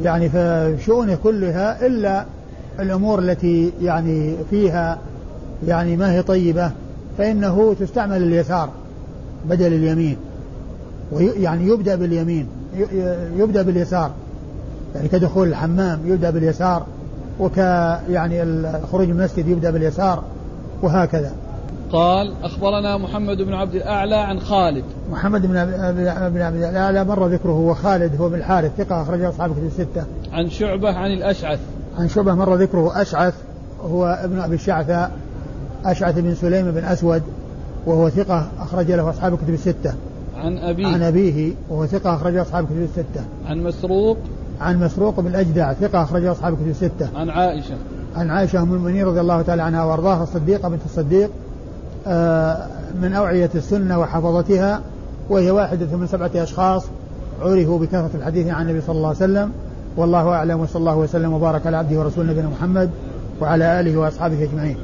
يعني 0.03 0.29
فشؤونه 0.29 1.19
كلها 1.23 1.87
إلا 1.87 2.25
الأمور 2.81 3.19
التي 3.19 3.73
يعني 3.83 4.35
فيها 4.51 4.99
يعني 5.67 5.97
ما 5.97 6.13
هي 6.13 6.23
طيبة 6.23 6.71
فإنه 7.19 7.75
تستعمل 7.81 8.23
اليسار 8.23 8.69
بدل 9.49 9.73
اليمين. 9.73 10.17
ويعني 11.13 11.69
يبدأ 11.69 11.97
باليمين 11.97 12.47
يبدأ 13.37 13.63
باليسار 13.63 14.11
يعني 14.95 15.09
كدخول 15.09 15.49
الحمام 15.49 16.01
يبدأ 16.05 16.31
باليسار 16.31 16.87
وك 17.41 17.57
يعني 18.09 18.63
خروج 18.93 19.11
المسجد 19.11 19.49
يبدأ 19.49 19.71
باليسار 19.71 20.23
وهكذا 20.83 21.33
قال 21.93 22.33
أخبرنا 22.43 22.99
محمد 22.99 23.37
بن 23.43 23.55
عبد 23.55 23.75
الأعلى 23.75 24.15
عن 24.15 24.41
خالد 24.41 24.85
محمد 25.11 25.47
بن 25.47 25.65
بن 26.31 26.41
عبد 26.43 26.57
الأعلى 26.57 27.05
مر 27.05 27.27
ذكره 27.27 27.53
هو 27.53 27.75
خالد 27.75 28.21
هو 28.21 28.29
بن 28.29 28.35
الحارث 28.35 28.71
ثقة 28.79 29.03
أخرجه 29.03 29.29
أصحاب 29.29 29.53
كتب 29.53 29.65
الستة. 29.65 30.05
عن 30.33 30.51
شعبة 30.51 30.93
عن 30.93 31.11
الأشعث. 31.11 31.59
عن 31.99 32.09
شعبة 32.09 32.35
مر 32.35 32.55
ذكره 32.55 33.03
أشعث 33.03 33.35
هو 33.85 34.07
ابن 34.25 34.39
أبي 34.39 34.55
الشعثاء 34.55 35.11
أشعث 35.85 36.19
بن 36.19 36.35
سليم 36.35 36.71
بن 36.71 36.85
أسود 36.85 37.23
وهو 37.87 38.09
ثقة 38.09 38.49
أخرج 38.59 38.93
له 38.93 39.11
أصحاب 39.11 39.37
كتب 39.37 39.55
الستة. 39.55 39.95
عن 40.45 40.59
أبيه. 40.59 40.87
عن 40.87 41.03
أبيه 41.03 41.53
وهو 41.71 41.87
ثقة 41.87 42.15
أخرج 42.15 42.37
أصحاب 42.37 42.65
كتب 42.65 42.83
الستة. 42.83 43.25
عن 43.47 43.63
مسروق. 43.63 44.17
عن 44.61 44.81
مسروق 44.81 45.21
بن 45.21 45.27
الأجدع 45.27 45.73
ثقة 45.73 46.03
أخرج 46.03 46.25
أصحاب 46.25 46.55
كتب 46.55 46.69
الستة. 46.69 47.09
عن 47.15 47.31
عائشة. 47.31 47.75
عن 48.17 48.31
عائشة 48.31 48.63
أم 48.63 48.75
المؤمنين 48.75 49.05
رضي 49.05 49.21
الله 49.21 49.43
تعالى 49.43 49.63
عنها 49.63 49.85
وأرضاها 49.85 50.23
الصديقة 50.23 50.69
بنت 50.69 50.81
الصديق 50.85 51.31
آه، 52.07 52.67
من 53.03 53.13
أوعية 53.13 53.51
السنة 53.55 54.01
وحفظتها 54.01 54.81
وهي 55.31 55.51
واحدة 55.51 55.97
من 55.97 56.07
سبعة 56.07 56.31
أشخاص 56.35 56.85
عرفوا 57.41 57.79
بكثرة 57.79 58.11
الحديث 58.15 58.49
عن 58.49 58.63
النبي 58.63 58.81
صلى 58.81 58.97
الله 58.97 59.09
عليه 59.09 59.17
وسلم. 59.17 59.51
والله 59.97 60.29
أعلم 60.29 60.61
وصلى 60.61 60.81
الله 60.81 60.97
وسلم 60.97 61.33
وبارك 61.33 61.67
على 61.67 61.77
عبده 61.77 61.99
ورسوله 61.99 62.33
نبينا 62.33 62.49
محمد 62.49 62.91
وعلى 63.41 63.81
آله 63.81 63.97
وأصحابه 63.97 64.43
أجمعين. 64.43 64.77